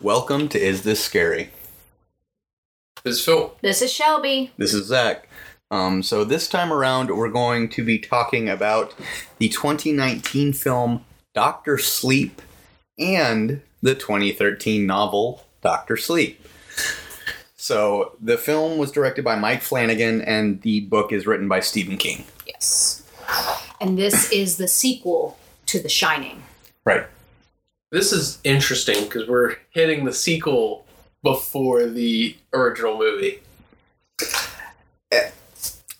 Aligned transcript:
Welcome 0.00 0.48
to 0.50 0.60
Is 0.60 0.84
This 0.84 1.04
Scary? 1.04 1.50
This 3.02 3.16
is 3.16 3.24
Phil. 3.24 3.56
This 3.62 3.82
is 3.82 3.92
Shelby. 3.92 4.52
This 4.56 4.72
is 4.72 4.86
Zach. 4.86 5.28
Um, 5.72 6.04
so 6.04 6.22
this 6.22 6.48
time 6.48 6.72
around, 6.72 7.10
we're 7.10 7.28
going 7.28 7.68
to 7.70 7.82
be 7.82 7.98
talking 7.98 8.48
about 8.48 8.94
the 9.38 9.48
2019 9.48 10.52
film 10.52 11.04
Doctor 11.34 11.78
Sleep 11.78 12.40
and 12.96 13.60
the 13.82 13.96
2013 13.96 14.86
novel 14.86 15.44
Doctor 15.62 15.96
Sleep. 15.96 16.46
So 17.56 18.12
the 18.20 18.38
film 18.38 18.78
was 18.78 18.92
directed 18.92 19.24
by 19.24 19.34
Mike 19.34 19.62
Flanagan, 19.62 20.22
and 20.22 20.62
the 20.62 20.82
book 20.82 21.12
is 21.12 21.26
written 21.26 21.48
by 21.48 21.58
Stephen 21.58 21.96
King. 21.96 22.24
Yes. 22.46 23.02
And 23.80 23.98
this 23.98 24.30
is 24.30 24.58
the 24.58 24.68
sequel 24.68 25.36
to 25.66 25.82
The 25.82 25.88
Shining. 25.88 26.44
Right. 26.84 27.06
This 27.90 28.12
is 28.12 28.38
interesting 28.44 29.04
because 29.04 29.26
we're 29.28 29.56
hitting 29.70 30.04
the 30.04 30.12
sequel 30.12 30.86
before 31.22 31.86
the 31.86 32.36
original 32.52 32.98
movie. 32.98 33.40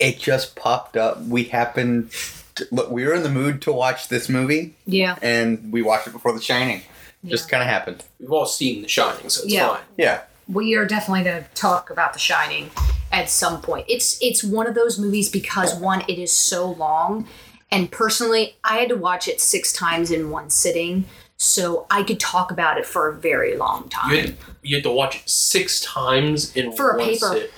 It 0.01 0.19
just 0.21 0.55
popped 0.55 0.97
up. 0.97 1.23
We 1.25 1.45
happened. 1.45 2.11
To, 2.57 2.69
look, 2.71 2.91
we 2.91 3.05
were 3.05 3.15
in 3.15 3.23
the 3.25 3.31
mood 3.31 3.61
to 3.63 3.73
watch 3.73 4.09
this 4.09 4.29
movie, 4.29 4.75
Yeah. 4.87 5.17
and 5.23 5.73
we 5.73 5.83
watched 5.83 6.07
it 6.07 6.13
before 6.13 6.33
The 6.33 6.41
Shining. 6.41 6.83
Just 7.25 7.49
kind 7.49 7.63
of 7.63 7.69
happened. 7.69 8.05
We've 8.21 8.31
all 8.31 8.47
seen 8.47 8.83
The 8.83 8.89
Shining, 8.89 9.29
so 9.29 9.43
it's 9.43 9.53
Yeah. 9.53 9.69
fine. 9.71 9.81
Yeah. 9.97 10.21
We 10.47 10.77
are 10.77 10.85
definitely 10.85 11.25
going 11.25 11.43
to 11.43 11.49
talk 11.55 11.91
about 11.91 12.13
The 12.13 12.19
Shining 12.21 12.71
at 13.11 13.29
some 13.29 13.61
point. 13.61 13.87
It's 13.89 14.19
it's 14.21 14.45
one 14.45 14.67
of 14.69 14.75
those 14.77 14.99
movies 14.99 15.29
because 15.29 15.75
one, 15.75 16.05
it 16.07 16.19
is 16.19 16.33
so 16.33 16.71
long, 16.71 17.27
and 17.73 17.91
personally, 17.91 18.57
I 18.63 18.79
had 18.79 18.89
to 18.91 18.97
watch 18.97 19.27
it 19.27 19.41
six 19.41 19.73
times 19.73 20.11
in 20.13 20.31
one 20.31 20.49
sitting, 20.51 21.07
so 21.39 21.87
I 21.91 22.03
could 22.03 22.21
talk 22.21 22.51
about 22.51 22.77
it 22.79 22.85
for 22.85 23.09
a 23.09 23.15
very 23.15 23.57
long 23.57 23.89
time. 23.89 24.11
You 24.11 24.21
had, 24.21 24.37
you 24.63 24.77
had 24.77 24.83
to 24.85 24.91
watch 24.91 25.17
it 25.17 25.29
six 25.29 25.81
times 25.81 26.55
in 26.57 26.73
For 26.73 26.91
a 26.91 26.99
paper. 26.99 27.27
sit. 27.33 27.53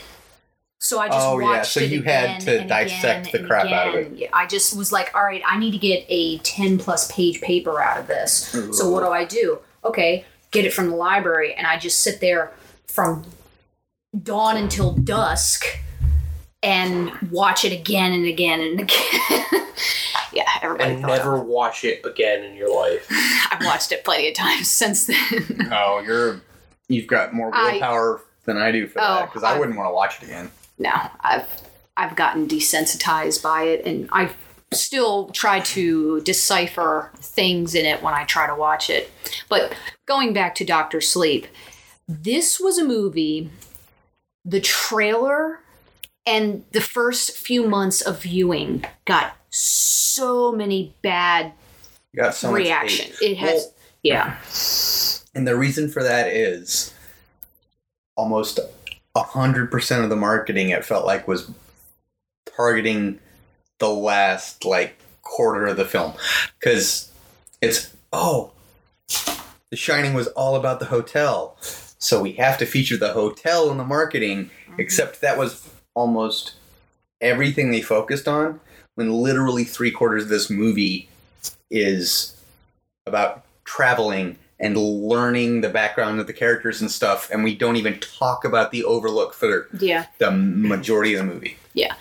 So 0.83 0.99
I 0.99 1.09
just 1.09 1.19
Oh, 1.21 1.39
yeah, 1.39 1.45
watched 1.47 1.73
so 1.73 1.81
it 1.81 1.91
you 1.91 2.03
had 2.03 2.41
to 2.43 2.61
and 2.61 2.69
dissect 2.69 3.29
again 3.29 3.33
the 3.33 3.39
and 3.41 3.47
crap 3.49 3.67
out 3.67 3.89
of 3.99 4.19
it. 4.21 4.31
I 4.33 4.47
just 4.47 4.77
was 4.77 4.93
like, 4.93 5.15
all 5.15 5.23
right, 5.25 5.43
I 5.47 5.59
need 5.59 5.73
to 5.73 5.79
get 5.79 6.05
a 6.09 6.39
10 6.39 6.79
plus 6.79 7.11
page 7.13 7.41
paper 7.43 7.83
out 7.83 7.99
of 7.99 8.07
this. 8.07 8.47
So 8.73 8.89
what 8.89 9.01
do 9.01 9.09
I 9.11 9.25
do? 9.25 9.59
Okay, 9.85 10.25
get 10.53 10.65
it 10.65 10.73
from 10.73 10.89
the 10.91 10.97
library, 10.97 11.53
and 11.55 11.67
I 11.67 11.77
just 11.79 11.99
sit 12.01 12.21
there 12.21 12.53
from 12.87 13.25
dawn 14.23 14.57
until 14.57 14.93
dusk 14.93 15.65
and 16.63 17.11
watch 17.31 17.65
it 17.65 17.73
again 17.73 18.13
and 18.13 18.27
again 18.27 18.61
and 18.61 18.81
again. 18.81 19.01
yeah, 20.33 20.45
everybody 20.63 20.93
And 20.95 21.03
thought 21.03 21.17
never 21.17 21.39
watch 21.43 21.85
it 21.85 22.05
again 22.05 22.45
in 22.45 22.55
your 22.57 22.75
life. 22.75 23.07
I've 23.51 23.65
watched 23.65 23.93
it 23.93 24.05
plenty 24.05 24.29
of 24.29 24.35
times 24.35 24.69
since 24.69 25.07
then. 25.07 25.69
Oh, 25.73 26.03
you're 26.05 26.41
you've 26.89 27.07
got 27.07 27.33
more 27.33 27.51
I- 27.55 27.73
willpower 27.73 28.21
than 28.45 28.57
I 28.57 28.73
do 28.73 28.87
for 28.87 28.95
that 28.95 29.23
Oh, 29.23 29.27
because 29.27 29.43
I 29.43 29.55
I- 29.55 29.59
wouldn't 29.59 29.77
want 29.77 29.89
to 29.89 29.95
watch 29.95 30.23
it 30.23 30.25
again. 30.27 30.51
no, 30.79 30.93
I've 31.21 31.47
I've 31.97 32.17
gotten 32.17 32.47
desensitized 32.47 33.43
by 33.43 33.65
it, 33.65 33.85
and 33.85 34.09
I 34.13 34.31
still 34.73 35.29
try 35.31 35.61
to 35.61 36.21
decipher 36.23 37.11
things 37.17 37.75
in 37.75 37.85
it 37.85 38.03
when 38.03 38.15
I 38.15 38.25
try 38.25 38.47
to 38.47 38.55
watch 38.55 38.89
it. 38.89 39.11
But 39.49 39.75
going 40.07 40.33
back 40.33 40.55
to 40.57 40.65
Doctor 40.65 41.01
Sleep, 41.01 41.47
this 42.09 42.59
was 42.61 42.79
a 42.79 42.85
movie. 42.85 43.51
The 44.45 44.61
trailer 44.61 45.61
and 46.27 46.65
the 46.73 46.81
first 46.81 47.37
few 47.37 47.67
months 47.67 48.01
of 48.01 48.23
viewing 48.23 48.85
got 49.05 49.37
so 49.51 50.53
many 50.53 50.95
bad 51.03 51.53
got 52.17 52.35
so 52.35 52.53
reaction. 52.53 53.13
It 53.21 53.37
has, 53.39 53.51
Well, 53.51 53.75
yeah, 54.03 54.37
and 55.35 55.47
the 55.47 55.57
reason 55.57 55.89
for 55.89 56.03
that 56.03 56.29
is 56.29 56.95
almost 58.17 58.59
hundred 59.17 59.71
percent 59.71 60.03
of 60.03 60.11
the 60.11 60.17
marketing 60.17 60.71
it 60.71 60.85
felt 60.85 61.05
like 61.05 61.29
was 61.29 61.51
targeting 62.57 63.19
the 63.79 63.91
last 63.91 64.65
like 64.65 64.97
quarter 65.23 65.67
of 65.67 65.77
the 65.77 65.85
film. 65.85 66.13
Because 66.59 67.13
it's 67.61 67.95
oh 68.13 68.53
the 69.71 69.77
shining 69.77 70.15
was 70.15 70.27
all 70.29 70.57
about 70.57 70.81
the 70.81 70.87
hotel. 70.87 71.57
So 71.99 72.21
we 72.21 72.33
have 72.33 72.59
to 72.59 72.67
feature 72.67 72.97
the 72.97 73.13
hotel 73.13 73.71
in 73.71 73.79
the 73.79 73.85
marketing 73.85 74.47
mm-hmm. 74.47 74.81
except 74.81 75.21
that 75.21 75.39
was 75.39 75.69
almost 75.95 76.55
everything 77.21 77.71
they 77.71 77.83
focused 77.83 78.27
on 78.27 78.61
when 78.95 79.13
literally 79.13 79.65
three 79.65 79.91
quarters 79.91 80.25
of 80.25 80.29
this 80.29 80.51
movie 80.51 81.09
is 81.71 82.37
about 83.07 83.45
traveling 83.65 84.37
and 84.59 84.77
learning 84.77 85.63
the 85.63 85.69
background 85.69 86.21
of 86.21 86.27
the 86.27 86.33
characters 86.33 86.81
and 86.81 86.91
stuff 86.91 87.31
and 87.31 87.43
we 87.43 87.55
don't 87.55 87.77
even 87.77 87.99
talk 87.99 88.45
about 88.45 88.71
the 88.71 88.85
overlook 88.85 89.33
for 89.33 89.69
yeah. 89.79 90.07
the 90.19 90.31
majority 90.31 91.15
of 91.15 91.27
the 91.27 91.33
movie 91.33 91.57
Yeah. 91.73 91.95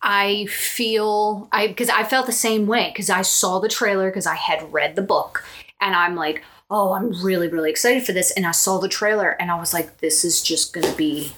I 0.00 0.46
feel 0.46 1.48
I 1.52 1.66
because 1.66 1.88
I 1.88 2.04
felt 2.04 2.26
the 2.26 2.32
same 2.32 2.66
way 2.66 2.90
because 2.92 3.10
I 3.10 3.22
saw 3.22 3.58
the 3.58 3.68
trailer 3.68 4.08
because 4.08 4.26
I 4.26 4.36
had 4.36 4.72
read 4.72 4.96
the 4.96 5.02
book 5.02 5.44
and 5.80 5.94
I'm 5.94 6.14
like, 6.14 6.42
oh, 6.70 6.92
I'm 6.92 7.12
really 7.22 7.48
really 7.48 7.70
excited 7.70 8.04
for 8.04 8.12
this 8.12 8.30
and 8.30 8.46
I 8.46 8.52
saw 8.52 8.78
the 8.78 8.88
trailer 8.88 9.30
and 9.40 9.50
I 9.50 9.58
was 9.58 9.74
like, 9.74 9.98
this 9.98 10.24
is 10.24 10.40
just 10.40 10.72
gonna 10.72 10.94
be 10.94 11.32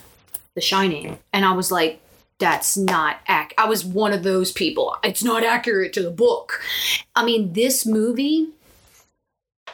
The 0.54 0.60
Shining 0.60 1.18
and 1.32 1.44
I 1.44 1.52
was 1.52 1.70
like, 1.70 2.00
that's 2.38 2.76
not 2.76 3.18
ac. 3.28 3.50
I 3.58 3.66
was 3.66 3.84
one 3.84 4.12
of 4.12 4.22
those 4.22 4.50
people. 4.50 4.96
It's 5.04 5.22
not 5.22 5.44
accurate 5.44 5.92
to 5.92 6.02
the 6.02 6.10
book. 6.10 6.60
I 7.14 7.24
mean, 7.24 7.52
this 7.52 7.86
movie 7.86 8.48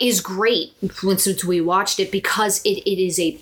is 0.01 0.21
great 0.21 0.75
since 1.17 1.45
we 1.45 1.61
watched 1.61 2.01
it 2.01 2.11
because 2.11 2.61
it, 2.65 2.83
it 2.91 3.03
is 3.03 3.19
a 3.19 3.39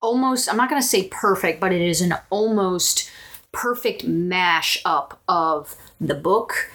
almost 0.00 0.48
I'm 0.48 0.56
not 0.56 0.68
gonna 0.68 0.82
say 0.82 1.08
perfect, 1.08 1.60
but 1.60 1.72
it 1.72 1.80
is 1.80 2.00
an 2.00 2.14
almost 2.30 3.10
perfect 3.52 4.04
mash 4.04 4.80
up 4.84 5.20
of 5.26 5.74
the 6.00 6.14
book 6.14 6.70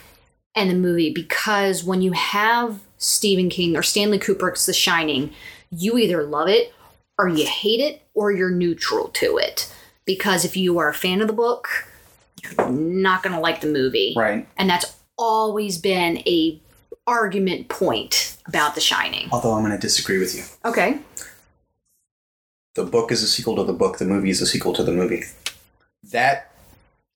and 0.56 0.69
the 0.69 0.75
movie 0.75 1.13
because 1.13 1.84
when 1.84 2.02
you 2.02 2.12
have 2.12 2.80
Stephen 2.97 3.50
King 3.50 3.75
or 3.75 3.84
Stanley 3.84 4.19
Kubrick's 4.19 4.66
The 4.66 4.74
Shining, 4.74 5.34
you 5.69 5.97
either 5.97 6.24
love 6.24 6.47
it 6.47 6.74
or 7.18 7.28
you 7.28 7.46
hate 7.46 7.80
it 7.80 8.02
or 8.13 8.31
you're 8.31 8.52
neutral 8.52 9.09
to 9.09 9.38
it. 9.38 9.74
Because 10.06 10.44
if 10.46 10.58
you 10.58 10.78
are 10.80 10.90
a 10.90 10.94
fan 10.94 11.22
of 11.22 11.28
the 11.28 11.34
book, 11.34 11.68
you're 12.44 12.69
not 12.69 13.24
going 13.24 13.34
to 13.34 13.40
like 13.40 13.62
the 13.62 13.68
movie. 13.68 14.14
right 14.18 14.47
And 14.58 14.69
that's 14.69 14.96
always 15.18 15.78
been 15.78 16.18
a 16.19 16.59
argument 17.08 17.68
point 17.69 18.38
about 18.47 18.75
The 18.75 18.81
Shining. 18.81 19.28
although 19.31 19.52
i'm 19.53 19.62
going 19.63 19.72
to 19.74 19.78
disagree 19.78 20.19
with 20.19 20.34
you 20.36 20.44
Okay. 20.63 21.00
the 22.75 22.84
book 22.86 23.12
is 23.12 23.22
a 23.24 23.28
sequel 23.28 23.56
to 23.58 23.63
the 23.63 23.74
book 23.74 23.97
the 23.97 24.06
movie 24.06 24.30
is 24.30 24.42
a 24.42 24.46
sequel 24.47 24.74
to 24.74 24.84
the 24.84 24.92
movie 24.94 25.24
that 26.12 26.52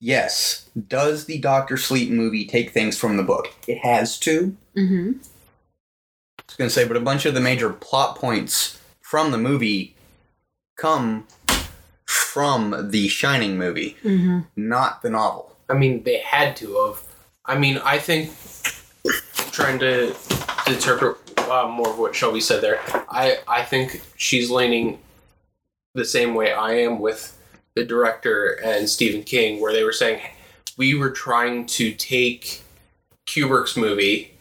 yes 0.02 0.70
does 0.88 1.26
the 1.26 1.40
doctor 1.40 1.78
sleep 1.78 2.10
movie 2.12 2.46
take 2.46 2.72
things 2.72 2.98
from 2.98 3.16
the 3.18 3.24
book 3.24 3.54
it 3.68 3.78
has 3.80 4.20
to 4.20 4.56
Mm-hmm. 4.76 5.14
I 6.40 6.44
was 6.48 6.56
going 6.56 6.68
to 6.70 6.74
say, 6.74 6.88
but 6.88 6.96
a 6.96 7.00
bunch 7.02 7.26
of 7.26 7.34
the 7.34 7.42
major 7.42 7.72
plot 7.72 8.16
points 8.16 8.80
from 9.02 9.32
the 9.32 9.38
movie 9.40 9.96
come 10.78 11.26
from 12.18 12.90
the 12.92 13.08
Shining 13.08 13.58
movie, 13.58 13.96
Mhm. 14.04 14.48
not 14.56 15.02
the 15.02 15.10
novel. 15.10 15.56
I 15.70 15.74
mean, 15.74 16.04
they 16.04 16.20
had 16.20 16.56
to 16.58 16.86
have. 16.86 17.04
I 17.46 17.58
mean, 17.58 17.78
I 17.84 17.98
think 18.00 18.32
trying 19.52 19.80
to, 19.80 20.14
to 20.66 20.74
interpret 20.74 21.18
uh, 21.50 21.68
more 21.68 21.90
of 21.90 21.98
what 21.98 22.14
Shelby 22.16 22.42
said 22.42 22.62
there, 22.62 22.80
I 23.10 23.40
I 23.48 23.64
think 23.64 24.02
she's 24.18 24.50
leaning 24.50 25.00
the 25.94 26.06
same 26.06 26.36
way 26.36 26.52
I 26.54 26.74
am 26.74 27.00
with 27.00 27.38
the 27.76 27.86
director 27.86 28.60
and 28.64 28.90
Stephen 28.90 29.24
King, 29.24 29.62
where 29.62 29.72
they 29.74 29.84
were 29.84 29.94
saying 29.94 30.22
we 30.78 30.94
were 30.96 31.12
trying 31.12 31.66
to 31.68 31.92
take 31.94 32.62
Kubrick's 33.28 33.76
movie 33.78 34.34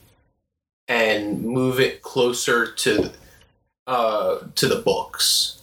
and 0.89 1.43
move 1.43 1.81
it 1.81 2.03
closer 2.03 2.67
to 2.73 3.11
uh, 3.87 4.39
to 4.57 4.67
the 4.69 4.77
books 4.83 5.61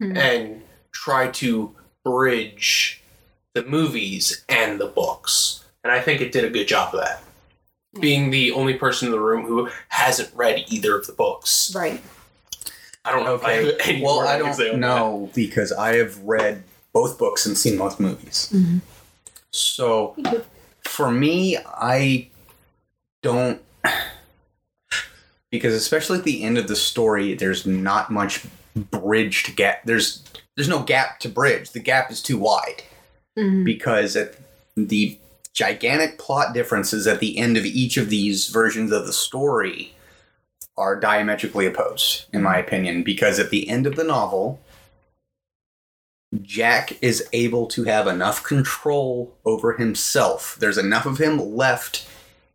Hmm. 0.00 0.16
and 0.16 0.62
try 0.92 1.28
to 1.28 1.74
bridge 2.04 3.02
the 3.54 3.64
movies 3.64 4.44
and 4.48 4.80
the 4.80 4.86
books. 4.86 5.64
And 5.82 5.92
I 5.92 6.00
think 6.00 6.20
it 6.20 6.32
did 6.32 6.44
a 6.44 6.50
good 6.50 6.68
job 6.68 6.94
of 6.94 7.00
that. 7.00 7.22
Being 8.00 8.30
the 8.30 8.52
only 8.52 8.74
person 8.74 9.06
in 9.06 9.12
the 9.12 9.20
room 9.20 9.44
who 9.44 9.68
hasn't 9.88 10.34
read 10.34 10.64
either 10.68 10.96
of 10.96 11.06
the 11.06 11.12
books. 11.12 11.74
Right. 11.74 12.00
I 13.04 13.12
don't 13.12 13.24
know 13.24 13.34
if 13.34 13.44
I 13.44 13.52
have 13.52 13.74
any 13.84 14.02
well, 14.02 14.16
more 14.16 14.26
I 14.26 14.38
don't 14.38 14.60
on 14.60 14.80
know 14.80 15.30
because 15.34 15.72
I 15.72 15.96
have 15.96 16.18
read 16.22 16.62
both 16.92 17.18
books 17.18 17.46
and 17.46 17.56
seen 17.56 17.78
both 17.78 17.98
movies. 17.98 18.50
Mhm. 18.52 18.80
So 19.50 20.16
for 20.84 21.10
me, 21.10 21.56
I 21.56 22.28
don't 23.22 23.60
because 25.50 25.74
especially 25.74 26.18
at 26.18 26.24
the 26.24 26.42
end 26.42 26.58
of 26.58 26.68
the 26.68 26.76
story, 26.76 27.34
there's 27.34 27.66
not 27.66 28.10
much 28.10 28.44
bridge 28.76 29.42
to 29.44 29.52
get. 29.52 29.82
There's 29.84 30.22
there's 30.56 30.68
no 30.68 30.82
gap 30.82 31.20
to 31.20 31.28
bridge. 31.28 31.70
The 31.70 31.80
gap 31.80 32.10
is 32.10 32.22
too 32.22 32.38
wide 32.38 32.82
Mhm. 33.38 33.64
because 33.64 34.16
at 34.16 34.36
the 34.76 35.18
gigantic 35.52 36.18
plot 36.18 36.52
differences 36.54 37.06
at 37.06 37.20
the 37.20 37.38
end 37.38 37.56
of 37.56 37.64
each 37.64 37.96
of 37.96 38.08
these 38.10 38.48
versions 38.48 38.92
of 38.92 39.06
the 39.06 39.12
story 39.12 39.94
are 40.76 40.98
diametrically 40.98 41.66
opposed, 41.66 42.24
in 42.32 42.42
my 42.42 42.56
opinion, 42.56 43.02
because 43.02 43.38
at 43.38 43.50
the 43.50 43.68
end 43.68 43.86
of 43.86 43.96
the 43.96 44.04
novel, 44.04 44.60
Jack 46.42 46.96
is 47.02 47.26
able 47.32 47.66
to 47.66 47.84
have 47.84 48.06
enough 48.06 48.42
control 48.44 49.36
over 49.44 49.72
himself. 49.74 50.56
There's 50.60 50.78
enough 50.78 51.04
of 51.06 51.18
him 51.18 51.38
left 51.56 52.06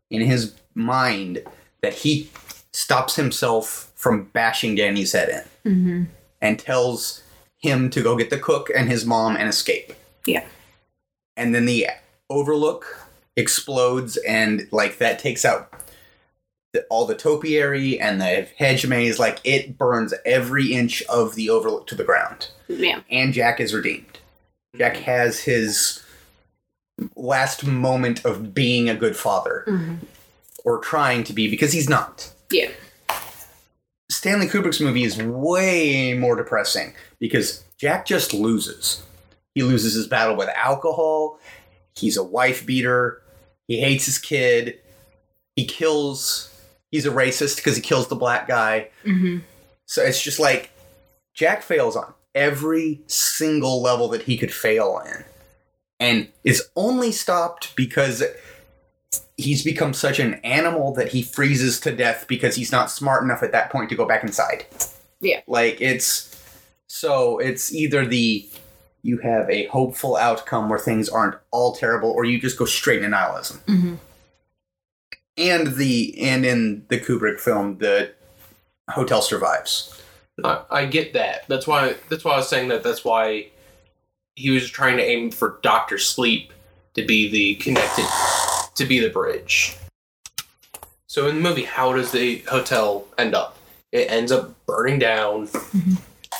in 0.10 0.22
his 0.22 0.54
mind 0.74 1.44
that 1.82 1.94
he 1.94 2.30
stops 2.72 3.16
himself 3.18 3.92
from 4.06 4.26
bashing 4.34 4.76
Danny's 4.76 5.14
head 5.14 5.30
in 5.66 5.72
Mm-hmm. 5.74 6.04
and 6.44 6.60
tells 6.60 7.24
him 7.58 7.90
to 7.90 8.04
go 8.04 8.16
get 8.16 8.30
the 8.30 8.38
cook 8.38 8.70
and 8.76 8.88
his 8.88 9.04
mom 9.04 9.36
and 9.36 9.50
escape. 9.50 9.94
Yeah. 10.28 10.46
And 11.36 11.56
then 11.56 11.66
the 11.66 11.88
overlook 12.30 13.08
explodes 13.36 14.16
and 14.18 14.68
like 14.72 15.00
that 15.00 15.18
takes 15.18 15.44
out 15.44 15.74
the, 16.74 16.84
all 16.92 17.08
the 17.08 17.16
topiary 17.16 18.00
and 18.00 18.22
the 18.22 18.48
hedge 18.60 18.86
maze 18.86 19.18
like 19.18 19.40
it 19.44 19.76
burns 19.76 20.14
every 20.24 20.72
inch 20.72 21.02
of 21.10 21.34
the 21.34 21.50
overlook 21.50 21.88
to 21.88 21.96
the 21.96 22.04
ground 22.04 22.50
Yeah. 22.68 23.02
and 23.10 23.34
jack 23.34 23.60
is 23.60 23.74
redeemed 23.74 24.20
jack 24.78 24.98
has 24.98 25.40
his 25.42 26.04
last 27.16 27.66
moment 27.66 28.24
of 28.24 28.54
being 28.54 28.88
a 28.90 28.96
good 28.96 29.18
father 29.18 29.66
Mhm. 29.68 29.98
or 30.64 30.78
trying 30.80 31.24
to 31.26 31.34
be 31.34 31.50
because 31.50 31.74
he's 31.74 31.90
not 31.90 32.32
Yeah. 32.52 32.70
Stanley 34.10 34.48
Kubrick's 34.48 34.82
movie 34.82 35.04
is 35.04 35.22
way 35.22 36.14
more 36.14 36.36
depressing 36.36 36.94
because 37.20 37.64
Jack 37.78 38.06
just 38.06 38.34
loses. 38.34 39.04
He 39.54 39.64
loses 39.64 39.94
his 39.94 40.08
battle 40.08 40.36
with 40.36 40.50
alcohol. 40.50 41.40
He's 41.96 42.18
a 42.18 42.24
wife 42.24 42.66
beater. 42.66 43.22
He 43.68 43.80
hates 43.80 44.06
his 44.06 44.20
kid. 44.20 44.80
He 45.56 45.66
kills. 45.66 46.52
He's 46.92 47.06
a 47.06 47.12
racist 47.12 47.58
because 47.58 47.76
he 47.76 47.82
kills 47.82 48.08
the 48.08 48.16
black 48.16 48.48
guy. 48.48 48.90
Mm-hmm. 49.04 49.40
So 49.86 50.04
it's 50.04 50.22
just 50.22 50.40
like 50.40 50.72
Jack 51.34 51.64
fails 51.64 51.96
on 51.96 52.14
every 52.34 53.02
single 53.08 53.82
level 53.82 54.10
that 54.10 54.24
he 54.24 54.38
could 54.38 54.54
fail 54.54 55.02
in 55.06 55.24
and 56.00 56.28
is 56.44 56.70
only 56.76 57.12
stopped 57.12 57.76
because 57.76 58.24
he's 59.38 59.64
become 59.64 59.94
such 59.94 60.20
an 60.20 60.36
animal 60.36 60.94
that 60.94 61.10
he 61.10 61.22
freezes 61.22 61.80
to 61.82 61.96
death 61.96 62.26
because 62.28 62.56
he's 62.56 62.72
not 62.72 62.90
smart 62.90 63.24
enough 63.24 63.44
at 63.44 63.52
that 63.52 63.70
point 63.70 63.90
to 63.90 63.96
go 63.96 64.06
back 64.06 64.24
inside. 64.24 64.66
Yeah. 65.20 65.42
Like 65.48 65.82
it's 65.82 66.32
so 66.88 67.40
it's 67.40 67.74
either 67.74 68.06
the 68.06 68.48
you 69.02 69.18
have 69.20 69.50
a 69.50 69.68
hopeful 69.68 70.16
outcome 70.16 70.70
where 70.70 70.80
things 70.80 71.10
aren't 71.10 71.36
all 71.52 71.76
terrible 71.76 72.10
or 72.10 72.26
you 72.26 72.40
just 72.40 72.58
go 72.58 72.66
straight 72.66 72.98
into 72.98 73.10
nihilism. 73.10 73.60
Mm-hmm. 73.68 73.96
And 75.38 75.68
the 75.76 76.18
and 76.22 76.46
in 76.46 76.86
the 76.88 77.00
Kubrick 77.00 77.40
film 77.40 77.78
the 77.80 78.12
hotel 78.90 79.22
survives. 79.22 80.02
I, 80.44 80.62
I 80.70 80.86
get 80.86 81.14
that. 81.14 81.48
That's 81.48 81.68
why. 81.68 81.96
That's 82.10 82.24
why 82.24 82.34
I 82.34 82.38
was 82.38 82.50
saying 82.50 82.70
that. 82.70 82.84
That's 82.84 83.06
why 83.06 83.48
he 84.36 84.50
was 84.50 84.70
trying 84.70 84.98
to 84.98 85.04
aim 85.04 85.32
for 85.32 85.60
Doctor 85.62 85.98
Sleep 85.98 86.52
to 86.96 87.06
be 87.06 87.30
the 87.30 87.56
connected, 87.56 88.06
to 88.76 88.86
be 88.86 89.00
the 89.00 89.10
bridge. 89.10 89.78
So 91.08 91.28
in 91.28 91.36
the 91.36 91.42
movie, 91.42 91.64
how 91.64 91.94
does 91.94 92.12
the 92.12 92.40
hotel 92.40 93.06
end 93.18 93.34
up? 93.34 93.58
It 93.92 94.12
ends 94.12 94.32
up 94.32 94.54
burning 94.66 95.00
down 95.00 95.48
mm-hmm. 95.48 95.94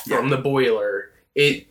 from 0.08 0.28
the 0.28 0.36
boiler. 0.36 1.10
It 1.34 1.66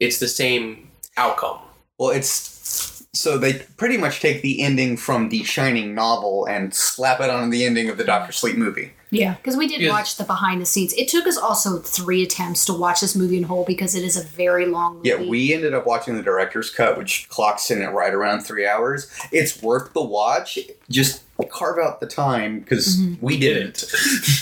it's 0.00 0.18
the 0.18 0.28
same 0.28 0.90
outcome. 1.16 1.60
Well, 1.98 2.10
it's 2.10 2.93
so 3.14 3.38
they 3.38 3.54
pretty 3.76 3.96
much 3.96 4.20
take 4.20 4.42
the 4.42 4.60
ending 4.60 4.96
from 4.96 5.28
the 5.28 5.42
Shining 5.44 5.94
novel 5.94 6.46
and 6.46 6.74
slap 6.74 7.20
it 7.20 7.30
on 7.30 7.50
the 7.50 7.64
ending 7.64 7.88
of 7.88 7.96
the 7.96 8.04
Doctor 8.04 8.32
Sleep 8.32 8.56
movie. 8.56 8.92
Yeah, 9.10 9.34
because 9.34 9.56
we 9.56 9.68
did 9.68 9.78
Because- 9.78 9.92
watch 9.92 10.16
the 10.16 10.24
behind 10.24 10.60
the 10.60 10.66
scenes. 10.66 10.92
It 10.94 11.06
took 11.06 11.26
us 11.26 11.36
also 11.36 11.78
three 11.78 12.24
attempts 12.24 12.64
to 12.66 12.72
watch 12.72 13.00
this 13.00 13.14
movie 13.14 13.36
in 13.36 13.44
whole 13.44 13.64
because 13.64 13.94
it 13.94 14.02
is 14.02 14.16
a 14.16 14.24
very 14.24 14.66
long 14.66 14.96
movie. 14.96 15.08
Yeah, 15.08 15.22
we 15.22 15.54
ended 15.54 15.72
up 15.72 15.86
watching 15.86 16.16
the 16.16 16.22
director's 16.22 16.68
cut, 16.68 16.98
which 16.98 17.28
clocks 17.28 17.70
in 17.70 17.80
at 17.80 17.94
right 17.94 18.12
around 18.12 18.40
three 18.40 18.66
hours. 18.66 19.08
It's 19.30 19.62
worth 19.62 19.92
the 19.92 20.02
watch. 20.02 20.58
Just 20.90 21.22
carve 21.50 21.78
out 21.78 22.00
the 22.00 22.06
time 22.06 22.60
because 22.60 22.96
mm-hmm. 22.96 23.24
we 23.24 23.38
didn't. 23.38 23.84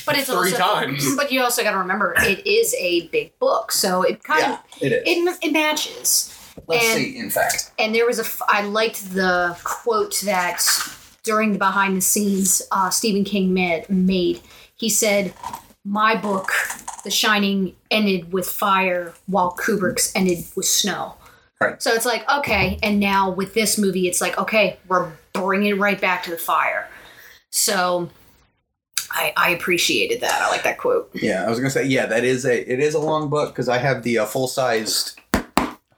but 0.06 0.16
it's 0.16 0.26
three 0.26 0.52
also, 0.52 0.56
times. 0.56 1.16
But 1.16 1.30
you 1.30 1.42
also 1.42 1.62
got 1.62 1.72
to 1.72 1.78
remember, 1.78 2.14
it 2.18 2.46
is 2.46 2.74
a 2.78 3.08
big 3.08 3.38
book, 3.38 3.72
so 3.72 4.02
it 4.02 4.24
kind 4.24 4.40
yeah, 4.40 4.52
of 4.54 4.82
it 4.82 4.92
is. 4.92 5.02
it, 5.06 5.38
it 5.42 5.52
matches. 5.52 6.38
Let's 6.66 6.84
and- 6.84 6.98
see. 6.98 7.16
In 7.18 7.30
fact, 7.30 7.70
And 7.78 7.94
there 7.94 8.06
was 8.06 8.18
a, 8.18 8.22
f- 8.22 8.42
I 8.48 8.62
liked 8.62 9.12
the 9.14 9.56
quote 9.64 10.20
that 10.24 10.62
during 11.22 11.52
the 11.52 11.58
behind 11.58 11.96
the 11.96 12.00
scenes, 12.00 12.62
uh, 12.70 12.90
Stephen 12.90 13.24
King 13.24 13.54
made, 13.54 13.88
made. 13.88 14.40
He 14.74 14.88
said, 14.88 15.32
"My 15.84 16.16
book, 16.16 16.50
The 17.04 17.10
Shining, 17.10 17.74
ended 17.90 18.32
with 18.32 18.46
fire, 18.48 19.14
while 19.26 19.56
Kubrick's 19.56 20.12
ended 20.14 20.44
with 20.56 20.66
snow." 20.66 21.14
Right. 21.60 21.80
So 21.80 21.92
it's 21.92 22.04
like 22.06 22.28
okay, 22.28 22.78
and 22.82 22.98
now 22.98 23.30
with 23.30 23.54
this 23.54 23.78
movie, 23.78 24.08
it's 24.08 24.20
like 24.20 24.36
okay, 24.38 24.78
we're 24.88 25.12
bringing 25.32 25.68
it 25.68 25.78
right 25.78 26.00
back 26.00 26.24
to 26.24 26.30
the 26.30 26.38
fire. 26.38 26.88
So. 27.50 28.10
I, 29.14 29.32
I 29.36 29.50
appreciated 29.50 30.22
that. 30.22 30.40
I 30.40 30.48
like 30.48 30.62
that 30.62 30.78
quote. 30.78 31.10
yeah, 31.12 31.44
I 31.44 31.50
was 31.50 31.58
gonna 31.58 31.68
say 31.68 31.84
yeah, 31.84 32.06
that 32.06 32.24
is 32.24 32.46
a 32.46 32.72
it 32.72 32.80
is 32.80 32.94
a 32.94 32.98
long 32.98 33.28
book 33.28 33.52
because 33.52 33.68
I 33.68 33.76
have 33.76 34.04
the 34.04 34.18
uh, 34.20 34.24
full 34.24 34.48
sized 34.48 35.20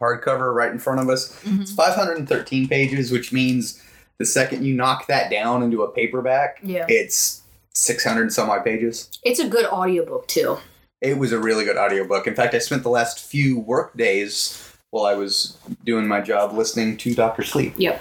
hardcover 0.04 0.54
right 0.54 0.70
in 0.70 0.78
front 0.78 1.00
of 1.00 1.08
us. 1.08 1.32
Mm-hmm. 1.42 1.62
It's 1.62 1.72
513 1.72 2.68
pages, 2.68 3.10
which 3.10 3.32
means 3.32 3.82
the 4.18 4.26
second 4.26 4.64
you 4.64 4.74
knock 4.74 5.06
that 5.08 5.30
down 5.30 5.62
into 5.62 5.82
a 5.82 5.90
paperback, 5.90 6.58
Yeah. 6.62 6.86
it's 6.88 7.42
600 7.74 8.32
some 8.32 8.50
odd 8.50 8.64
pages. 8.64 9.08
It's 9.24 9.40
a 9.40 9.48
good 9.48 9.66
audiobook 9.66 10.28
too. 10.28 10.58
It 11.00 11.18
was 11.18 11.32
a 11.32 11.38
really 11.38 11.64
good 11.64 11.76
audiobook. 11.76 12.26
In 12.26 12.34
fact, 12.34 12.54
I 12.54 12.58
spent 12.58 12.82
the 12.82 12.88
last 12.90 13.18
few 13.20 13.58
work 13.58 13.96
days 13.96 14.72
while 14.90 15.04
I 15.06 15.14
was 15.14 15.58
doing 15.84 16.06
my 16.06 16.20
job 16.20 16.52
listening 16.52 16.96
to 16.98 17.14
Doctor 17.14 17.42
Sleep. 17.42 17.74
Yep. 17.76 18.00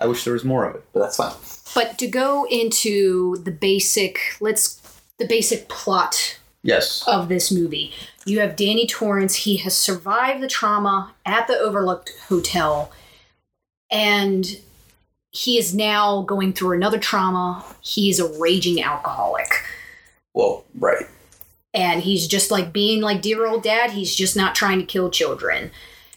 I 0.00 0.06
wish 0.06 0.24
there 0.24 0.32
was 0.32 0.44
more 0.44 0.64
of 0.68 0.74
it, 0.74 0.84
but 0.92 1.00
that's 1.00 1.16
fine. 1.16 1.32
But 1.74 1.96
to 1.98 2.08
go 2.08 2.44
into 2.50 3.36
the 3.44 3.52
basic, 3.52 4.18
let's 4.40 4.80
the 5.18 5.26
basic 5.26 5.68
plot 5.68 6.38
Yes. 6.64 7.04
of 7.06 7.28
this 7.28 7.52
movie. 7.52 7.92
You 8.24 8.40
have 8.40 8.56
Danny 8.56 8.86
Torrance. 8.86 9.34
He 9.34 9.56
has 9.58 9.76
survived 9.76 10.42
the 10.42 10.48
trauma 10.48 11.12
at 11.26 11.46
the 11.48 11.58
Overlooked 11.58 12.12
Hotel, 12.28 12.92
and 13.90 14.58
he 15.30 15.58
is 15.58 15.74
now 15.74 16.22
going 16.22 16.52
through 16.52 16.76
another 16.76 16.98
trauma. 16.98 17.64
He 17.80 18.10
is 18.10 18.20
a 18.20 18.28
raging 18.38 18.82
alcoholic. 18.82 19.48
Well, 20.34 20.64
right. 20.78 21.06
And 21.74 22.02
he's 22.02 22.26
just 22.28 22.50
like 22.50 22.72
being 22.72 23.00
like 23.00 23.22
dear 23.22 23.46
old 23.46 23.62
dad, 23.62 23.90
he's 23.92 24.14
just 24.14 24.36
not 24.36 24.54
trying 24.54 24.78
to 24.78 24.84
kill 24.84 25.10
children 25.10 25.70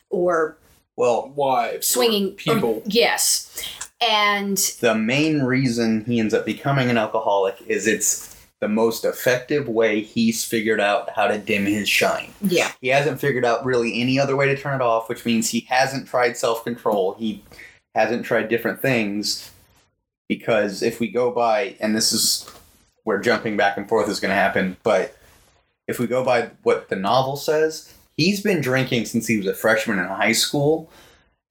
or 0.09 0.57
Well, 0.97 1.31
Wives, 1.35 1.87
swinging 1.87 2.33
people. 2.33 2.75
or- 2.75 2.81
yes. 2.85 3.49
And 4.05 4.57
the 4.81 4.93
main 4.95 5.43
reason 5.43 6.03
he 6.05 6.19
ends 6.19 6.33
up 6.33 6.45
becoming 6.45 6.89
an 6.89 6.97
alcoholic 6.97 7.55
is 7.67 7.87
it's 7.87 8.34
the 8.61 8.67
most 8.67 9.03
effective 9.03 9.67
way 9.67 10.01
he's 10.01 10.43
figured 10.45 10.79
out 10.79 11.09
how 11.11 11.27
to 11.27 11.37
dim 11.37 11.65
his 11.65 11.89
shine. 11.89 12.31
yeah, 12.41 12.71
He 12.81 12.87
hasn't 12.87 13.19
figured 13.19 13.45
out 13.45 13.65
really 13.65 13.99
any 14.01 14.17
other 14.19 14.35
way 14.35 14.47
to 14.47 14.55
turn 14.57 14.75
it 14.75 14.83
off, 14.83 15.09
which 15.09 15.25
means 15.25 15.49
he 15.49 15.61
hasn't 15.69 16.07
tried 16.07 16.37
self 16.37 16.63
control. 16.63 17.15
He 17.19 17.43
hasn't 17.93 18.25
tried 18.25 18.49
different 18.49 18.81
things. 18.81 19.51
Because 20.27 20.81
if 20.81 20.99
we 20.99 21.09
go 21.11 21.29
by, 21.31 21.75
and 21.79 21.95
this 21.95 22.11
is 22.11 22.49
where 23.03 23.19
jumping 23.19 23.57
back 23.57 23.77
and 23.77 23.87
forth 23.87 24.09
is 24.09 24.19
going 24.19 24.29
to 24.31 24.35
happen, 24.35 24.75
but 24.81 25.15
if 25.87 25.99
we 25.99 26.07
go 26.07 26.23
by 26.23 26.49
what 26.63 26.89
the 26.89 26.95
novel 26.95 27.35
says, 27.35 27.93
he's 28.17 28.41
been 28.41 28.59
drinking 28.59 29.05
since 29.05 29.27
he 29.27 29.37
was 29.37 29.45
a 29.45 29.53
freshman 29.53 29.99
in 29.99 30.05
high 30.05 30.31
school. 30.31 30.89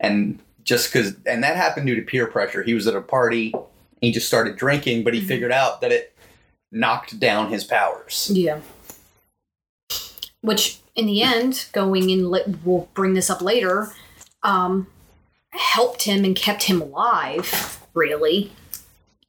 And 0.00 0.40
just 0.64 0.92
because, 0.92 1.14
and 1.24 1.44
that 1.44 1.56
happened 1.56 1.86
due 1.86 1.94
to 1.94 2.02
peer 2.02 2.26
pressure. 2.26 2.64
He 2.64 2.74
was 2.74 2.88
at 2.88 2.96
a 2.96 3.00
party, 3.00 3.54
he 4.00 4.10
just 4.10 4.26
started 4.26 4.56
drinking, 4.56 5.04
but 5.04 5.14
he 5.14 5.20
Mhm. 5.22 5.28
figured 5.28 5.52
out 5.52 5.80
that 5.80 5.92
it 5.92 6.12
knocked 6.74 7.18
down 7.18 7.50
his 7.50 7.64
powers. 7.64 8.30
Yeah. 8.32 8.60
Which, 10.42 10.78
in 10.94 11.06
the 11.06 11.22
end, 11.22 11.66
going 11.72 12.10
in, 12.10 12.30
li- 12.30 12.42
we'll 12.64 12.88
bring 12.94 13.14
this 13.14 13.30
up 13.30 13.40
later, 13.40 13.92
um, 14.42 14.88
helped 15.50 16.02
him 16.02 16.24
and 16.24 16.36
kept 16.36 16.64
him 16.64 16.82
alive, 16.82 17.80
really, 17.94 18.52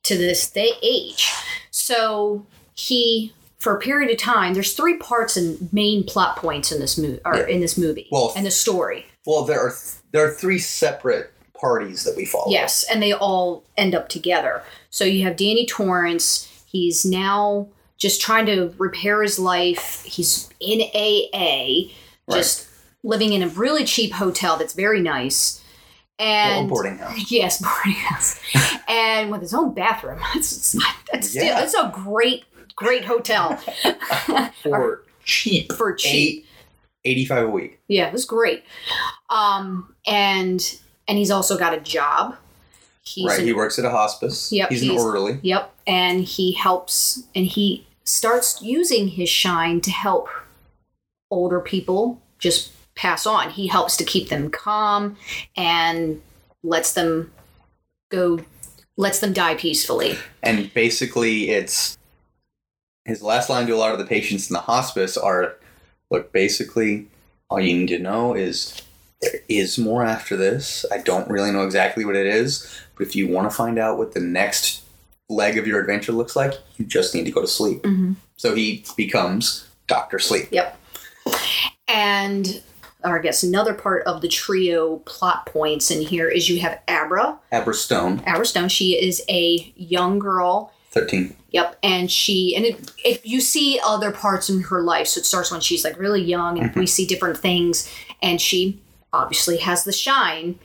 to 0.04 0.18
this 0.18 0.50
day 0.50 0.72
age. 0.82 1.32
So 1.72 2.46
he, 2.74 3.32
for 3.60 3.76
a 3.78 3.80
period 3.80 4.12
of 4.12 4.18
time, 4.18 4.54
there's 4.54 4.74
three 4.74 4.98
parts 4.98 5.38
and 5.38 5.72
main 5.72 6.04
plot 6.04 6.36
points 6.36 6.72
in 6.72 6.80
this 6.82 6.98
movie, 6.98 7.20
or 7.24 7.38
Yeah. 7.38 7.48
in 7.48 7.62
this 7.62 7.78
movie, 7.78 8.08
Well, 8.12 8.34
and 8.36 8.46
the 8.46 8.52
story. 8.52 9.06
Well, 9.26 9.44
there 9.46 9.60
are 9.60 9.70
th- 9.70 10.02
there 10.12 10.26
are 10.26 10.34
three 10.34 10.60
separate 10.60 11.32
parties 11.60 12.04
that 12.04 12.16
we 12.18 12.26
follow. 12.26 12.52
Yes, 12.52 12.84
and 12.84 13.02
they 13.02 13.14
all 13.14 13.64
end 13.78 13.96
up 13.96 14.10
together. 14.10 14.64
So 14.90 15.06
you 15.06 15.24
have 15.24 15.38
Danny 15.38 15.66
Torrance. 15.66 16.50
He's 16.76 17.06
now 17.06 17.70
just 17.98 18.20
trying 18.22 18.46
to 18.48 18.74
repair 18.78 19.22
his 19.22 19.40
life. 19.40 20.04
He's 20.04 20.50
in 20.60 20.82
AA, 20.94 21.92
just 22.30 22.68
living 23.04 23.32
in 23.34 23.42
a 23.42 23.48
really 23.48 23.86
cheap 23.86 24.12
hotel 24.12 24.58
that's 24.58 24.74
very 24.74 25.00
nice. 25.02 25.64
Well, 26.20 26.28
And 26.28 26.70
boarding 26.70 26.98
house. 26.98 27.32
yes, 27.32 27.62
boarding 27.62 27.94
house, 28.02 28.40
and 28.90 29.32
with 29.32 29.42
his 29.42 29.54
own 29.54 29.74
bathroom. 29.74 30.20
It's, 30.36 30.76
it's, 31.14 31.34
Yeah. 31.36 31.62
it's 31.64 31.74
a 31.74 31.92
great, 31.94 32.44
great 32.76 33.06
hotel 33.06 33.56
For 34.64 35.04
cheap. 35.24 35.72
for 35.74 35.94
cheap. 35.94 36.46
Eight, 37.06 37.12
85 37.12 37.44
a 37.46 37.50
week. 37.50 37.80
Yeah, 37.88 38.08
it 38.08 38.14
was 38.14 38.26
great. 38.26 38.64
Um, 39.30 39.94
and 40.08 40.80
and 41.08 41.18
he's 41.18 41.32
also 41.32 41.58
got 41.58 41.74
a 41.74 41.80
job. 41.80 42.36
He's 43.04 43.28
right. 43.28 43.40
an- 43.40 43.46
he 43.46 43.54
works 43.54 43.78
at 43.78 43.86
a 43.86 43.92
hospice. 43.92 44.52
Yep, 44.52 44.70
He's 44.70 44.84
an 44.84 44.92
orderly. 44.98 45.40
Yep, 45.44 45.72
and 45.88 46.24
he 46.24 46.54
helps, 46.54 47.24
and 47.36 47.46
he 47.46 47.86
starts 48.04 48.62
using 48.62 49.10
his 49.10 49.30
shine 49.30 49.82
to 49.82 49.92
help 49.92 50.30
older 51.32 51.60
people 51.60 52.22
just 52.40 52.72
pass 52.96 53.26
on. 53.26 53.50
He 53.50 53.68
helps 53.68 53.98
to 53.98 54.04
keep 54.04 54.30
them 54.30 54.50
calm 54.50 55.18
and 55.56 56.22
lets 56.64 56.94
them 56.94 57.32
go, 58.10 58.40
lets 58.98 59.20
them 59.20 59.34
die 59.34 59.56
peacefully. 59.56 60.18
And 60.44 60.74
basically, 60.74 61.50
it's 61.50 61.98
his 63.04 63.22
last 63.22 63.50
line 63.50 63.68
to 63.68 63.76
a 63.76 63.78
lot 63.78 63.92
of 63.92 64.00
the 64.00 64.06
patients 64.06 64.50
in 64.50 64.54
the 64.54 64.62
hospice 64.62 65.18
are 65.18 65.56
look, 66.10 66.32
basically, 66.32 67.08
all 67.50 67.60
you 67.60 67.78
need 67.78 67.88
to 67.88 68.00
know 68.00 68.34
is 68.34 68.82
there 69.22 69.42
is 69.48 69.78
more 69.78 70.04
after 70.04 70.36
this. 70.38 70.86
I 70.92 71.00
don't 71.00 71.30
really 71.30 71.52
know 71.52 71.64
exactly 71.64 72.06
what 72.06 72.16
it 72.16 72.26
is, 72.26 72.82
but 72.96 73.06
if 73.06 73.16
you 73.16 73.28
want 73.28 73.50
to 73.50 73.56
find 73.56 73.78
out 73.78 73.98
what 73.98 74.14
the 74.14 74.20
next 74.20 74.84
leg 75.30 75.58
of 75.58 75.68
your 75.68 75.80
adventure 75.80 76.12
looks 76.12 76.36
like, 76.36 76.54
you 76.78 76.86
just 76.86 77.16
need 77.16 77.26
to 77.26 77.32
go 77.32 77.42
to 77.42 77.48
sleep. 77.48 77.84
Mm-hmm. 77.84 78.14
So 78.38 78.56
he 78.56 78.86
becomes 78.96 79.68
Dr. 79.88 80.20
Sleep. 80.20 80.48
Yep. 80.52 80.78
And 81.88 82.62
or 83.04 83.20
I 83.20 83.22
guess 83.22 83.44
another 83.44 83.74
part 83.74 84.04
of 84.06 84.22
the 84.22 84.28
trio 84.28 84.98
plot 85.00 85.46
points 85.46 85.92
in 85.92 86.02
here 86.02 86.28
is 86.28 86.50
you 86.50 86.60
have 86.62 86.80
Abra. 86.88 87.40
Abra 87.52 87.74
Stone, 87.74 88.22
Abra 88.26 88.46
Stone. 88.46 88.70
She 88.70 88.94
is 88.94 89.24
a 89.30 89.72
young 89.76 90.18
girl 90.18 90.74
13. 90.92 91.36
Yep, 91.52 91.78
and 91.84 92.12
she 92.12 92.56
and 92.56 92.66
it, 92.66 92.92
it 93.04 93.26
you 93.26 93.42
see 93.42 93.80
other 93.86 94.12
parts 94.12 94.50
in 94.50 94.62
her 94.62 94.82
life. 94.82 95.08
So 95.08 95.20
it 95.20 95.26
starts 95.26 95.52
when 95.52 95.62
she's 95.62 95.84
like 95.84 96.00
really 96.00 96.24
young, 96.24 96.58
and 96.60 96.74
we 96.76 96.88
see 96.88 97.06
different 97.06 97.38
things. 97.38 97.92
And 98.22 98.42
she 98.42 98.82
obviously 99.14 99.58
has 99.58 99.84
the 99.84 99.94
shine, 99.94 100.58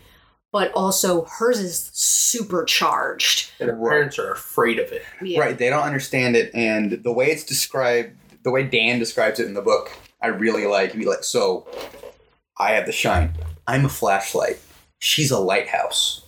but 0.52 0.72
also 0.72 1.24
hers 1.24 1.58
is 1.58 1.90
supercharged. 1.92 3.50
And 3.60 3.70
her 3.70 3.76
parents 3.76 4.18
are 4.18 4.32
afraid 4.32 4.78
of 4.78 4.90
it. 4.92 5.02
Yeah. 5.22 5.40
Right, 5.40 5.56
they 5.58 5.70
don't 5.70 5.82
understand 5.82 6.36
it, 6.36 6.50
and 6.54 7.02
the 7.02 7.12
way 7.12 7.26
it's 7.26 7.44
described, 7.44 8.16
the 8.42 8.50
way 8.50 8.64
Dan 8.64 8.98
describes 8.98 9.38
it 9.40 9.46
in 9.46 9.54
the 9.54 9.62
book, 9.62 9.90
I 10.22 10.28
really 10.28 10.66
like. 10.66 10.94
Be 10.94 11.04
like, 11.04 11.24
so, 11.24 11.66
I 12.58 12.72
have 12.72 12.86
the 12.86 12.92
shine. 12.92 13.34
I'm 13.66 13.84
a 13.84 13.88
flashlight. 13.88 14.58
She's 14.98 15.30
a 15.30 15.38
lighthouse. 15.38 16.22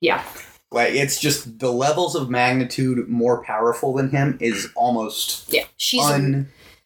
Yeah. 0.00 0.24
Like 0.70 0.94
it's 0.94 1.20
just 1.20 1.58
the 1.58 1.70
levels 1.70 2.14
of 2.14 2.30
magnitude 2.30 3.06
more 3.08 3.44
powerful 3.44 3.92
than 3.94 4.10
him 4.10 4.38
is 4.40 4.68
almost 4.74 5.52
Yeah, 5.52 5.64
she's 5.76 6.02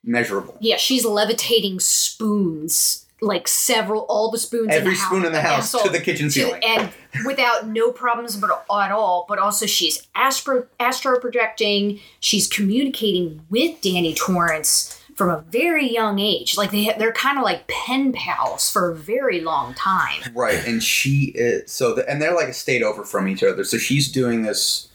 unmeasurable. 0.04 0.56
yeah 0.60 0.76
she's 0.76 1.04
levitating 1.04 1.78
spoons 1.78 3.05
like 3.20 3.48
several 3.48 4.02
all 4.08 4.30
the 4.30 4.38
spoons 4.38 4.68
Every 4.70 4.88
in 4.92 4.94
the 4.94 4.96
spoon 4.96 5.18
house, 5.20 5.26
in 5.26 5.32
the 5.32 5.40
house 5.40 5.72
to 5.82 5.88
the 5.88 6.00
kitchen 6.00 6.26
to- 6.26 6.32
ceiling. 6.32 6.62
and 6.64 6.90
without 7.24 7.66
no 7.66 7.90
problems 7.90 8.36
but 8.36 8.50
at 8.50 8.92
all 8.92 9.24
but 9.28 9.38
also 9.38 9.64
she's 9.64 10.06
astro 10.14 10.66
astro 10.78 11.18
projecting 11.18 11.98
she's 12.20 12.46
communicating 12.46 13.40
with 13.48 13.80
danny 13.80 14.12
torrance 14.12 15.00
from 15.14 15.30
a 15.30 15.40
very 15.50 15.90
young 15.90 16.18
age 16.18 16.58
like 16.58 16.70
they 16.72 16.92
they're 16.98 17.10
kind 17.12 17.38
of 17.38 17.44
like 17.44 17.66
pen 17.68 18.12
pals 18.12 18.70
for 18.70 18.90
a 18.90 18.94
very 18.94 19.40
long 19.40 19.72
time 19.72 20.20
Right, 20.34 20.62
and 20.66 20.82
she 20.82 21.32
is 21.34 21.72
so, 21.72 21.94
the, 21.94 22.06
and 22.10 22.20
they're 22.20 22.34
like 22.34 22.48
a 22.48 22.52
state 22.52 22.82
over 22.82 23.02
from 23.02 23.26
each 23.28 23.42
other. 23.42 23.64
So 23.64 23.78
she's 23.78 24.12
doing 24.12 24.42
this 24.42 24.88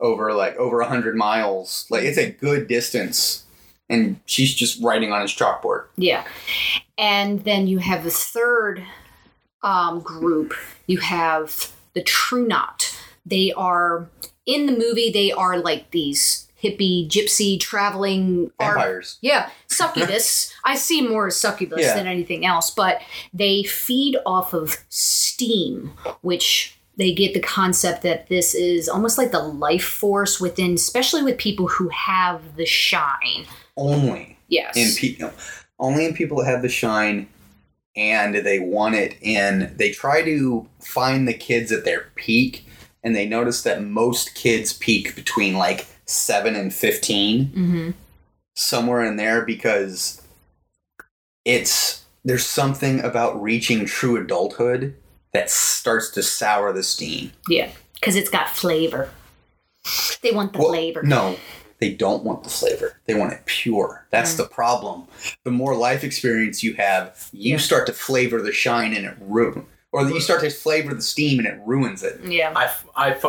over 0.00 0.32
like 0.32 0.56
over 0.56 0.80
a 0.80 0.88
hundred 0.88 1.14
miles. 1.14 1.86
Like 1.90 2.02
it's 2.02 2.18
a 2.18 2.30
good 2.32 2.66
distance, 2.66 3.44
and 3.88 4.18
she's 4.26 4.52
just 4.52 4.82
writing 4.82 5.12
on 5.12 5.22
his 5.22 5.30
chalkboard. 5.32 5.84
yeah 5.96 6.24
and 6.98 7.44
then 7.44 7.66
you 7.66 7.78
have 7.78 8.04
the 8.04 8.10
third 8.10 8.82
um, 9.62 10.00
group 10.00 10.52
you 10.86 10.98
have 10.98 11.72
the 11.94 12.02
true 12.02 12.46
knot 12.46 12.94
they 13.24 13.52
are 13.52 14.08
in 14.44 14.66
the 14.66 14.72
movie 14.72 15.10
they 15.10 15.32
are 15.32 15.58
like 15.58 15.90
these 15.92 16.44
hippie 16.62 17.08
gypsy 17.08 17.58
traveling 17.60 18.50
art 18.58 18.74
Vampires. 18.74 19.18
Yeah, 19.20 19.48
succubus. 19.68 20.52
I 20.64 20.74
see 20.74 21.06
more 21.06 21.28
as 21.28 21.36
succubus 21.36 21.82
Yeah. 21.82 21.94
than 21.94 22.08
anything 22.08 22.44
else, 22.44 22.70
but 22.70 23.00
they 23.32 23.62
feed 23.62 24.16
off 24.26 24.52
of 24.52 24.76
steam, 24.88 25.92
which 26.22 26.76
they 26.96 27.12
get 27.14 27.32
the 27.32 27.38
concept 27.40 28.02
that 28.02 28.28
this 28.28 28.56
is 28.56 28.88
almost 28.88 29.18
like 29.18 29.30
the 29.30 29.38
life 29.38 29.84
force 29.84 30.40
within, 30.40 30.74
especially 30.74 31.22
with 31.22 31.38
people 31.38 31.68
who 31.68 31.88
have 31.90 32.56
the 32.56 32.66
shine. 32.66 33.46
Only 33.76 34.36
Yes. 34.48 34.76
in 34.76 34.92
people, 34.96 35.30
only 35.78 36.04
in 36.04 36.14
people 36.14 36.38
that 36.38 36.46
have 36.46 36.62
the 36.62 36.68
shine, 36.68 37.28
and 37.96 38.34
they 38.34 38.58
want 38.58 38.94
it 38.94 39.16
in. 39.20 39.74
They 39.76 39.90
try 39.90 40.22
to 40.22 40.68
find 40.80 41.26
the 41.26 41.34
kids 41.34 41.72
at 41.72 41.84
their 41.84 42.06
peak, 42.14 42.66
and 43.02 43.14
they 43.14 43.26
notice 43.26 43.62
that 43.62 43.82
most 43.82 44.34
kids 44.34 44.72
peak 44.72 45.14
between 45.14 45.56
like 45.56 45.86
seven 46.06 46.54
and 46.56 46.72
15 46.72 47.46
hmm 47.46 47.90
somewhere 48.54 49.04
in 49.04 49.14
there 49.16 49.42
because 49.44 50.20
it's 51.44 52.04
there's 52.24 52.44
something 52.44 52.98
about 53.00 53.40
reaching 53.40 53.86
true 53.86 54.20
adulthood 54.20 54.96
that 55.32 55.48
starts 55.48 56.10
to 56.10 56.22
sour 56.22 56.72
the 56.72 56.82
steam. 56.82 57.30
Yeah, 57.48 57.70
because 57.94 58.16
it's 58.16 58.28
got 58.28 58.48
flavor. 58.48 59.10
They 60.22 60.32
want 60.32 60.52
the 60.52 60.58
Well, 60.58 60.68
flavor. 60.68 61.02
No, 61.04 61.36
they 61.80 61.92
don't 61.92 62.24
want 62.24 62.42
the 62.44 62.50
flavor. 62.50 63.00
They 63.06 63.14
want 63.14 63.32
it 63.32 63.44
pure. 63.46 64.06
That's 64.10 64.34
the 64.34 64.44
problem. 64.44 65.04
The 65.44 65.50
more 65.50 65.74
life 65.76 66.02
experience 66.04 66.62
you 66.62 66.74
have, 66.74 67.28
you 67.32 67.52
Yeah. 67.52 67.58
start 67.58 67.86
to 67.86 67.92
flavor 67.92 68.42
the 68.42 68.52
shine 68.52 68.94
and 68.94 69.06
it 69.06 69.14
ruin, 69.20 69.66
or 69.92 70.08
you 70.08 70.20
start 70.20 70.40
to 70.40 70.50
flavor 70.50 70.92
the 70.94 71.02
steam 71.02 71.38
and 71.38 71.46
it 71.48 71.60
ruins 71.64 72.02
it. 72.02 72.20
Yeah. 72.24 72.52
I, 72.56 72.64
f- 72.64 72.86
I 72.96 73.10
f- 73.10 73.24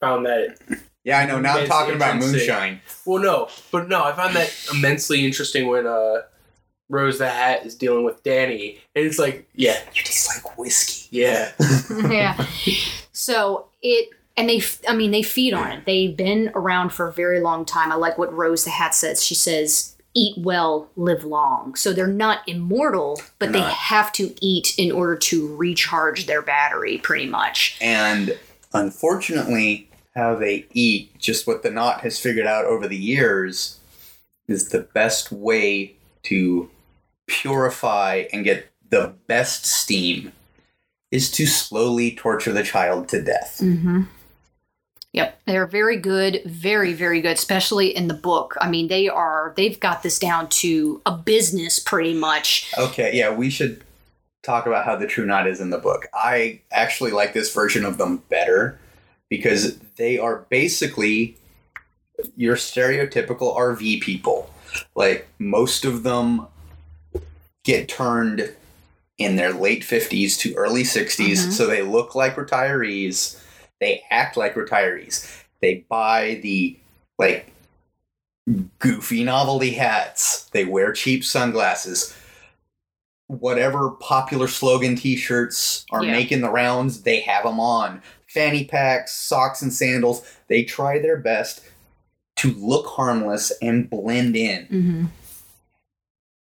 found 0.00 0.26
that 0.26 0.56
Yeah, 1.04 1.18
I 1.20 1.26
know. 1.26 1.38
Now 1.40 1.58
I'm 1.58 1.66
talking 1.66 1.94
about 1.96 2.16
moonshine. 2.16 2.80
Well, 3.06 3.22
no, 3.22 3.48
but 3.70 3.88
no, 3.88 4.02
I 4.04 4.12
found 4.12 4.34
that 4.36 4.52
immensely 4.72 5.24
interesting 5.24 5.68
when 5.68 5.86
uh, 5.86 6.22
Rose 6.88 7.18
the 7.18 7.28
Hat 7.28 7.64
is 7.66 7.74
dealing 7.74 8.04
with 8.04 8.22
Danny, 8.22 8.78
and 8.94 9.04
it's 9.06 9.18
like, 9.18 9.48
yeah, 9.54 9.78
You 9.94 10.02
taste 10.02 10.30
like 10.34 10.58
whiskey. 10.58 11.08
yeah, 11.16 11.52
yeah. 12.08 12.44
So 13.12 13.68
it 13.82 14.10
and 14.36 14.48
they 14.48 14.62
i 14.88 14.94
mean 14.94 15.10
they 15.10 15.22
feed 15.22 15.54
on 15.54 15.70
it. 15.70 15.84
They've 15.86 16.16
been 16.16 16.50
around 16.54 16.90
for 16.90 17.06
a 17.08 17.12
very 17.12 17.40
long 17.40 17.64
time. 17.64 17.92
I 17.92 17.96
like 17.96 18.18
what 18.18 18.32
Rose 18.34 18.64
the 18.64 18.70
Hat 18.70 18.94
says. 18.94 19.24
She 19.24 19.34
says 19.34 19.90
eat 20.16 20.36
well, 20.38 20.88
live 20.96 21.24
long. 21.24 21.74
So 21.74 21.92
they're 21.92 22.06
not 22.06 22.48
immortal, 22.48 23.20
but 23.40 23.46
They're 23.46 23.52
they 23.54 23.66
not. 23.66 23.72
have 23.72 24.12
to 24.12 24.34
eat 24.40 24.72
in 24.78 24.92
order 24.92 25.16
to 25.16 25.56
recharge 25.56 26.26
their 26.26 26.40
battery 26.40 26.98
pretty 26.98 27.26
much. 27.26 27.76
And 27.80 28.38
unfortunately, 28.72 29.88
how 30.14 30.36
they 30.36 30.66
eat, 30.72 31.18
just 31.18 31.48
what 31.48 31.64
the 31.64 31.70
knot 31.70 32.02
has 32.02 32.20
figured 32.20 32.46
out 32.46 32.64
over 32.64 32.86
the 32.86 32.96
years, 32.96 33.80
is 34.46 34.68
the 34.68 34.80
best 34.94 35.32
way 35.32 35.96
to 36.24 36.70
purify 37.26 38.24
and 38.32 38.44
get 38.44 38.70
the 38.90 39.14
best 39.26 39.66
steam 39.66 40.30
is 41.10 41.28
to 41.32 41.44
slowly 41.46 42.12
torture 42.14 42.52
the 42.52 42.62
child 42.62 43.08
to 43.08 43.20
death. 43.20 43.58
Mhm. 43.60 44.06
Yep, 45.14 45.42
they're 45.46 45.66
very 45.66 45.96
good, 45.96 46.42
very 46.44 46.92
very 46.92 47.20
good, 47.20 47.36
especially 47.36 47.94
in 47.96 48.08
the 48.08 48.14
book. 48.14 48.56
I 48.60 48.68
mean, 48.68 48.88
they 48.88 49.08
are 49.08 49.54
they've 49.56 49.78
got 49.78 50.02
this 50.02 50.18
down 50.18 50.48
to 50.48 51.00
a 51.06 51.12
business 51.12 51.78
pretty 51.78 52.14
much. 52.14 52.72
Okay, 52.76 53.12
yeah, 53.16 53.32
we 53.32 53.48
should 53.48 53.84
talk 54.42 54.66
about 54.66 54.84
how 54.84 54.96
the 54.96 55.06
True 55.06 55.24
Knot 55.24 55.46
is 55.46 55.60
in 55.60 55.70
the 55.70 55.78
book. 55.78 56.06
I 56.12 56.60
actually 56.72 57.12
like 57.12 57.32
this 57.32 57.54
version 57.54 57.84
of 57.84 57.96
them 57.96 58.24
better 58.28 58.78
because 59.30 59.78
they 59.96 60.18
are 60.18 60.44
basically 60.50 61.36
your 62.36 62.56
stereotypical 62.56 63.56
RV 63.56 64.00
people. 64.00 64.50
Like 64.96 65.28
most 65.38 65.84
of 65.84 66.02
them 66.02 66.48
get 67.64 67.88
turned 67.88 68.52
in 69.16 69.36
their 69.36 69.52
late 69.52 69.84
50s 69.84 70.36
to 70.38 70.54
early 70.54 70.82
60s, 70.82 71.46
Mhm. 71.46 71.52
so 71.52 71.66
they 71.68 71.82
look 71.82 72.16
like 72.16 72.34
retirees. 72.34 73.36
They 73.84 74.02
act 74.10 74.38
like 74.38 74.54
retirees. 74.54 75.30
They 75.60 75.84
buy 75.90 76.40
the 76.42 76.78
like 77.18 77.52
goofy 78.78 79.24
novelty 79.24 79.72
hats. 79.72 80.48
They 80.52 80.64
wear 80.64 80.90
cheap 80.94 81.22
sunglasses. 81.22 82.16
Whatever 83.26 83.90
popular 83.90 84.48
slogan 84.48 84.96
t-shirts 84.96 85.84
are 85.90 86.02
Yeah. 86.02 86.12
making 86.12 86.40
the 86.40 86.48
rounds, 86.48 87.02
they 87.02 87.20
have 87.20 87.44
them 87.44 87.60
on. 87.60 88.00
Fanny 88.26 88.64
packs, 88.64 89.12
socks 89.12 89.60
and 89.60 89.70
sandals. 89.70 90.26
They 90.48 90.64
try 90.64 90.98
their 90.98 91.18
best 91.18 91.60
to 92.36 92.52
look 92.52 92.86
harmless 92.86 93.52
and 93.60 93.90
blend 93.90 94.34
in. 94.34 94.62
Mm-hmm. 94.64 95.04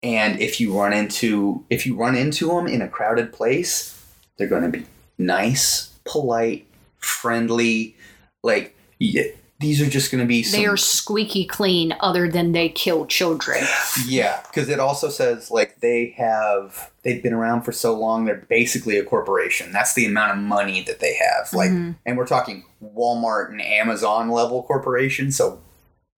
And 0.01 0.39
if 0.41 0.60
you 0.60 0.75
run 0.75 0.91
into 0.91 1.65
if 1.70 1.86
you 1.86 1.96
run 1.96 2.15
into 2.15 2.48
them 2.48 2.65
in 2.65 2.82
a 2.82 2.88
crowded 2.88 3.32
place, 3.32 3.94
they're 4.38 4.48
going 4.48 4.72
to 4.72 4.75
be 4.79 4.88
nice, 5.20 5.89
polite, 6.03 6.67
friendly. 7.00 7.96
Like 8.44 8.75
y- 9.00 9.34
these 9.60 9.82
are 9.82 9.89
just 9.89 10.12
going 10.12 10.22
to 10.24 10.27
be 10.27 10.44
some, 10.44 10.60
They 10.62 10.68
are 10.68 10.77
squeaky 10.77 11.44
clean, 11.46 11.96
other 12.00 12.30
than 12.30 12.51
they 12.51 12.70
kill 12.70 13.08
children. 13.08 13.63
yeah 14.06 14.42
because 14.48 14.70
it 14.70 14.80
also 14.80 15.10
says 15.10 15.50
like 15.50 15.80
they 15.80 16.13
have 16.18 16.92
they've 17.04 17.24
been 17.24 17.34
around 17.34 17.63
for 17.63 17.72
so 17.72 17.98
long 17.98 18.25
they're 18.25 18.46
basically 18.50 18.98
a 18.98 19.04
corporation 19.04 19.72
that's 19.72 19.94
the 19.96 20.06
amount 20.06 20.32
of 20.32 20.38
money 20.38 20.82
that 20.84 21.00
they 21.00 21.16
have 21.16 21.51
like 21.54 21.72
Mhm. 21.72 21.96
and 22.06 22.18
we're 22.18 22.27
talking 22.27 22.63
walmart 22.84 23.50
and 23.50 23.62
amazon 23.62 24.30
level 24.30 24.62
corporation 24.63 25.32
so 25.32 25.60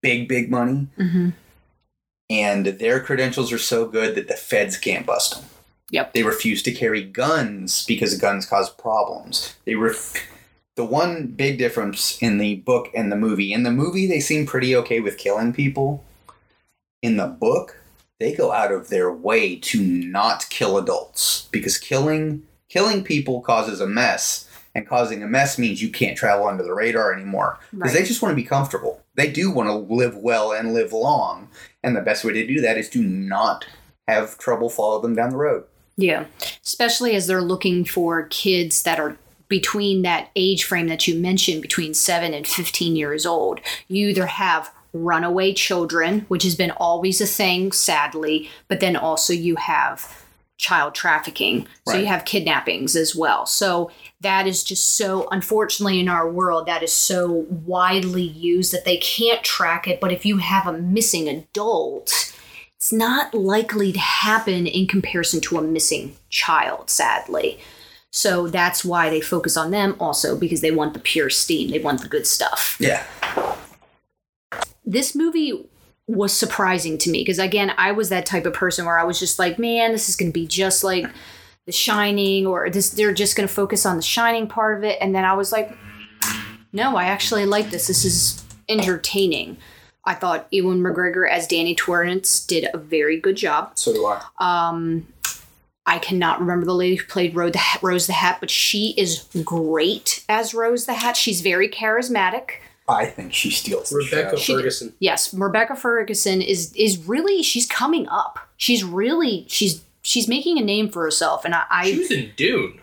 big 0.01 0.27
big 0.27 0.49
money 0.51 0.87
hmm 0.97 1.29
and 2.29 2.65
their 2.65 2.99
credentials 2.99 3.51
are 3.51 3.57
so 3.57 3.87
good 3.87 4.15
that 4.15 4.27
the 4.27 4.35
feds 4.35 4.77
can't 4.77 5.05
bust 5.05 5.35
them 5.35 5.45
Yep. 5.91 6.13
they 6.13 6.23
refuse 6.23 6.61
to 6.63 6.71
carry 6.71 7.03
guns 7.03 7.85
because 7.85 8.17
guns 8.17 8.45
cause 8.45 8.69
problems 8.69 9.55
they 9.65 9.75
ref- 9.75 10.15
the 10.79 10.85
one 10.85 11.27
big 11.27 11.57
difference 11.57 12.17
in 12.21 12.37
the 12.37 12.55
book 12.55 12.87
and 12.95 13.11
the 13.11 13.15
movie 13.17 13.51
in 13.51 13.63
the 13.63 13.71
movie 13.71 14.07
they 14.07 14.21
seem 14.21 14.45
pretty 14.45 14.73
okay 14.73 15.01
with 15.01 15.17
killing 15.17 15.51
people. 15.51 16.05
In 17.01 17.17
the 17.17 17.27
book 17.27 17.75
they 18.17 18.33
go 18.33 18.53
out 18.53 18.71
of 18.71 18.87
their 18.87 19.11
way 19.11 19.57
to 19.57 19.81
not 19.81 20.47
kill 20.49 20.77
adults 20.77 21.49
because 21.51 21.77
killing 21.77 22.43
killing 22.69 23.03
people 23.03 23.41
causes 23.41 23.81
a 23.81 23.87
mess 23.87 24.49
and 24.73 24.87
causing 24.87 25.21
a 25.21 25.27
mess 25.27 25.59
means 25.59 25.81
you 25.81 25.89
can't 25.89 26.17
travel 26.17 26.47
under 26.47 26.63
the 26.63 26.73
radar 26.73 27.11
anymore 27.13 27.59
because 27.71 27.93
Right. 27.93 27.99
they 27.99 28.07
just 28.07 28.21
want 28.21 28.31
to 28.31 28.41
be 28.41 28.47
comfortable. 28.47 29.01
They 29.15 29.29
do 29.29 29.51
want 29.51 29.67
to 29.67 29.73
live 29.73 30.15
well 30.15 30.53
and 30.53 30.73
live 30.73 30.93
long 30.93 31.49
and 31.83 31.93
the 31.93 31.99
best 32.01 32.23
way 32.23 32.31
to 32.31 32.47
do 32.47 32.61
that 32.61 32.77
is 32.77 32.89
to 32.91 33.01
not 33.03 33.65
have 34.07 34.37
trouble 34.37 34.69
follow 34.69 35.01
them 35.01 35.13
down 35.13 35.31
the 35.31 35.35
road. 35.35 35.65
Yeah, 35.97 36.27
especially 36.63 37.15
as 37.15 37.27
they're 37.27 37.41
looking 37.41 37.83
for 37.83 38.23
kids 38.27 38.83
that 38.83 38.97
are 38.97 39.17
between 39.49 40.03
that 40.03 40.29
age 40.35 40.63
frame 40.63 40.87
that 40.87 41.07
you 41.07 41.19
mentioned, 41.19 41.61
between 41.61 41.93
seven 41.93 42.33
and 42.33 42.47
15 42.47 42.95
years 42.95 43.25
old. 43.25 43.59
You 43.87 44.09
either 44.09 44.27
have 44.27 44.71
runaway 44.93 45.53
children, 45.53 46.21
which 46.29 46.43
has 46.43 46.55
been 46.55 46.71
always 46.71 47.19
a 47.19 47.25
thing, 47.25 47.71
sadly, 47.71 48.49
but 48.67 48.79
then 48.79 48.95
also 48.95 49.33
you 49.33 49.55
have 49.57 50.23
child 50.57 50.93
trafficking. 50.93 51.67
So 51.87 51.97
you 51.97 52.05
have 52.05 52.25
kidnappings 52.25 52.95
as 52.95 53.15
well. 53.15 53.45
So 53.45 53.91
that 54.21 54.45
is 54.45 54.63
just 54.63 54.97
so, 54.97 55.27
unfortunately, 55.31 55.99
in 55.99 56.09
our 56.09 56.29
world, 56.29 56.67
that 56.67 56.83
is 56.83 56.91
so 56.91 57.45
widely 57.49 58.23
used 58.23 58.73
that 58.73 58.83
they 58.83 58.97
can't 58.97 59.43
track 59.43 59.87
it. 59.87 60.01
But 60.01 60.11
if 60.11 60.25
you 60.25 60.37
have 60.37 60.67
a 60.67 60.77
missing 60.77 61.29
adult, 61.29 62.35
it's 62.75 62.91
not 62.91 63.33
likely 63.33 63.93
to 63.93 63.99
happen 63.99 64.67
in 64.67 64.85
comparison 64.85 65.39
to 65.41 65.57
a 65.57 65.61
missing 65.61 66.15
child, 66.29 66.89
sadly. 66.89 67.57
So 68.11 68.47
that's 68.47 68.83
why 68.83 69.09
they 69.09 69.21
focus 69.21 69.55
on 69.55 69.71
them 69.71 69.95
also 69.99 70.37
because 70.37 70.61
they 70.61 70.71
want 70.71 70.93
the 70.93 70.99
pure 70.99 71.29
steam, 71.29 71.69
they 71.69 71.79
want 71.79 72.01
the 72.01 72.09
good 72.09 72.25
stuff. 72.25 72.75
yeah 72.79 73.05
This 74.85 75.15
movie 75.15 75.65
was 76.07 76.33
surprising 76.33 76.97
to 76.97 77.11
me 77.11 77.21
because, 77.21 77.37
again, 77.37 77.71
I 77.77 77.91
was 77.91 78.09
that 78.09 78.25
type 78.25 78.47
of 78.47 78.53
person 78.53 78.85
where 78.85 78.97
I 78.97 79.03
was 79.03 79.19
just 79.19 79.37
like, 79.37 79.59
man, 79.59 79.91
this 79.91 80.09
is 80.09 80.15
going 80.15 80.31
to 80.31 80.33
be 80.33 80.47
just 80.47 80.83
like 80.83 81.05
The 81.67 81.71
Shining, 81.71 82.47
or 82.47 82.67
this, 82.71 82.89
they're 82.89 83.13
just 83.13 83.35
going 83.35 83.47
to 83.47 83.53
focus 83.53 83.85
on 83.85 83.95
the 83.95 84.01
Shining 84.01 84.47
part 84.47 84.75
of 84.77 84.83
it. 84.83 84.97
And 85.01 85.13
then 85.13 85.23
I 85.23 85.33
was 85.33 85.51
like, 85.51 85.77
no, 86.73 86.97
I 86.97 87.05
actually 87.05 87.45
like 87.45 87.69
this. 87.69 87.85
This 87.87 88.05
is 88.05 88.43
entertaining. 88.67 89.57
I 90.05 90.15
thought 90.15 90.47
Ewan 90.49 90.79
McGregor 90.81 91.29
as 91.29 91.45
Danny 91.45 91.75
Torrance 91.75 92.43
did 92.43 92.67
a 92.73 92.77
very 92.79 93.19
good 93.19 93.35
job. 93.35 93.73
so 93.75 93.93
do 93.93 94.05
i 94.07 94.19
Um, 94.39 95.05
I 95.89 95.99
cannot 95.99 96.39
remember 96.39 96.65
the 96.65 96.73
lady 96.75 96.95
who 96.95 97.05
played 97.05 97.35
Rose 97.35 97.51
the, 97.53 97.57
Hat, 97.57 97.81
Rose 97.83 98.07
the 98.07 98.13
Hat, 98.13 98.37
but 98.39 98.49
she 98.49 98.93
is 98.97 99.25
great 99.43 100.23
as 100.29 100.53
Rose 100.53 100.85
the 100.85 100.93
Hat. 100.93 101.17
She's 101.17 101.41
very 101.41 101.67
charismatic. 101.67 102.51
i 102.87 103.05
think 103.05 103.33
she 103.33 103.49
steals 103.51 103.89
the 103.89 103.97
Rebecca 103.97 104.37
show. 104.37 104.37
She- 104.37 104.53
Ferguson. 104.55 104.93
Yes, 104.99 105.33
Rebecca 105.33 105.75
Ferguson 105.75 106.41
is 106.41 106.71
is 106.75 106.97
really 107.07 107.43
she's 107.43 107.65
coming 107.65 108.07
up. 108.07 108.39
She's 108.57 108.83
really 108.83 109.45
she's 109.49 109.83
she's 110.01 110.27
making 110.27 110.57
a 110.57 110.61
name 110.63 110.89
for 110.89 111.03
herself, 111.03 111.43
and 111.45 111.53
I 111.55 111.65
She 111.85 111.95
I, 111.95 111.97
was 111.97 112.11
in 112.11 112.31
Dune. 112.35 112.79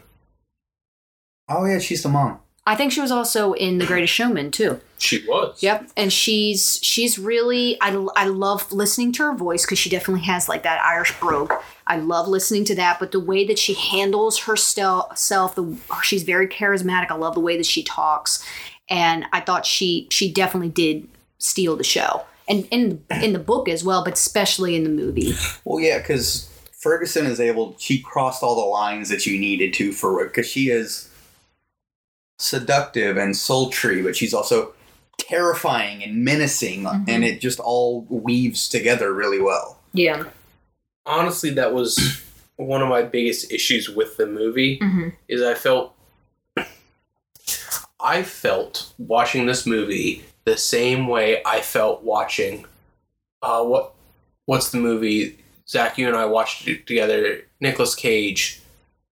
oh 1.48 1.64
yeah 1.64 1.78
she's 1.78 2.02
the 2.02 2.08
mom 2.08 2.40
I 2.66 2.74
think 2.74 2.90
she 2.90 3.00
was 3.00 3.12
also 3.12 3.52
in 3.52 3.78
The 3.78 3.86
Greatest 3.86 4.12
Showman 4.12 4.50
too. 4.50 4.80
She 4.98 5.24
was. 5.26 5.62
Yep, 5.62 5.90
and 5.96 6.12
she's 6.12 6.80
she's 6.82 7.18
really 7.18 7.78
I, 7.80 7.90
I 8.16 8.26
love 8.26 8.72
listening 8.72 9.12
to 9.12 9.22
her 9.24 9.34
voice 9.34 9.64
because 9.64 9.78
she 9.78 9.88
definitely 9.88 10.22
has 10.22 10.48
like 10.48 10.64
that 10.64 10.82
Irish 10.82 11.18
brogue. 11.20 11.52
I 11.86 11.98
love 11.98 12.26
listening 12.26 12.64
to 12.66 12.74
that, 12.74 12.98
but 12.98 13.12
the 13.12 13.20
way 13.20 13.46
that 13.46 13.58
she 13.58 13.74
handles 13.74 14.40
herself, 14.40 15.54
the 15.54 15.76
she's 16.02 16.24
very 16.24 16.48
charismatic. 16.48 17.10
I 17.10 17.14
love 17.14 17.34
the 17.34 17.40
way 17.40 17.56
that 17.56 17.66
she 17.66 17.82
talks, 17.84 18.44
and 18.88 19.26
I 19.32 19.40
thought 19.40 19.64
she 19.64 20.08
she 20.10 20.32
definitely 20.32 20.70
did 20.70 21.06
steal 21.38 21.76
the 21.76 21.84
show, 21.84 22.24
and 22.48 22.66
in 22.72 23.04
in 23.22 23.32
the 23.32 23.38
book 23.38 23.68
as 23.68 23.84
well, 23.84 24.02
but 24.02 24.14
especially 24.14 24.74
in 24.74 24.82
the 24.82 24.90
movie. 24.90 25.34
well 25.64 25.78
yeah 25.78 25.98
because 25.98 26.50
ferguson 26.72 27.26
is 27.26 27.40
able 27.40 27.74
she 27.78 28.00
crossed 28.00 28.42
all 28.42 28.54
the 28.54 28.60
lines 28.68 29.08
that 29.08 29.26
you 29.26 29.38
needed 29.38 29.72
to 29.74 29.92
for 29.92 30.24
because 30.24 30.46
she 30.46 30.68
is 30.68 31.10
seductive 32.38 33.16
and 33.16 33.36
sultry 33.36 34.02
but 34.02 34.14
she's 34.16 34.34
also 34.34 34.72
terrifying 35.18 36.02
and 36.02 36.24
menacing 36.24 36.84
Mhm. 36.84 37.04
and 37.08 37.24
it 37.24 37.40
just 37.40 37.58
all 37.60 38.06
weaves 38.10 38.68
together 38.68 39.12
really 39.12 39.40
well 39.40 39.78
Yeah. 39.92 40.24
Honestly, 41.06 41.50
that 41.50 41.72
was 41.72 42.20
one 42.56 42.82
of 42.82 42.88
my 42.88 43.02
biggest 43.02 43.50
issues 43.52 43.88
with 43.88 44.16
the 44.18 44.26
movie. 44.26 44.78
hmm 44.78 45.08
Is 45.28 45.40
I 45.40 45.54
felt, 45.54 45.94
I 48.00 48.22
felt 48.22 48.92
watching 48.98 49.46
this 49.46 49.66
movie 49.66 50.24
the 50.44 50.56
same 50.56 51.06
way 51.08 51.40
I 51.44 51.60
felt 51.60 52.02
watching, 52.02 52.66
uh, 53.42 53.62
what, 53.64 53.92
what's 54.46 54.70
the 54.70 54.78
movie? 54.78 55.38
Zach, 55.68 55.96
you 55.98 56.06
and 56.08 56.16
I 56.16 56.26
watched 56.26 56.68
it 56.68 56.86
together. 56.86 57.42
Nicolas 57.60 57.94
Cage, 57.94 58.60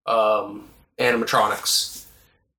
um, 0.07 0.69
animatronics. 0.99 1.93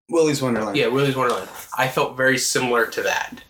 Willie's 0.10 0.42
wonderland 0.42 0.78
Yeah, 0.78 0.88
Willy's 0.88 1.16
Wonderland. 1.16 1.50
I 1.78 1.88
felt 1.88 2.18
very 2.18 2.38
similar 2.38 2.86
to 2.88 3.02
that. 3.04 3.44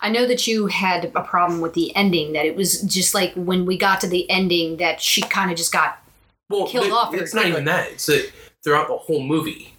I 0.00 0.10
know 0.10 0.26
that 0.26 0.46
you 0.46 0.66
had 0.66 1.10
a 1.14 1.22
problem 1.22 1.60
with 1.60 1.74
the 1.74 1.94
ending. 1.96 2.32
That 2.32 2.46
it 2.46 2.56
was 2.56 2.82
just 2.82 3.14
like 3.14 3.34
when 3.34 3.66
we 3.66 3.76
got 3.76 4.00
to 4.02 4.06
the 4.06 4.28
ending, 4.30 4.76
that 4.78 5.00
she 5.00 5.22
kind 5.22 5.50
of 5.50 5.56
just 5.56 5.72
got 5.72 6.02
well, 6.48 6.66
killed 6.66 6.84
th- 6.84 6.94
off 6.94 7.14
It's 7.14 7.34
not 7.34 7.46
even 7.46 7.64
that. 7.64 7.90
It's 7.92 8.06
that 8.06 8.30
throughout 8.62 8.88
the 8.88 8.96
whole 8.96 9.22
movie, 9.22 9.74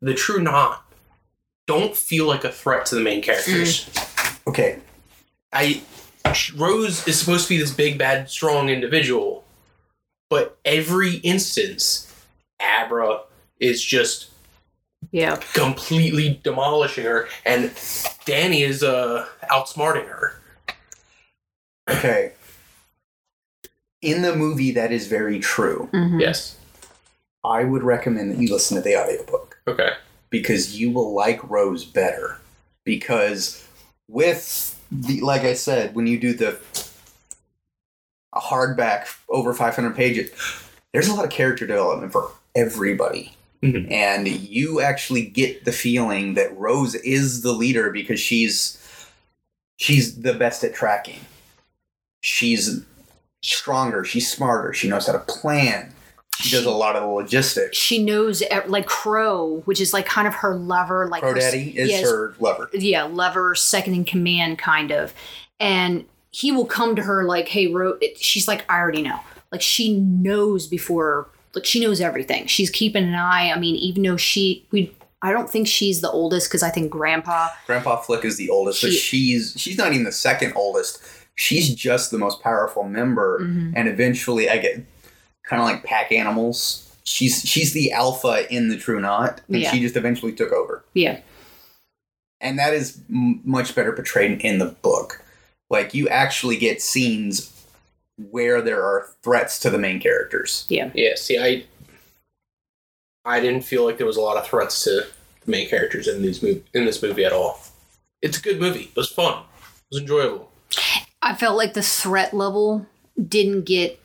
the 0.00 0.14
true 0.14 0.40
knot 0.40 0.84
don't 1.66 1.96
feel 1.96 2.26
like 2.26 2.44
a 2.44 2.52
threat 2.52 2.86
to 2.86 2.94
the 2.94 3.00
main 3.00 3.22
characters. 3.22 3.86
Mm. 3.86 4.48
okay 4.48 4.78
I 5.52 5.82
Rose 6.56 7.06
is 7.06 7.18
supposed 7.18 7.44
to 7.44 7.54
be 7.54 7.58
this 7.58 7.70
big, 7.70 7.98
bad, 7.98 8.28
strong 8.28 8.68
individual, 8.68 9.44
but 10.30 10.58
every 10.64 11.16
instance, 11.16 12.12
Abra 12.60 13.20
is 13.60 13.84
just 13.84 14.30
yeah. 15.12 15.36
completely 15.54 16.40
demolishing 16.42 17.04
her, 17.04 17.28
and 17.44 17.70
Danny 18.24 18.62
is 18.62 18.82
uh 18.82 19.26
outsmarting 19.50 20.06
her. 20.08 20.34
okay 21.90 22.32
in 24.02 24.22
the 24.22 24.34
movie 24.36 24.70
that 24.72 24.92
is 24.92 25.06
very 25.06 25.38
true 25.38 25.88
Mhm. 25.92 26.20
Yes. 26.20 26.56
i 27.44 27.64
would 27.64 27.82
recommend 27.82 28.30
that 28.30 28.38
you 28.38 28.52
listen 28.52 28.76
to 28.76 28.82
the 28.82 28.96
audiobook 28.96 29.58
Okay. 29.66 29.90
because 30.30 30.78
you 30.78 30.90
will 30.90 31.14
like 31.14 31.42
Rose 31.48 31.84
better. 31.84 32.38
Because 32.84 33.66
with 34.08 34.78
the 34.92 35.20
like 35.22 35.40
I 35.42 35.54
said, 35.54 35.94
when 35.94 36.06
you 36.06 36.18
do 36.20 36.34
the 36.34 36.58
a 38.34 38.40
hardback 38.40 39.06
over 39.30 39.54
500 39.54 39.94
pages, 39.96 40.30
there's 40.92 41.08
a 41.08 41.14
lot 41.14 41.24
of 41.24 41.30
character 41.30 41.66
development 41.66 42.12
for 42.12 42.30
everybody. 42.54 43.32
Mhm. 43.64 43.90
And 43.90 44.28
you 44.28 44.80
actually 44.80 45.22
get 45.22 45.64
the 45.64 45.72
feeling 45.72 46.34
that 46.34 46.56
Rose 46.56 46.94
is 46.96 47.40
the 47.42 47.52
leader 47.52 47.90
because 47.90 48.20
she's 48.20 48.78
she's 49.76 50.20
the 50.20 50.34
best 50.34 50.62
at 50.64 50.74
tracking. 50.74 51.20
She's 52.20 52.80
stronger, 53.42 54.04
she's 54.04 54.30
smarter, 54.30 54.72
she 54.72 54.88
knows 54.88 55.06
how 55.06 55.12
to 55.14 55.18
plan. 55.18 55.92
She 56.40 56.50
does 56.50 56.66
a 56.66 56.70
lot 56.70 56.96
of 56.96 57.02
the 57.02 57.08
logistics. 57.08 57.76
She 57.78 58.02
knows 58.02 58.42
like 58.66 58.86
Crow, 58.86 59.62
which 59.66 59.80
is 59.80 59.92
like 59.92 60.04
kind 60.04 60.26
of 60.28 60.34
her 60.34 60.56
lover, 60.56 61.08
like 61.08 61.22
Crow 61.22 61.32
her- 61.32 61.38
Daddy 61.38 61.70
is 61.78 61.88
yes, 61.90 62.02
her 62.02 62.34
lover. 62.40 62.68
yeah, 62.72 63.04
lover, 63.04 63.54
second 63.54 63.94
in 63.94 64.04
command, 64.04 64.58
kind 64.58 64.90
of. 64.90 65.14
And 65.60 66.04
he 66.32 66.50
will 66.50 66.66
come 66.66 66.96
to 66.96 67.02
her 67.02 67.22
like, 67.24 67.48
"Hey, 67.48 67.68
Ro," 67.68 67.96
it- 68.00 68.18
she's 68.18 68.48
like, 68.48 68.64
"I 68.68 68.78
already 68.78 69.02
know." 69.02 69.20
Like 69.52 69.62
she 69.62 69.96
knows 69.96 70.66
before, 70.66 71.28
like 71.54 71.64
she 71.64 71.80
knows 71.80 72.00
everything. 72.00 72.46
She's 72.46 72.70
keeping 72.70 73.04
an 73.04 73.14
eye. 73.14 73.50
I 73.50 73.58
mean, 73.58 73.76
even 73.76 74.02
though 74.02 74.16
she, 74.16 74.66
we, 74.70 74.92
I 75.22 75.32
don't 75.32 75.48
think 75.48 75.66
she's 75.68 76.00
the 76.00 76.10
oldest 76.10 76.48
because 76.48 76.62
I 76.62 76.70
think 76.70 76.90
Grandpa. 76.90 77.48
Grandpa 77.66 77.96
Flick 77.96 78.24
is 78.24 78.36
the 78.36 78.50
oldest, 78.50 78.82
but 78.82 78.92
she's 78.92 79.54
she's 79.56 79.78
not 79.78 79.92
even 79.92 80.04
the 80.04 80.12
second 80.12 80.52
oldest. 80.56 81.02
She's 81.36 81.74
just 81.74 82.10
the 82.10 82.18
most 82.18 82.42
powerful 82.42 82.84
member, 82.84 83.40
Mhm. 83.40 83.72
and 83.74 83.88
eventually 83.88 84.48
I 84.48 84.58
get 84.58 84.84
kind 85.44 85.60
of 85.60 85.66
like 85.68 85.82
pack 85.84 86.12
animals. 86.12 86.80
She's 87.04 87.42
she's 87.42 87.72
the 87.72 87.92
alpha 87.92 88.46
in 88.52 88.68
the 88.68 88.76
True 88.76 89.00
Knot, 89.00 89.40
and 89.48 89.60
Yeah. 89.60 89.70
she 89.72 89.80
just 89.80 89.96
eventually 89.96 90.32
took 90.32 90.52
over. 90.52 90.84
Yeah, 90.94 91.20
and 92.40 92.58
that 92.58 92.72
is 92.74 92.98
m- 93.10 93.40
much 93.44 93.74
better 93.74 93.92
portrayed 93.92 94.40
in 94.42 94.58
the 94.58 94.66
book. 94.82 95.22
Like 95.70 95.94
you 95.94 96.08
actually 96.08 96.56
get 96.56 96.82
scenes 96.82 97.50
where 98.30 98.62
there 98.62 98.82
are 98.82 99.08
threats 99.22 99.58
to 99.60 99.70
the 99.70 99.78
main 99.78 100.00
characters. 100.00 100.66
Yeah, 100.68 100.90
Yeah. 100.94 101.14
see, 101.16 101.38
I 101.38 101.64
I 103.24 103.40
didn't 103.40 103.62
feel 103.62 103.84
like 103.84 103.96
there 103.98 104.06
was 104.06 104.16
a 104.16 104.20
lot 104.20 104.36
of 104.36 104.46
threats 104.46 104.84
to 104.84 104.90
the 105.44 105.50
main 105.50 105.68
characters 105.68 106.06
in 106.08 106.22
these 106.22 106.40
mov- 106.40 106.62
in 106.74 106.84
this 106.84 107.02
movie 107.02 107.24
at 107.24 107.32
all. 107.32 107.60
It's 108.22 108.38
a 108.38 108.42
good 108.42 108.60
movie. 108.60 108.84
It 108.84 108.96
was 108.96 109.10
fun. 109.10 109.38
It 109.38 109.84
was 109.92 110.00
enjoyable. 110.02 110.50
I 111.22 111.34
felt 111.34 111.56
like 111.56 111.74
the 111.74 111.82
threat 111.82 112.34
level 112.34 112.86
didn't 113.28 113.62
get 113.64 113.98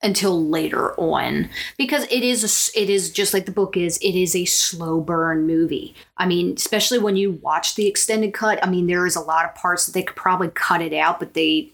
until 0.00 0.48
later 0.48 0.92
on 0.94 1.50
because 1.76 2.04
it 2.04 2.22
is 2.22 2.44
a 2.44 2.46
s 2.46 2.70
it 2.76 2.88
is 2.88 3.10
just 3.10 3.34
like 3.34 3.46
the 3.46 3.52
book 3.52 3.76
is 3.76 3.98
it 3.98 4.14
is 4.14 4.36
a 4.36 4.44
slow 4.44 5.00
burn 5.00 5.44
movie 5.44 5.92
i 6.18 6.24
mean 6.24 6.52
especially 6.56 7.00
when 7.00 7.16
you 7.16 7.32
watch 7.42 7.74
the 7.74 7.88
extended 7.88 8.32
cut 8.32 8.64
i 8.64 8.70
mean 8.70 8.86
there 8.86 9.06
is 9.06 9.16
a 9.16 9.20
lot 9.20 9.44
of 9.44 9.52
parts 9.56 9.86
that 9.86 9.92
they 9.94 10.02
could 10.04 10.14
probably 10.14 10.46
cut 10.50 10.80
it 10.80 10.92
out 10.92 11.18
but 11.18 11.34
they 11.34 11.68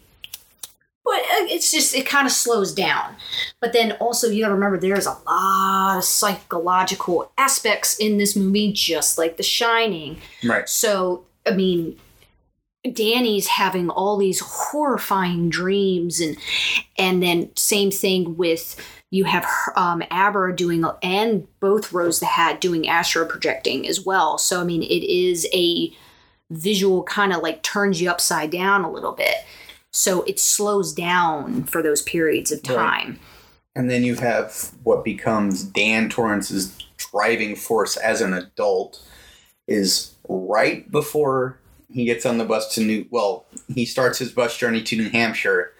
but 1.04 1.16
uh, 1.20 1.46
it's 1.50 1.70
just 1.70 1.94
it 1.94 2.06
kind 2.06 2.26
of 2.26 2.32
slows 2.32 2.72
down 2.74 3.14
but 3.60 3.72
then 3.72 3.92
also 3.92 4.28
you 4.28 4.42
gotta 4.42 4.54
remember 4.54 4.78
there's 4.78 5.06
a 5.06 5.16
lot 5.26 5.98
of 5.98 6.04
psychological 6.04 7.30
aspects 7.36 7.96
in 7.98 8.18
this 8.18 8.34
movie 8.34 8.72
just 8.72 9.18
like 9.18 9.36
the 9.36 9.42
shining 9.42 10.16
Right. 10.44 10.68
so, 10.68 11.24
I 11.46 11.50
mean, 11.52 11.98
Danny's 12.92 13.46
having 13.46 13.88
all 13.88 14.18
these 14.18 14.40
horrifying 14.40 15.48
dreams, 15.48 16.20
and 16.20 16.36
and 16.98 17.22
then 17.22 17.48
same 17.56 17.90
thing 17.90 18.36
with 18.36 18.76
you 19.10 19.24
have 19.24 19.46
um, 19.76 20.02
Abra 20.10 20.54
doing 20.54 20.84
and 21.02 21.46
both 21.60 21.92
Rose 21.92 22.20
the 22.20 22.26
Hat 22.26 22.60
doing 22.60 22.86
astro 22.88 23.24
projecting 23.24 23.88
as 23.88 24.04
well. 24.04 24.36
So, 24.36 24.60
I 24.60 24.64
mean, 24.64 24.82
it 24.82 25.04
is 25.04 25.46
a 25.54 25.92
visual 26.50 27.04
kind 27.04 27.32
of 27.32 27.42
like 27.42 27.62
turns 27.62 28.02
you 28.02 28.10
upside 28.10 28.50
down 28.50 28.84
a 28.84 28.90
little 28.90 29.12
bit. 29.12 29.34
So 29.96 30.22
it 30.22 30.40
slows 30.40 30.92
down 30.92 31.62
for 31.64 31.80
those 31.80 32.02
periods 32.02 32.50
of 32.50 32.58
Right. 32.68 32.74
time. 32.74 33.20
And 33.76 33.88
then 33.88 34.02
you 34.02 34.16
have 34.16 34.72
what 34.82 35.04
becomes 35.04 35.62
Dan 35.62 36.08
Torrance's 36.08 36.76
driving 36.96 37.54
force 37.54 37.96
as 37.96 38.20
an 38.20 38.34
adult 38.34 39.00
is 39.68 40.14
right 40.28 40.90
before 40.90 41.58
he 41.92 42.04
gets 42.04 42.26
on 42.26 42.38
the 42.38 42.44
bus 42.44 42.74
to 42.74 42.80
New 42.80 43.06
well, 43.10 43.46
he 43.72 43.86
starts 43.86 44.18
his 44.18 44.32
bus 44.32 44.58
journey 44.58 44.82
to 44.82 44.96
New 44.96 45.10
Hampshire. 45.10 45.72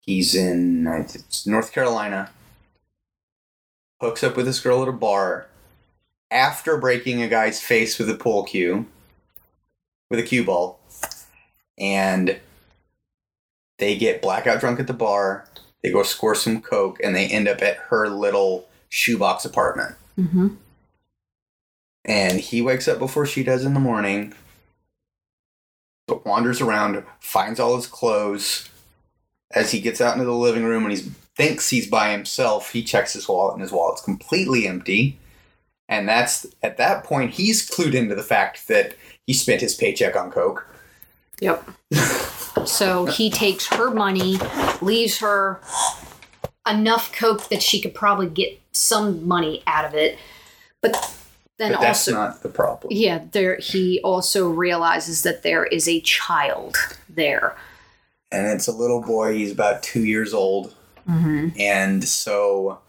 He's 0.00 0.34
in 0.34 0.88
it's 0.88 1.46
North 1.46 1.72
Carolina. 1.72 2.30
Hooks 4.00 4.24
up 4.24 4.36
with 4.36 4.46
this 4.46 4.58
girl 4.58 4.82
at 4.82 4.88
a 4.88 4.92
bar 4.92 5.46
after 6.28 6.76
breaking 6.76 7.22
a 7.22 7.28
guy's 7.28 7.60
face 7.60 8.00
with 8.00 8.10
a 8.10 8.14
pool 8.14 8.42
cue 8.42 8.86
with 10.10 10.18
a 10.18 10.24
cue 10.24 10.42
ball. 10.42 10.80
And 11.78 12.40
they 13.80 13.96
get 13.96 14.22
blackout 14.22 14.60
drunk 14.60 14.78
at 14.78 14.86
the 14.86 14.92
bar 14.92 15.46
they 15.82 15.90
go 15.90 16.02
score 16.02 16.34
some 16.34 16.60
coke 16.60 16.98
and 17.02 17.16
they 17.16 17.26
end 17.26 17.48
up 17.48 17.62
at 17.62 17.76
her 17.88 18.08
little 18.08 18.68
shoebox 18.90 19.44
apartment. 19.44 19.96
Mm-hmm. 20.18 20.48
and 22.04 22.40
he 22.40 22.60
wakes 22.60 22.86
up 22.86 22.98
before 22.98 23.24
she 23.24 23.42
does 23.42 23.64
in 23.64 23.72
the 23.74 23.80
morning 23.80 24.34
but 26.10 26.26
wanders 26.26 26.60
around 26.60 27.04
finds 27.20 27.60
all 27.60 27.76
his 27.76 27.86
clothes. 27.86 28.68
As 29.52 29.70
he 29.70 29.80
gets 29.80 30.00
out 30.00 30.14
into 30.14 30.24
the 30.24 30.32
living 30.32 30.64
room 30.64 30.84
and 30.84 30.92
he 30.92 31.10
thinks 31.36 31.70
he's 31.70 31.86
by 31.86 32.10
himself 32.10 32.72
he 32.72 32.82
checks 32.82 33.14
his 33.14 33.28
wallet 33.28 33.54
and 33.54 33.62
his 33.62 33.72
wallet's 33.72 34.02
completely 34.02 34.66
empty. 34.66 35.18
And 35.88 36.08
that's 36.08 36.46
at 36.62 36.76
that 36.76 37.04
point 37.04 37.32
he's 37.32 37.68
clued 37.68 37.94
into 37.94 38.14
the 38.14 38.22
fact 38.22 38.68
that 38.68 38.94
he 39.26 39.32
spent 39.32 39.60
his 39.60 39.74
paycheck 39.74 40.16
on 40.16 40.30
coke 40.30 40.66
Yep. 41.40 41.68
so 42.66 43.06
he 43.06 43.30
takes 43.30 43.66
her 43.68 43.90
money, 43.90 44.38
leaves 44.80 45.18
her 45.18 45.60
enough 46.68 47.12
coke 47.12 47.48
that 47.48 47.62
she 47.62 47.80
could 47.80 47.94
probably 47.94 48.28
get 48.28 48.60
some 48.72 49.26
money 49.26 49.62
out 49.66 49.84
of 49.84 49.94
it. 49.94 50.18
But 50.80 50.92
then 51.58 51.72
but 51.72 51.80
that's 51.80 52.08
also 52.08 52.12
not 52.12 52.42
the 52.42 52.48
problem 52.48 52.90
yeah, 52.92 53.22
there 53.32 53.56
he 53.56 54.00
also 54.02 54.48
realizes 54.48 55.22
that 55.22 55.42
there 55.42 55.66
is 55.66 55.86
a 55.86 56.00
child 56.00 56.76
there. 57.08 57.54
and 58.32 58.46
it's 58.46 58.66
a 58.66 58.72
little 58.72 59.02
boy 59.02 59.34
he's 59.34 59.52
about 59.52 59.82
two 59.82 60.04
years 60.04 60.32
old 60.32 60.74
Mm-hmm. 61.10 61.48
And 61.58 62.04
so 62.04 62.80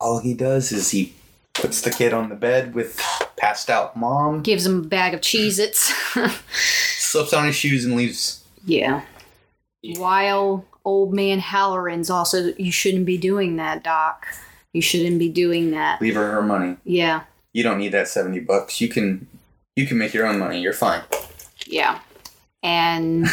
all 0.00 0.20
he 0.20 0.34
does 0.34 0.72
is 0.72 0.90
he 0.90 1.14
puts 1.54 1.80
the 1.80 1.90
kid 1.90 2.12
on 2.12 2.28
the 2.28 2.34
bed 2.34 2.74
with 2.74 3.00
passed 3.42 3.68
out 3.68 3.96
mom, 3.96 4.40
Gives 4.42 4.64
him 4.64 4.78
a 4.78 4.86
bag 4.86 5.12
of 5.12 5.20
Cheez 5.20 5.58
Its. 5.58 5.92
slips 6.96 7.32
on 7.34 7.44
his 7.46 7.56
shoes 7.56 7.84
and 7.84 7.96
leaves. 7.96 8.42
yeah. 8.64 9.02
Yeah. 9.84 9.98
While 9.98 10.64
old 10.84 11.12
man 11.12 11.40
Halloran's 11.40 12.08
also, 12.08 12.54
you 12.56 12.70
shouldn't 12.70 13.04
be 13.04 13.18
doing 13.18 13.56
that, 13.56 13.82
Doc. 13.82 14.28
You 14.72 14.80
shouldn't 14.80 15.18
be 15.18 15.28
doing 15.28 15.72
that. 15.72 16.00
Leave 16.00 16.14
her 16.14 16.30
her 16.30 16.40
money. 16.40 16.76
Yeah. 16.84 17.24
You 17.52 17.64
don't 17.64 17.78
need 17.78 17.90
that 17.90 18.06
70 18.06 18.38
bucks. 18.40 18.80
You 18.80 18.86
can 18.86 19.26
you 19.74 19.86
can 19.88 19.98
make 19.98 20.14
your 20.14 20.24
own 20.26 20.38
money. 20.38 20.60
You're 20.60 20.72
fine. 20.72 21.02
Yeah. 21.66 21.98
And 22.62 23.26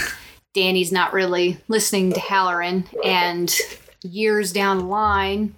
Danny's 0.55 0.91
not 0.91 1.13
really 1.13 1.59
listening 1.67 2.13
to 2.13 2.19
Halloran. 2.19 2.85
And 3.05 3.55
years 4.01 4.51
down 4.51 4.79
the 4.79 4.85
line, 4.85 5.53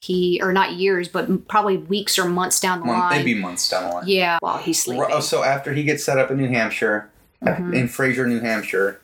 he, 0.00 0.40
or 0.42 0.52
not 0.52 0.72
years, 0.72 1.08
but 1.08 1.48
probably 1.48 1.76
weeks 1.76 2.18
or 2.18 2.24
months 2.26 2.60
down 2.60 2.80
the 2.80 2.86
Month, 2.86 2.98
line. 2.98 3.16
maybe 3.18 3.34
months 3.34 3.68
down 3.68 3.88
the 3.88 3.94
line. 3.96 4.04
Yeah, 4.06 4.38
while 4.40 4.58
he's 4.58 4.82
sleeping. 4.82 5.04
Oh, 5.10 5.20
so 5.20 5.42
after 5.42 5.72
he 5.72 5.82
gets 5.82 6.04
set 6.04 6.18
up 6.18 6.30
in 6.30 6.36
New 6.36 6.48
Hampshire, 6.48 7.10
Mhm. 7.44 7.74
in 7.74 7.88
Frazier, 7.88 8.26
New 8.26 8.40
Hampshire, 8.40 9.00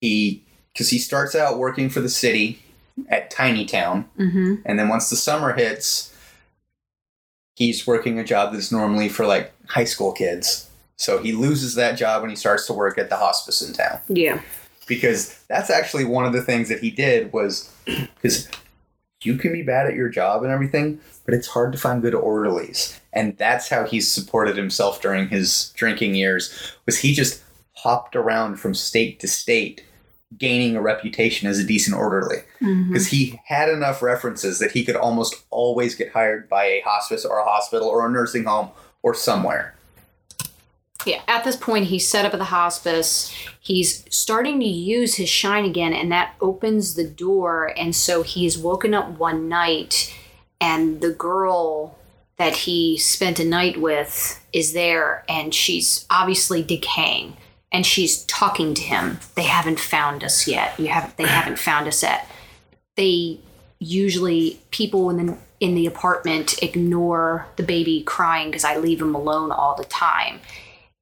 he 0.00 0.44
because 0.72 0.90
he 0.90 0.98
starts 0.98 1.34
out 1.34 1.58
working 1.58 1.90
for 1.90 2.00
the 2.00 2.08
city 2.08 2.62
at 3.08 3.30
Tiny 3.30 3.64
Town, 3.66 4.04
hmm 4.16 4.56
and 4.64 4.78
then 4.78 4.88
once 4.88 5.10
the 5.10 5.16
summer 5.16 5.52
hits, 5.54 6.12
he's 7.56 7.86
working 7.86 8.18
a 8.18 8.24
job 8.24 8.52
that's 8.52 8.70
normally 8.72 9.08
for 9.08 9.26
like 9.26 9.52
high 9.68 9.84
school 9.84 10.12
kids. 10.12 10.68
So 10.96 11.22
he 11.22 11.32
loses 11.32 11.74
that 11.76 11.92
job 11.96 12.20
when 12.22 12.30
he 12.30 12.36
starts 12.36 12.66
to 12.66 12.72
work 12.74 12.98
at 12.98 13.08
the 13.08 13.16
hospice 13.16 13.62
in 13.62 13.72
town 13.74 14.00
Yeah. 14.08 14.40
because 14.86 15.34
that's 15.48 15.70
actually 15.70 16.04
one 16.04 16.24
of 16.26 16.32
the 16.34 16.42
things 16.42 16.68
that 16.68 16.80
he 16.80 16.90
did 16.90 17.32
was 17.32 17.70
because 17.86 18.48
you 19.22 19.36
can 19.36 19.52
be 19.52 19.62
bad 19.62 19.86
at 19.86 19.94
your 19.94 20.08
job 20.08 20.42
and 20.42 20.52
everything, 20.52 21.00
but 21.24 21.34
it's 21.34 21.48
hard 21.48 21.72
to 21.72 21.78
find 21.78 22.02
good 22.02 22.14
orderlies, 22.14 23.00
and 23.12 23.36
that's 23.36 23.68
how 23.68 23.84
he 23.84 24.00
supported 24.00 24.56
himself 24.56 25.00
during 25.00 25.28
his 25.28 25.72
drinking 25.76 26.14
years. 26.14 26.74
Was 26.86 26.98
he 26.98 27.14
just 27.14 27.42
hopped 27.74 28.16
around 28.16 28.56
from 28.56 28.74
state 28.74 29.20
to 29.20 29.28
state, 29.28 29.84
gaining 30.38 30.76
a 30.76 30.82
reputation 30.82 31.48
as 31.48 31.58
a 31.58 31.64
decent 31.64 31.96
orderly? 31.96 32.38
Mm-hmm. 32.60 32.88
Because 32.88 33.08
he 33.08 33.40
had 33.44 33.68
enough 33.68 34.02
references 34.02 34.58
that 34.58 34.72
he 34.72 34.84
could 34.84 34.96
almost 34.96 35.34
always 35.50 35.94
get 35.94 36.12
hired 36.12 36.48
by 36.48 36.64
a 36.64 36.82
hospice 36.82 37.24
or 37.24 37.38
a 37.38 37.44
hospital 37.44 37.88
or 37.88 38.06
a 38.06 38.10
nursing 38.10 38.44
home 38.44 38.70
or 39.02 39.14
somewhere. 39.14 39.74
Yeah, 41.06 41.22
at 41.28 41.44
this 41.44 41.56
point, 41.56 41.86
he's 41.86 42.08
set 42.08 42.24
up 42.24 42.34
at 42.34 42.38
the 42.38 42.44
hospice. 42.44 43.34
He's 43.60 44.04
starting 44.14 44.60
to 44.60 44.66
use 44.66 45.14
his 45.14 45.28
shine 45.28 45.64
again, 45.64 45.92
and 45.92 46.12
that 46.12 46.34
opens 46.40 46.94
the 46.94 47.06
door. 47.06 47.72
And 47.76 47.94
so 47.94 48.22
he's 48.22 48.58
woken 48.58 48.94
up 48.94 49.18
one 49.18 49.48
night, 49.48 50.14
and 50.60 51.00
the 51.00 51.12
girl 51.12 51.96
that 52.36 52.56
he 52.56 52.96
spent 52.96 53.38
a 53.38 53.44
night 53.44 53.80
with 53.80 54.44
is 54.52 54.72
there, 54.72 55.24
and 55.28 55.54
she's 55.54 56.06
obviously 56.10 56.62
decaying. 56.62 57.36
And 57.72 57.86
she's 57.86 58.24
talking 58.24 58.74
to 58.74 58.82
him. 58.82 59.20
They 59.36 59.44
haven't 59.44 59.78
found 59.78 60.24
us 60.24 60.48
yet. 60.48 60.78
You 60.78 60.88
haven't. 60.88 61.16
They 61.16 61.26
haven't 61.26 61.58
found 61.70 61.86
us 61.86 62.02
yet. 62.02 62.26
They 62.96 63.38
usually 63.78 64.60
people 64.70 65.08
in 65.08 65.26
the 65.26 65.38
in 65.60 65.74
the 65.74 65.86
apartment 65.86 66.60
ignore 66.62 67.46
the 67.56 67.62
baby 67.62 68.02
crying 68.02 68.48
because 68.48 68.64
I 68.64 68.76
leave 68.76 69.00
him 69.00 69.14
alone 69.14 69.52
all 69.52 69.76
the 69.76 69.84
time 69.84 70.40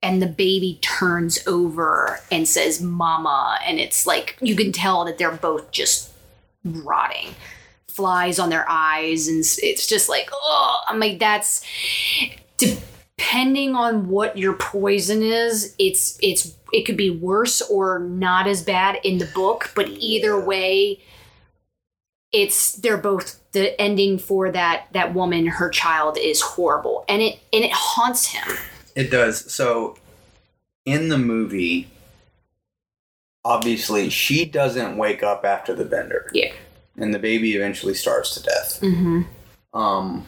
and 0.03 0.23
the 0.23 0.27
baby 0.27 0.79
turns 0.81 1.47
over 1.47 2.21
and 2.31 2.47
says 2.47 2.81
mama 2.81 3.59
and 3.65 3.79
it's 3.79 4.07
like 4.07 4.37
you 4.41 4.55
can 4.55 4.73
tell 4.73 5.05
that 5.05 5.19
they're 5.19 5.33
both 5.33 5.71
just 5.71 6.13
rotting 6.65 7.35
flies 7.89 8.39
on 8.39 8.51
their 8.51 8.65
eyes 8.69 9.29
and 9.29 9.41
it's 9.41 9.87
just 9.87 10.09
like 10.09 10.31
oh 10.33 10.81
i'm 10.89 11.01
like 11.01 11.19
that's 11.19 11.65
depending 12.57 13.75
on 13.75 14.09
what 14.09 14.39
your 14.39 14.53
poison 14.55 15.23
is 15.23 15.75
it's 15.79 16.19
it's 16.23 16.55
it 16.73 16.85
could 16.85 16.97
be 16.97 17.11
worse 17.11 17.61
or 17.63 17.99
not 17.99 18.47
as 18.47 18.63
bad 18.63 18.99
in 19.03 19.19
the 19.19 19.29
book 19.35 19.73
but 19.75 19.89
either 19.89 20.39
way 20.39 21.01
it's 22.31 22.75
they're 22.75 22.99
both 22.99 23.41
the 23.53 23.81
ending 23.81 24.19
for 24.19 24.51
that 24.51 24.87
that 24.93 25.15
woman 25.15 25.47
her 25.47 25.69
child 25.69 26.17
is 26.19 26.41
horrible 26.41 27.05
and 27.09 27.23
it 27.23 27.41
and 27.53 27.65
it 27.65 27.73
haunts 27.73 28.27
him 28.27 28.57
It 28.99 29.13
does. 29.13 29.53
So 29.53 29.97
in 30.85 31.09
the 31.09 31.19
movie, 31.19 31.89
obviously, 33.45 34.11
she 34.11 34.45
doesn't 34.45 34.97
wake 34.97 35.23
up 35.23 35.45
after 35.45 35.73
the 35.73 35.85
bender. 35.85 36.29
Yeah. 36.35 36.53
And 36.97 37.15
the 37.15 37.21
baby 37.21 37.55
eventually 37.55 37.95
starves 37.95 38.33
to 38.33 38.43
death. 38.43 38.81
mm-hmm 38.83 39.23
Um, 39.73 40.27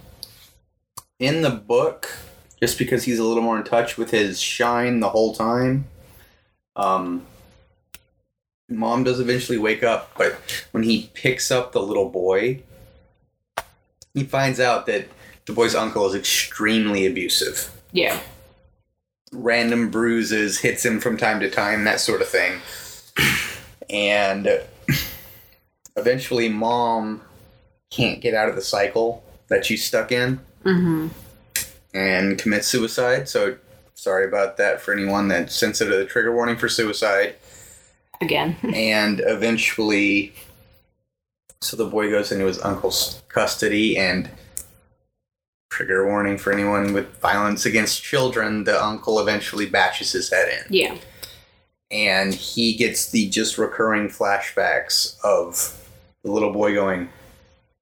in 1.18 1.42
the 1.42 1.50
book, 1.50 2.16
just 2.60 2.78
because 2.78 3.02
he's 3.02 3.18
a 3.18 3.24
little 3.24 3.42
more 3.42 3.58
in 3.58 3.64
touch 3.64 3.98
with 3.98 4.12
his 4.12 4.40
shine 4.40 5.00
the 5.00 5.08
whole 5.08 5.34
time. 5.34 5.86
Um, 6.76 7.26
mom 8.68 9.02
does 9.02 9.18
eventually 9.18 9.58
wake 9.58 9.82
up, 9.82 10.12
but 10.16 10.38
when 10.70 10.84
he 10.84 11.10
picks 11.12 11.50
up 11.50 11.72
the 11.72 11.82
little 11.82 12.08
boy, 12.08 12.62
he 14.14 14.22
finds 14.22 14.60
out 14.60 14.86
that 14.86 15.08
the 15.46 15.52
boy's 15.52 15.74
uncle 15.74 16.06
is 16.06 16.14
extremely 16.14 17.04
abusive. 17.04 17.72
Yeah. 17.90 18.20
Random 19.32 19.90
bruises 19.90 20.58
hits 20.60 20.84
him 20.84 21.00
from 21.00 21.16
time 21.16 21.40
to 21.40 21.50
time, 21.50 21.84
that 21.84 22.00
sort 22.00 22.20
of 22.20 22.28
thing. 22.28 22.60
And 23.88 24.60
eventually, 25.96 26.48
mom 26.48 27.22
can't 27.90 28.20
get 28.20 28.34
out 28.34 28.48
of 28.48 28.54
the 28.56 28.62
cycle 28.62 29.24
that 29.48 29.64
she's 29.66 29.84
stuck 29.84 30.12
in 30.12 30.40
Mm-hmm. 30.64 31.08
and 31.94 32.38
commits 32.38 32.66
suicide. 32.66 33.28
So, 33.28 33.56
sorry 33.94 34.26
about 34.26 34.58
that 34.58 34.80
for 34.80 34.92
anyone 34.92 35.28
that's 35.28 35.54
sensitive 35.56 35.92
to 35.92 35.98
the 35.98 36.04
trigger 36.04 36.34
warning 36.34 36.56
for 36.56 36.68
suicide. 36.68 37.36
Again. 38.20 38.56
and 38.74 39.22
eventually 39.24 40.34
so 41.62 41.76
the 41.76 41.86
boy 41.86 42.10
goes 42.10 42.32
into 42.32 42.46
his 42.46 42.60
uncle's 42.62 43.22
custody 43.28 43.96
and 43.98 44.30
trigger 45.70 46.06
warning 46.06 46.36
for 46.36 46.52
anyone 46.52 46.92
with 46.92 47.06
violence 47.20 47.64
against 47.64 48.02
children 48.02 48.64
the 48.64 48.84
uncle 48.84 49.20
eventually 49.20 49.66
bashes 49.66 50.12
his 50.12 50.30
head 50.30 50.48
in 50.48 50.64
Yeah. 50.74 50.96
and 51.90 52.34
he 52.34 52.74
gets 52.74 53.10
the 53.10 53.28
just 53.30 53.56
recurring 53.56 54.08
flashbacks 54.08 55.16
of 55.24 55.76
the 56.24 56.30
little 56.30 56.52
boy 56.52 56.74
going 56.74 57.08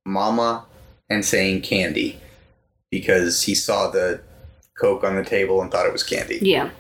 mama 0.05 0.67
and 1.11 1.25
saying 1.25 1.63
candy 1.63 2.21
because 2.91 3.43
he 3.43 3.55
saw 3.55 3.91
the 3.91 4.21
coke 4.79 5.03
on 5.03 5.17
the 5.17 5.25
table 5.25 5.61
and 5.63 5.71
thought 5.73 5.87
it 5.87 5.93
was 5.93 6.03
candy 6.03 6.39
Yeah. 6.43 6.71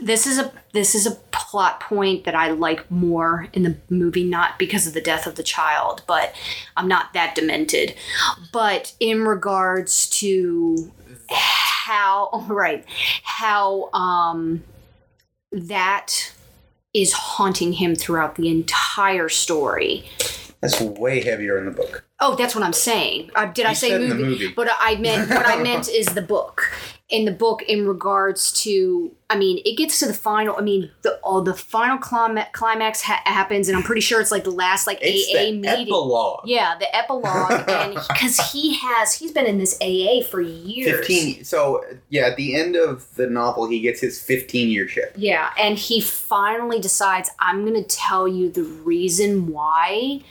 This 0.00 0.26
is 0.26 0.38
a 0.38 0.52
this 0.72 0.94
is 0.94 1.06
a 1.06 1.12
plot 1.32 1.80
point 1.80 2.24
that 2.24 2.34
I 2.34 2.50
like 2.50 2.90
more 2.90 3.48
in 3.52 3.62
the 3.62 3.76
movie, 3.88 4.24
not 4.24 4.58
because 4.58 4.86
of 4.86 4.94
the 4.94 5.00
death 5.00 5.26
of 5.26 5.36
the 5.36 5.42
child, 5.42 6.02
but 6.06 6.34
I'm 6.76 6.88
not 6.88 7.12
that 7.14 7.34
demented. 7.34 7.94
But 8.52 8.94
in 9.00 9.24
regards 9.24 10.08
to 10.20 10.92
how 11.30 12.44
right, 12.48 12.84
how 13.22 13.90
um 13.92 14.64
that 15.52 16.32
is 16.92 17.12
haunting 17.12 17.74
him 17.74 17.94
throughout 17.94 18.36
the 18.36 18.48
entire 18.48 19.28
story. 19.28 20.08
that's 20.60 20.80
way 20.80 21.22
heavier 21.22 21.58
in 21.58 21.66
the 21.66 21.70
book 21.70 22.06
Oh, 22.18 22.34
that's 22.34 22.54
what 22.54 22.64
I'm 22.64 22.72
saying. 22.72 23.30
Uh, 23.34 23.46
did 23.46 23.66
I 23.66 23.74
say 23.74 23.90
movie? 23.98 24.08
the 24.08 24.14
movie. 24.14 24.52
But 24.52 24.68
I 24.78 24.96
meant 24.96 25.28
what 25.28 25.46
I 25.46 25.62
meant 25.62 25.88
is 25.88 26.06
the 26.06 26.22
book. 26.22 26.70
In 27.08 27.24
the 27.24 27.30
book, 27.30 27.62
in 27.62 27.86
regards 27.86 28.50
to, 28.62 29.12
I 29.30 29.38
mean, 29.38 29.60
it 29.64 29.76
gets 29.76 30.00
to 30.00 30.06
the 30.06 30.12
final. 30.12 30.56
I 30.58 30.60
mean, 30.60 30.90
the 31.02 31.20
oh, 31.22 31.40
the 31.40 31.54
final 31.54 31.98
clima- 31.98 32.50
climax 32.50 33.00
ha- 33.02 33.22
happens, 33.26 33.68
and 33.68 33.76
I'm 33.76 33.84
pretty 33.84 34.00
sure 34.00 34.20
it's 34.20 34.32
like 34.32 34.42
the 34.42 34.50
last 34.50 34.88
like 34.88 34.98
it's 35.00 35.32
AA 35.32 35.44
the 35.44 35.52
meeting. 35.52 35.82
epilogue 35.86 36.40
yeah, 36.46 36.74
the 36.80 36.96
epilogue, 36.96 37.62
and 37.68 37.94
because 37.94 38.50
he 38.50 38.74
has, 38.78 39.14
he's 39.14 39.30
been 39.30 39.46
in 39.46 39.58
this 39.58 39.78
AA 39.80 40.26
for 40.28 40.40
years. 40.40 40.98
15 40.98 41.44
so 41.44 41.84
yeah 42.08 42.22
at 42.26 42.36
the 42.36 42.56
end 42.56 42.74
of 42.74 43.14
the 43.14 43.28
novel 43.28 43.68
he 43.68 43.78
gets 43.78 44.00
his 44.00 44.20
15 44.20 44.68
year 44.68 44.86
chip 44.86 45.12
Yeah, 45.16 45.50
and 45.56 45.78
he 45.78 46.00
finally 46.00 46.80
decides, 46.80 47.30
I'm 47.38 47.64
going 47.64 47.80
to 47.80 47.88
tell 47.88 48.26
you 48.26 48.50
the 48.50 48.64
reason 48.64 49.46
why 49.46 50.22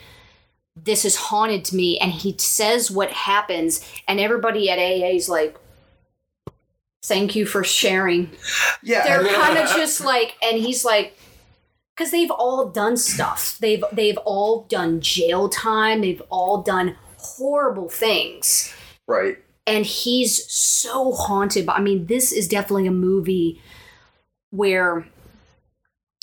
this 0.76 1.06
is 1.06 1.16
haunted 1.16 1.64
to 1.66 1.76
me. 1.76 1.98
And 1.98 2.12
he 2.12 2.34
says 2.38 2.90
what 2.90 3.10
happens, 3.12 3.80
and 4.06 4.20
everybody 4.20 4.68
at 4.68 4.78
AA 4.78 5.16
is 5.16 5.28
like, 5.30 5.56
Thank 7.06 7.36
you 7.36 7.46
for 7.46 7.64
sharing. 7.64 8.30
yeah 8.82 9.04
They're 9.04 9.34
kind 9.34 9.58
of 9.58 9.68
just 9.70 10.04
like, 10.04 10.36
and 10.42 10.58
he's 10.58 10.84
like, 10.84 11.18
because 11.96 12.10
they've 12.10 12.30
all 12.30 12.68
done 12.68 12.96
stuff. 12.96 13.56
They've 13.58 13.82
they've 13.92 14.18
all 14.18 14.62
done 14.68 15.00
jail 15.00 15.48
time. 15.48 16.02
They've 16.02 16.22
all 16.28 16.62
done 16.62 16.96
horrible 17.18 17.88
things 17.88 18.72
right 19.06 19.38
and 19.66 19.84
he's 19.84 20.50
so 20.50 21.12
haunted 21.12 21.66
but 21.66 21.76
i 21.76 21.80
mean 21.80 22.06
this 22.06 22.32
is 22.32 22.48
definitely 22.48 22.86
a 22.86 22.92
movie 22.92 23.60
where 24.50 25.06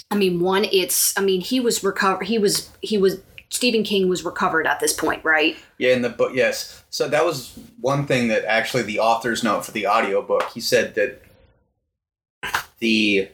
i 0.10 0.16
mean 0.16 0.40
one 0.40 0.66
it's 0.72 1.18
i 1.18 1.22
mean 1.22 1.42
he 1.42 1.60
was 1.60 1.84
recovered 1.84 2.26
he 2.26 2.38
was 2.38 2.70
he 2.82 2.98
was 2.98 3.22
stephen 3.54 3.84
king 3.84 4.10
was 4.10 4.24
recovered 4.24 4.66
at 4.68 4.80
this 4.80 4.94
point 4.94 5.24
right 5.24 5.56
yeah 5.78 5.94
in 5.94 6.02
the 6.02 6.10
book 6.10 6.32
yes 6.34 6.84
so 6.90 7.08
that 7.08 7.24
was 7.24 7.58
one 7.80 8.06
thing 8.06 8.28
that 8.28 8.44
actually 8.46 8.84
the 8.84 9.00
author's 9.00 9.44
note 9.44 9.66
for 9.66 9.72
the 9.72 9.88
audiobook 9.88 10.50
he 10.50 10.60
said 10.60 10.96
that 10.96 11.22
the 12.80 13.30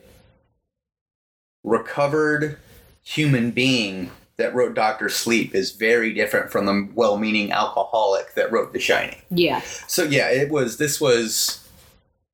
recovered 1.63 2.57
human 3.03 3.51
being 3.51 4.11
that 4.37 4.55
wrote 4.55 4.73
Doctor 4.73 5.09
Sleep 5.09 5.53
is 5.53 5.71
very 5.71 6.13
different 6.13 6.49
from 6.49 6.65
the 6.65 6.87
well-meaning 6.95 7.51
alcoholic 7.51 8.33
that 8.35 8.51
wrote 8.51 8.71
The 8.71 8.79
Shining. 8.79 9.17
yeah 9.29 9.61
So 9.87 10.03
yeah, 10.03 10.29
it 10.29 10.49
was. 10.49 10.77
This 10.77 11.01
was 11.01 11.67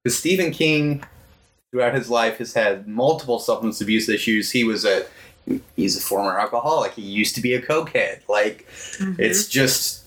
because 0.04 0.17
Stephen 0.17 0.52
King, 0.52 1.04
throughout 1.71 1.95
his 1.95 2.10
life, 2.10 2.38
has 2.38 2.54
had 2.54 2.88
multiple 2.88 3.39
substance 3.39 3.82
abuse 3.82 4.08
issues. 4.08 4.52
He 4.52 4.63
was 4.63 4.86
a 4.86 5.06
he's 5.75 5.97
a 5.97 6.01
former 6.01 6.38
alcoholic. 6.39 6.93
He 6.93 7.01
used 7.01 7.36
to 7.36 7.41
be 7.41 7.53
a 7.53 7.62
cokehead. 7.62 8.21
Like 8.27 8.65
mm-hmm. 8.97 9.19
it's 9.19 9.47
just 9.47 10.03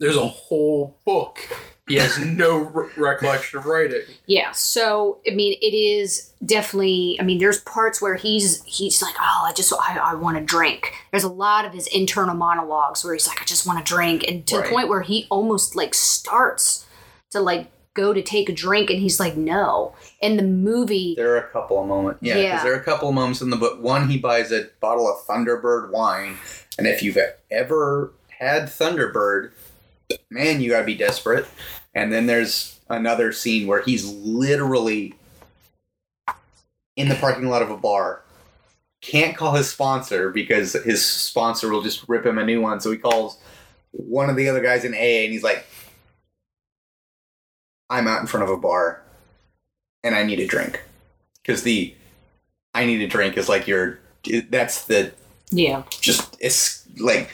There's 0.00 0.16
a 0.16 0.26
whole 0.26 0.96
book. 1.04 1.38
He 1.86 1.96
has 1.96 2.18
no 2.18 2.58
re- 2.60 2.88
recollection 2.96 3.58
of 3.58 3.66
writing. 3.66 4.00
yeah 4.26 4.52
so 4.52 5.18
i 5.30 5.34
mean 5.34 5.52
it 5.60 5.74
is 5.76 6.32
definitely 6.46 7.18
i 7.20 7.22
mean 7.22 7.36
there's 7.38 7.60
parts 7.60 8.00
where 8.00 8.14
he's 8.14 8.64
he's 8.64 9.02
like 9.02 9.14
oh 9.20 9.42
i 9.46 9.52
just 9.52 9.70
i, 9.78 9.98
I 9.98 10.14
want 10.14 10.38
to 10.38 10.42
drink 10.42 10.94
there's 11.10 11.24
a 11.24 11.28
lot 11.28 11.66
of 11.66 11.74
his 11.74 11.86
internal 11.88 12.34
monologues 12.34 13.04
where 13.04 13.12
he's 13.12 13.28
like 13.28 13.42
i 13.42 13.44
just 13.44 13.66
want 13.66 13.84
to 13.84 13.94
drink 13.94 14.24
and 14.26 14.46
to 14.46 14.56
Right. 14.56 14.64
the 14.64 14.70
point 14.70 14.88
where 14.88 15.02
he 15.02 15.26
almost 15.30 15.76
like 15.76 15.92
starts 15.92 16.86
to 17.32 17.40
like 17.40 17.70
go 17.94 18.12
to 18.12 18.20
take 18.22 18.48
a 18.48 18.52
drink 18.52 18.90
and 18.90 18.98
he's 19.00 19.20
like 19.20 19.36
no 19.36 19.94
in 20.20 20.36
the 20.36 20.42
movie 20.42 21.14
there 21.16 21.32
are 21.34 21.38
a 21.38 21.48
couple 21.48 21.80
of 21.80 21.86
moments. 21.86 22.18
Yeah, 22.22 22.34
because 22.34 22.44
Yeah. 22.44 22.64
there 22.64 22.72
are 22.74 22.80
a 22.80 22.84
couple 22.84 23.08
of 23.08 23.14
moments 23.14 23.40
in 23.40 23.50
the 23.50 23.56
book. 23.56 23.80
One, 23.80 24.08
he 24.08 24.18
buys 24.18 24.50
a 24.52 24.68
bottle 24.80 25.08
of 25.08 25.24
Thunderbird 25.26 25.90
wine, 25.90 26.36
and 26.76 26.86
if 26.86 27.02
you've 27.02 27.18
ever 27.50 28.12
had 28.38 28.64
Thunderbird, 28.64 29.52
man, 30.30 30.60
you 30.60 30.70
gotta 30.70 30.84
be 30.84 30.96
desperate. 30.96 31.46
And 31.94 32.12
then 32.12 32.26
there's 32.26 32.80
another 32.90 33.30
scene 33.32 33.66
where 33.68 33.80
he's 33.82 34.04
literally 34.12 35.14
in 36.96 37.08
the 37.08 37.14
parking 37.14 37.48
lot 37.48 37.62
of 37.62 37.70
a 37.70 37.76
bar. 37.76 38.22
Can't 39.00 39.36
call 39.36 39.54
his 39.54 39.70
sponsor 39.70 40.30
because 40.30 40.72
his 40.72 41.04
sponsor 41.04 41.68
will 41.70 41.82
just 41.82 42.08
rip 42.08 42.24
him 42.26 42.38
a 42.38 42.44
new 42.44 42.60
one. 42.60 42.80
So 42.80 42.90
he 42.90 42.98
calls 42.98 43.38
one 43.92 44.28
of 44.30 44.36
the 44.36 44.48
other 44.48 44.60
guys 44.62 44.84
in 44.84 44.94
AA 44.94 45.24
and 45.24 45.32
he's 45.32 45.42
like, 45.44 45.64
I'm 47.94 48.08
out 48.08 48.20
in 48.20 48.26
front 48.26 48.42
of 48.44 48.50
a 48.50 48.56
bar 48.56 49.00
and 50.02 50.14
I 50.14 50.24
need 50.24 50.40
a 50.40 50.46
drink. 50.46 50.82
Because 51.42 51.62
the 51.62 51.94
I 52.74 52.84
need 52.86 53.00
a 53.02 53.06
drink 53.06 53.36
is 53.36 53.48
like 53.48 53.68
your, 53.68 54.00
that's 54.50 54.86
the 54.86 55.12
yeah 55.50 55.82
just 56.00 56.36
it's 56.40 56.86
like 56.98 57.30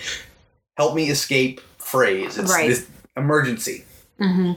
help 0.77 0.95
me 0.95 1.09
escape 1.09 1.61
phrase. 1.79 2.37
It's 2.37 2.51
Right. 2.51 2.69
this 2.69 2.87
emergency. 3.17 3.85
hmm 4.19 4.53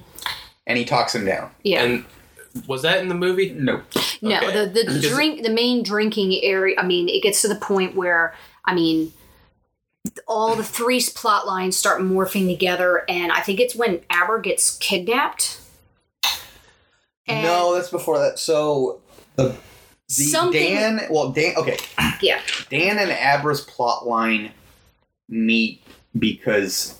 And 0.67 0.77
he 0.77 0.83
talks 0.85 1.15
him 1.15 1.25
down. 1.25 1.51
yeah 1.63 1.83
And 1.83 2.05
was 2.67 2.81
that 2.81 2.99
in 2.99 3.07
the 3.07 3.15
movie? 3.15 3.51
No. 3.51 3.81
No, 4.21 4.37
Okay. 4.37 4.51
the 4.51 4.83
the 4.83 4.99
drink, 4.99 5.43
the 5.43 5.49
main 5.49 5.83
drinking 5.83 6.39
area. 6.43 6.75
I 6.77 6.85
mean, 6.85 7.07
it 7.09 7.23
gets 7.23 7.41
to 7.43 7.47
the 7.47 7.55
point 7.55 7.95
where 7.95 8.35
I 8.65 8.75
mean, 8.75 9.13
all 10.27 10.55
the 10.55 10.63
three 10.63 11.01
plot 11.15 11.47
lines 11.47 11.75
start 11.77 12.01
morphing 12.01 12.47
together, 12.47 13.03
and 13.09 13.31
I 13.31 13.41
think 13.41 13.59
it's 13.59 13.75
when 13.75 14.01
Abra 14.09 14.41
gets 14.41 14.77
kidnapped. 14.77 15.59
And- 17.27 17.43
no, 17.43 17.73
that's 17.75 17.89
before 17.89 18.19
that. 18.19 18.39
So 18.39 19.01
the 19.35 19.55
the 20.09 20.23
Something- 20.25 20.73
Dan 20.75 21.07
well 21.09 21.31
Dan 21.31 21.55
okay. 21.57 21.77
Yeah. 22.21 22.41
Dan 22.69 22.97
and 22.99 23.11
Abra's 23.11 23.61
plot 23.61 24.07
line 24.07 24.51
meet 25.29 25.81
because 26.17 26.95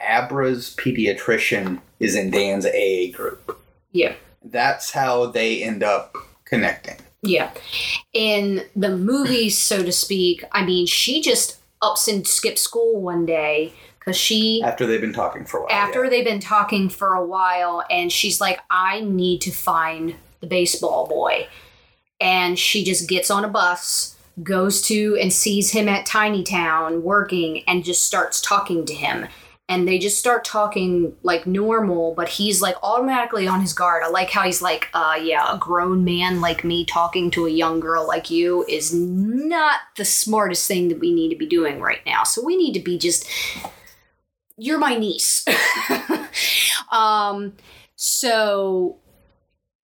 Abra's 0.00 0.74
pediatrician 0.78 1.80
is 1.98 2.14
in 2.14 2.30
Dan's 2.30 2.66
AA 2.66 3.10
group. 3.12 3.58
Yeah. 3.92 4.14
That's 4.44 4.92
how 4.92 5.26
they 5.26 5.62
end 5.62 5.82
up 5.82 6.14
connecting. 6.44 6.96
Yeah. 7.22 7.50
In 8.12 8.62
the 8.76 8.96
movies, 8.96 9.58
so 9.58 9.82
to 9.82 9.90
speak, 9.90 10.44
I 10.52 10.64
mean, 10.64 10.86
she 10.86 11.20
just 11.20 11.58
ups 11.82 12.06
and 12.06 12.26
skips 12.26 12.60
school 12.60 13.00
one 13.00 13.26
day 13.26 13.72
because 14.06 14.16
she 14.16 14.62
After 14.62 14.86
they've 14.86 15.00
been 15.00 15.12
talking 15.12 15.44
for 15.44 15.58
a 15.58 15.62
while. 15.62 15.70
after 15.70 16.04
yeah. 16.04 16.10
they've 16.10 16.24
been 16.24 16.40
talking 16.40 16.88
for 16.88 17.14
a 17.14 17.24
while 17.24 17.84
and 17.90 18.10
she's 18.12 18.40
like 18.40 18.60
i 18.70 19.00
need 19.00 19.40
to 19.42 19.50
find 19.50 20.14
the 20.40 20.46
baseball 20.46 21.08
boy 21.08 21.48
and 22.20 22.58
she 22.58 22.84
just 22.84 23.08
gets 23.08 23.30
on 23.30 23.44
a 23.44 23.48
bus 23.48 24.16
goes 24.42 24.80
to 24.82 25.18
and 25.20 25.32
sees 25.32 25.72
him 25.72 25.88
at 25.88 26.06
tiny 26.06 26.44
town 26.44 27.02
working 27.02 27.64
and 27.66 27.84
just 27.84 28.06
starts 28.06 28.40
talking 28.40 28.84
to 28.86 28.94
him 28.94 29.26
and 29.68 29.88
they 29.88 29.98
just 29.98 30.18
start 30.18 30.44
talking 30.44 31.16
like 31.24 31.44
normal, 31.44 32.14
but 32.14 32.28
he's 32.28 32.62
like 32.62 32.76
automatically 32.84 33.48
on 33.48 33.60
his 33.60 33.72
guard. 33.72 34.04
I 34.04 34.08
like 34.10 34.30
how 34.30 34.42
he's 34.42 34.62
like, 34.62 34.88
uh, 34.94 35.18
yeah, 35.20 35.52
a 35.52 35.58
grown 35.58 36.04
man 36.04 36.40
like 36.40 36.62
me 36.62 36.84
talking 36.84 37.32
to 37.32 37.46
a 37.46 37.50
young 37.50 37.80
girl 37.80 38.06
like 38.06 38.30
you 38.30 38.64
is 38.68 38.94
not 38.94 39.80
the 39.96 40.04
smartest 40.04 40.68
thing 40.68 40.88
that 40.88 41.00
we 41.00 41.12
need 41.12 41.30
to 41.30 41.36
be 41.36 41.46
doing 41.46 41.80
right 41.80 41.98
now. 42.06 42.22
So 42.22 42.44
we 42.44 42.56
need 42.56 42.74
to 42.74 42.80
be 42.80 42.96
just, 42.96 43.28
you're 44.56 44.78
my 44.78 44.96
niece. 44.96 45.44
um, 46.92 47.52
so 47.96 48.96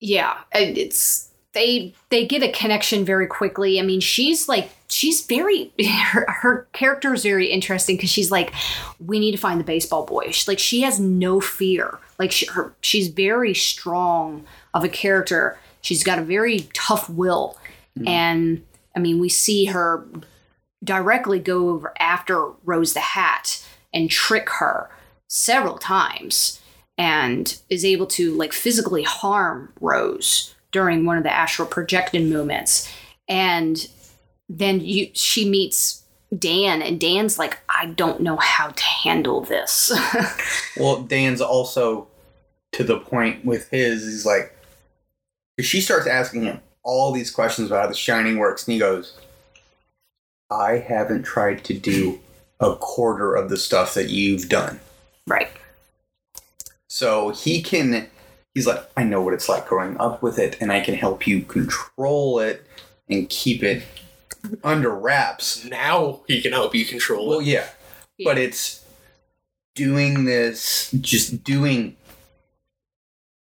yeah, 0.01 0.39
and 0.53 0.77
it's 0.77 1.31
they 1.53 1.95
they 2.09 2.27
get 2.27 2.43
a 2.43 2.51
connection 2.51 3.05
very 3.05 3.27
quickly. 3.27 3.79
I 3.79 3.83
mean, 3.83 4.01
she's 4.01 4.49
like 4.49 4.71
she's 4.89 5.25
very 5.25 5.73
her, 5.85 6.27
her 6.29 6.69
character 6.73 7.13
is 7.15 7.23
very 7.23 7.47
interesting 7.47 7.97
because 7.97 8.11
she's 8.11 8.31
like, 8.31 8.53
we 9.05 9.21
need 9.21 9.33
to 9.33 9.39
find 9.39 9.61
the 9.61 9.65
baseball 9.65 10.07
boy. 10.07 10.31
She, 10.31 10.51
like 10.51 10.59
she 10.59 10.83
has 10.83 10.99
no 10.99 11.41
fear. 11.41 11.99
Like 12.19 12.33
she, 12.33 12.47
her, 12.47 12.75
she's 12.81 13.09
very 13.09 13.55
strong 13.55 14.45
of 14.75 14.85
a 14.85 14.89
character. 14.89 15.59
She's 15.81 16.05
got 16.05 16.19
a 16.19 16.23
very 16.23 16.69
tough 16.75 17.11
will, 17.11 17.59
and 18.07 18.63
I 18.95 19.01
mean, 19.01 19.19
we 19.19 19.29
see 19.29 19.65
her 19.67 20.07
directly 20.85 21.41
go 21.41 21.71
over 21.71 21.93
after 21.99 22.51
Rose 22.65 22.95
the 22.95 23.01
Hat 23.01 23.65
and 23.93 24.11
trick 24.11 24.49
her 24.51 24.91
several 25.29 25.79
times 25.79 26.61
and 26.99 27.59
is 27.71 27.85
able 27.85 28.07
to 28.07 28.35
like 28.35 28.53
physically 28.53 29.03
harm 29.03 29.73
Rose 29.81 30.55
during 30.71 31.05
one 31.05 31.17
of 31.19 31.25
the 31.25 31.33
astral 31.33 31.67
projection 31.67 32.33
moments. 32.33 32.93
And 33.29 33.89
then 34.49 34.81
you 34.81 35.09
she 35.15 35.49
meets 35.49 36.03
Dan 36.37 36.83
and 36.83 37.01
Dan's 37.01 37.39
like, 37.39 37.59
I 37.69 37.87
don't 37.87 38.21
know 38.21 38.37
how 38.37 38.69
to 38.69 38.83
handle 38.83 39.43
this. 39.43 39.93
Well, 40.77 41.03
Dan's 41.03 41.43
also 41.43 42.09
to 42.73 42.83
the 42.83 42.99
point 42.99 43.45
with 43.45 43.69
his. 43.69 44.05
He's 44.05 44.27
like 44.27 44.57
she 45.61 45.81
starts 45.81 46.07
asking 46.07 46.45
him 46.45 46.61
all 46.83 47.13
these 47.13 47.31
questions 47.31 47.69
about 47.69 47.83
how 47.83 47.89
the 47.89 47.95
Shining 47.95 48.39
works, 48.39 48.67
and 48.67 48.73
he 48.73 48.79
goes, 48.79 49.19
"I 50.51 50.79
haven't 50.79 51.25
tried 51.25 51.63
to 51.65 51.75
do 51.75 52.21
a 52.63 52.77
quarter 52.77 53.35
of 53.35 53.51
the 53.51 53.57
stuff 53.57 53.95
that 53.95 54.09
you've 54.09 54.49
done." 54.49 54.81
right. 55.27 55.51
So 56.93 57.31
he 57.31 57.63
can. 57.63 58.07
He's 58.55 58.67
like, 58.67 58.85
I 58.99 59.03
know 59.03 59.23
what 59.23 59.33
it's 59.33 59.49
like 59.49 59.67
growing 59.67 59.97
up 59.99 60.23
with 60.23 60.39
it, 60.39 60.59
and 60.61 60.71
I 60.71 60.81
can 60.81 60.95
help 60.95 61.27
you 61.27 61.41
control 61.41 62.39
it 62.39 62.67
and 63.09 63.29
keep 63.31 63.63
it 63.63 63.83
under 64.63 64.91
wraps. 64.91 65.65
Now 65.65 66.21
he 66.27 66.43
can 66.43 66.53
help 66.53 66.75
you 66.75 66.85
control 66.85 67.25
it. 67.25 67.29
Well, 67.31 67.41
it. 67.41 67.47
yeah, 67.47 67.67
but 68.25 68.37
it's 68.37 68.85
doing 69.75 70.27
this, 70.27 70.91
just 71.01 71.43
doing. 71.45 71.97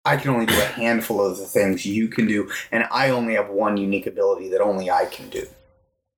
I 0.05 0.17
can 0.17 0.31
only 0.31 0.47
do 0.47 0.61
a 0.61 0.65
handful 0.65 1.25
of 1.25 1.37
the 1.37 1.45
things 1.45 1.85
you 1.85 2.07
can 2.07 2.29
do, 2.29 2.49
and 2.71 2.87
I 2.93 3.11
only 3.11 3.35
have 3.35 3.51
one 3.51 3.77
unique 3.77 4.07
ability 4.07 4.51
that 4.51 4.61
only 4.61 4.89
I 4.89 5.07
can 5.07 5.29
do. 5.31 5.47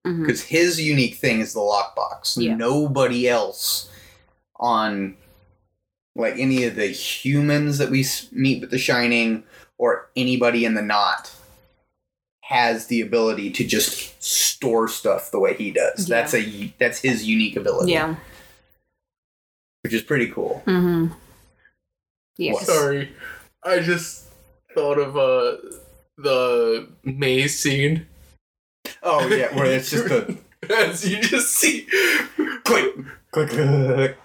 Mhm. 0.07 0.21
Because 0.27 0.43
his 0.43 0.81
unique 0.81 1.15
thing 1.17 1.41
is 1.41 1.53
the 1.55 1.61
lockbox. 1.61 2.37
Yeah. 2.37 2.55
Nobody 2.57 3.29
else 3.29 3.89
on, 4.57 5.17
like 6.15 6.35
any 6.39 6.65
of 6.65 6.77
the 6.77 6.87
humans 6.89 7.79
that 7.79 7.91
we 7.91 8.05
meet 8.33 8.61
with 8.61 8.71
The 8.71 8.79
Shining 8.79 9.45
or 9.79 10.11
anybody 10.15 10.65
in 10.65 10.75
the 10.75 10.83
Knot, 10.83 11.31
has 12.43 12.87
the 12.89 13.01
ability 13.01 13.51
to 13.51 13.65
just 13.65 14.23
store 14.23 14.87
stuff 14.89 15.31
the 15.31 15.41
way 15.41 15.55
he 15.55 15.71
does. 15.71 16.07
Yeah. 16.09 16.17
That's 16.21 16.35
a 16.35 16.75
that's 16.79 16.99
his 17.01 17.25
unique 17.25 17.57
ability 17.57 17.93
Yeah. 17.93 18.17
which 19.83 19.95
is 19.95 20.03
pretty 20.03 20.29
cool. 20.31 20.63
Mm-hmm. 20.67 21.15
Yeah. 22.37 22.53
What? 22.53 22.65
Sorry, 22.67 23.13
I 23.65 23.81
just 23.81 24.27
thought 24.75 24.99
of 24.99 25.17
uh 25.17 25.57
the 26.19 26.89
maze 27.03 27.59
scene. 27.59 28.07
Oh 29.05 29.27
yeah, 29.29 29.55
where 29.55 29.67
it's 29.67 29.91
just 29.91 30.07
a 30.07 30.37
As 30.75 31.07
you 31.07 31.21
just 31.21 31.51
see, 31.55 31.87
click, 32.65 32.95
click, 33.33 33.51
click. 33.51 34.17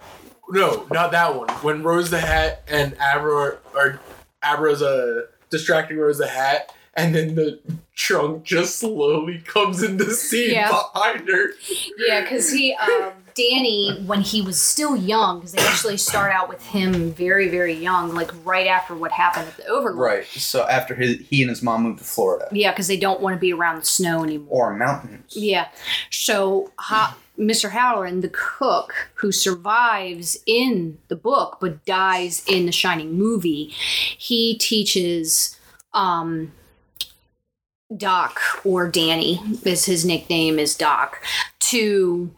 no, 0.50 0.88
not 0.90 1.12
that 1.12 1.36
one. 1.36 1.50
When 1.62 1.84
Rose 1.84 2.10
the 2.10 2.20
Hat 2.22 2.64
and 2.68 2.96
Abra 2.98 3.58
are 3.76 4.00
Abra's 4.44 4.82
uh 4.82 5.24
distracting 5.50 5.98
Rose 5.98 6.18
the 6.20 6.28
Hat, 6.30 6.74
and 6.94 7.14
then 7.14 7.36
the 7.36 7.60
trunk 7.94 8.44
just 8.44 8.78
slowly 8.80 9.40
comes 9.40 9.84
into 9.84 10.10
scene 10.12 10.52
Yeah. 10.52 10.70
behind 10.70 11.28
her. 11.28 11.50
Yeah, 11.98 12.22
because 12.22 12.50
he, 12.54 12.74
um, 12.76 13.12
Danny, 13.40 14.02
when 14.06 14.20
he 14.22 14.42
was 14.42 14.62
still 14.62 14.96
young, 14.98 15.40
because 15.40 15.54
they 15.54 15.62
actually 15.62 15.96
start 15.98 16.32
out 16.34 16.50
with 16.50 16.62
him 16.66 17.14
very, 17.14 17.48
very 17.48 17.74
young, 17.74 18.14
like 18.14 18.32
right 18.46 18.68
after 18.68 18.94
what 18.96 19.12
happened 19.14 19.48
at 19.48 19.56
the 19.58 19.66
Overlook. 19.68 19.98
Right. 19.98 20.26
So 20.26 20.68
after 20.68 20.94
his, 20.94 21.20
he 21.30 21.42
and 21.42 21.50
his 21.50 21.62
mom 21.62 21.84
moved 21.84 22.00
to 22.00 22.04
Florida 22.04 22.50
Yeah, 22.52 22.72
because 22.72 22.88
they 22.88 22.98
don't 22.98 23.22
want 23.22 23.36
to 23.36 23.40
be 23.40 23.54
around 23.54 23.80
the 23.80 23.86
snow 23.86 24.24
anymore. 24.24 24.72
or 24.74 24.76
mountains. 24.76 25.36
Yeah. 25.38 25.70
So 26.10 26.72
ha- 26.80 27.16
Mr. 27.38 27.70
Hallorann, 27.72 28.22
the 28.22 28.30
cook 28.30 28.94
who 29.16 29.32
survives 29.32 30.38
in 30.46 30.98
the 31.08 31.16
book 31.16 31.60
but 31.62 31.86
dies 31.86 32.44
in 32.46 32.66
the 32.66 32.72
Shining 32.74 33.14
movie, 33.14 33.74
he 34.18 34.58
teaches 34.58 35.58
um, 35.94 36.52
Doc 37.96 38.40
or 38.66 38.90
Danny, 38.90 39.40
is 39.64 39.86
his 39.86 40.04
nickname 40.04 40.60
is 40.60 40.76
Doc, 40.76 41.24
to 41.72 42.32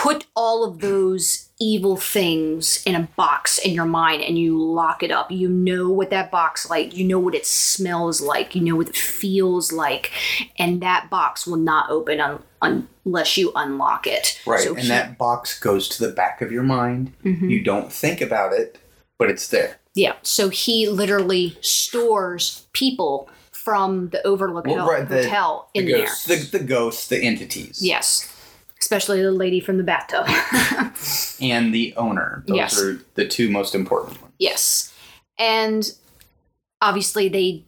put 0.00 0.24
all 0.34 0.64
of 0.64 0.78
those 0.80 1.50
evil 1.60 1.94
things 1.94 2.82
in 2.86 2.94
a 2.94 3.06
box 3.16 3.58
in 3.58 3.74
your 3.74 3.84
mind 3.84 4.22
and 4.22 4.38
you 4.38 4.58
lock 4.58 5.02
it 5.02 5.10
up. 5.10 5.30
You 5.30 5.46
know 5.50 5.90
what 5.90 6.08
that 6.08 6.30
box 6.30 6.70
like, 6.70 6.96
you 6.96 7.06
know 7.06 7.18
what 7.18 7.34
it 7.34 7.44
smells 7.44 8.22
like, 8.22 8.54
you 8.54 8.62
know 8.62 8.76
what 8.76 8.88
it 8.88 8.96
feels 8.96 9.72
like, 9.74 10.10
and 10.58 10.80
that 10.80 11.10
box 11.10 11.46
will 11.46 11.58
not 11.58 11.90
open 11.90 12.18
un- 12.18 12.42
un- 12.62 12.88
unless 13.04 13.36
you 13.36 13.52
unlock 13.54 14.06
it. 14.06 14.40
Right. 14.46 14.60
So 14.60 14.70
and 14.70 14.80
he- 14.84 14.88
that 14.88 15.18
box 15.18 15.60
goes 15.60 15.86
to 15.90 16.06
the 16.06 16.12
back 16.14 16.40
of 16.40 16.50
your 16.50 16.62
mind. 16.62 17.12
Mhm. 17.22 17.50
You 17.50 17.62
don't 17.62 17.92
think 17.92 18.22
about 18.22 18.54
it, 18.54 18.78
but 19.18 19.28
it's 19.28 19.48
there. 19.48 19.80
Yeah, 19.94 20.14
so 20.22 20.48
he 20.48 20.88
literally 20.88 21.58
stores 21.60 22.66
people 22.72 23.28
from 23.52 24.08
the 24.08 24.26
Overlook 24.26 24.64
Well, 24.66 24.88
right, 24.88 25.06
the- 25.06 25.24
Hotel 25.24 25.68
in 25.74 25.84
the 25.84 25.92
there. 25.92 26.08
The, 26.26 26.58
the 26.58 26.64
ghosts, 26.64 27.06
the 27.08 27.18
entities. 27.22 27.80
Yes. 27.82 28.26
Especially 28.80 29.22
the 29.22 29.30
lady 29.32 29.60
from 29.60 29.76
the 29.78 29.84
bathtub. 29.84 30.26
And 31.42 31.74
the 31.74 31.94
owner. 31.96 32.42
Those 32.46 32.56
Yes. 32.56 32.80
are 32.80 33.00
the 33.14 33.26
two 33.26 33.50
most 33.50 33.74
important 33.74 34.20
ones. 34.20 34.34
yes. 34.38 34.92
And 35.38 35.90
obviously 36.82 37.28
they 37.28 37.62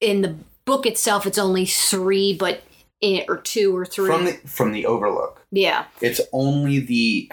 in 0.00 0.20
the 0.22 0.34
book 0.66 0.84
itself 0.86 1.26
it's 1.26 1.38
only 1.38 1.64
3 1.66 2.34
but 2.34 2.62
in, 3.00 3.24
or 3.28 3.36
2 3.38 3.74
or 3.76 3.84
3. 3.86 4.06
From 4.06 4.24
the 4.26 4.32
from 4.46 4.72
the 4.72 4.84
overlook. 4.86 5.40
yeah. 5.50 5.84
It's 6.02 6.20
only 6.32 6.80
the 6.80 7.30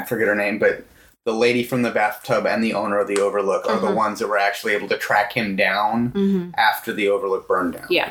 I 0.00 0.04
forget 0.04 0.26
her 0.28 0.34
name, 0.34 0.58
but 0.58 0.84
the 1.24 1.32
lady 1.32 1.62
from 1.62 1.82
the 1.82 1.90
bathtub 1.90 2.44
and 2.46 2.62
the 2.62 2.74
owner 2.74 2.98
of 2.98 3.06
the 3.08 3.18
overlook 3.18 3.66
are 3.68 3.78
the 3.78 3.86
Uh-huh. 3.86 3.94
ones 3.96 4.18
that 4.18 4.28
were 4.28 4.36
actually 4.38 4.74
able 4.74 4.88
to 4.88 4.98
track 4.98 5.32
him 5.32 5.54
down 5.56 6.10
Mhm. 6.12 6.52
after 6.58 6.92
the 6.92 7.08
overlook 7.08 7.46
burned 7.48 7.74
down. 7.74 7.86
Yeah. 7.88 8.10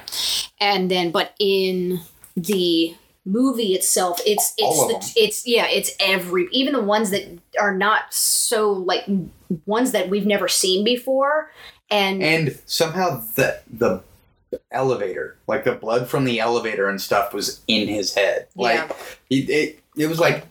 And 0.59 0.89
then 0.89 1.11
but 1.11 1.33
in 1.39 1.99
the 2.37 2.95
movie 3.25 3.73
itself 3.73 4.19
it's 4.25 4.53
it's 4.57 4.77
All 4.79 4.83
of 4.83 4.87
the, 4.89 4.99
them. 4.99 5.09
it's 5.15 5.47
yeah, 5.47 5.67
it's 5.67 5.91
every 5.99 6.47
even 6.51 6.73
the 6.73 6.81
ones 6.81 7.09
that 7.11 7.23
are 7.59 7.75
not 7.75 8.13
so 8.13 8.71
like 8.71 9.05
ones 9.65 9.91
that 9.93 10.09
we've 10.09 10.25
never 10.25 10.47
seen 10.47 10.83
before 10.83 11.51
and, 11.89 12.21
And 12.23 12.59
somehow 12.65 13.23
the 13.35 13.59
the 13.71 14.01
elevator, 14.71 15.37
like 15.47 15.63
the 15.63 15.73
blood 15.73 16.07
from 16.07 16.25
the 16.25 16.39
elevator 16.39 16.89
and 16.89 16.99
stuff, 17.01 17.33
was 17.33 17.61
in 17.67 17.87
his 17.87 18.13
head. 18.13 18.47
Like 18.55 18.75
Yeah. 18.77 18.91
it, 19.29 19.49
it, 19.49 19.79
it 19.97 20.07
was 20.07 20.19
like 20.19 20.45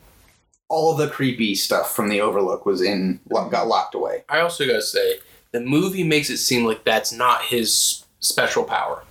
all 0.68 0.94
the 0.94 1.08
creepy 1.08 1.54
stuff 1.54 1.94
from 1.94 2.08
the 2.08 2.20
Overlook 2.20 2.64
was 2.64 2.80
in 2.80 3.20
lo- 3.30 3.48
got 3.48 3.68
locked 3.68 3.94
away. 3.94 4.24
I 4.28 4.40
also 4.40 4.66
gotta 4.66 4.82
say, 4.82 5.18
the 5.52 5.60
movie 5.60 6.04
makes 6.04 6.30
it 6.30 6.38
seem 6.38 6.64
like 6.64 6.84
that's 6.84 7.12
not 7.12 7.42
his 7.42 8.04
special 8.20 8.64
power. 8.64 9.02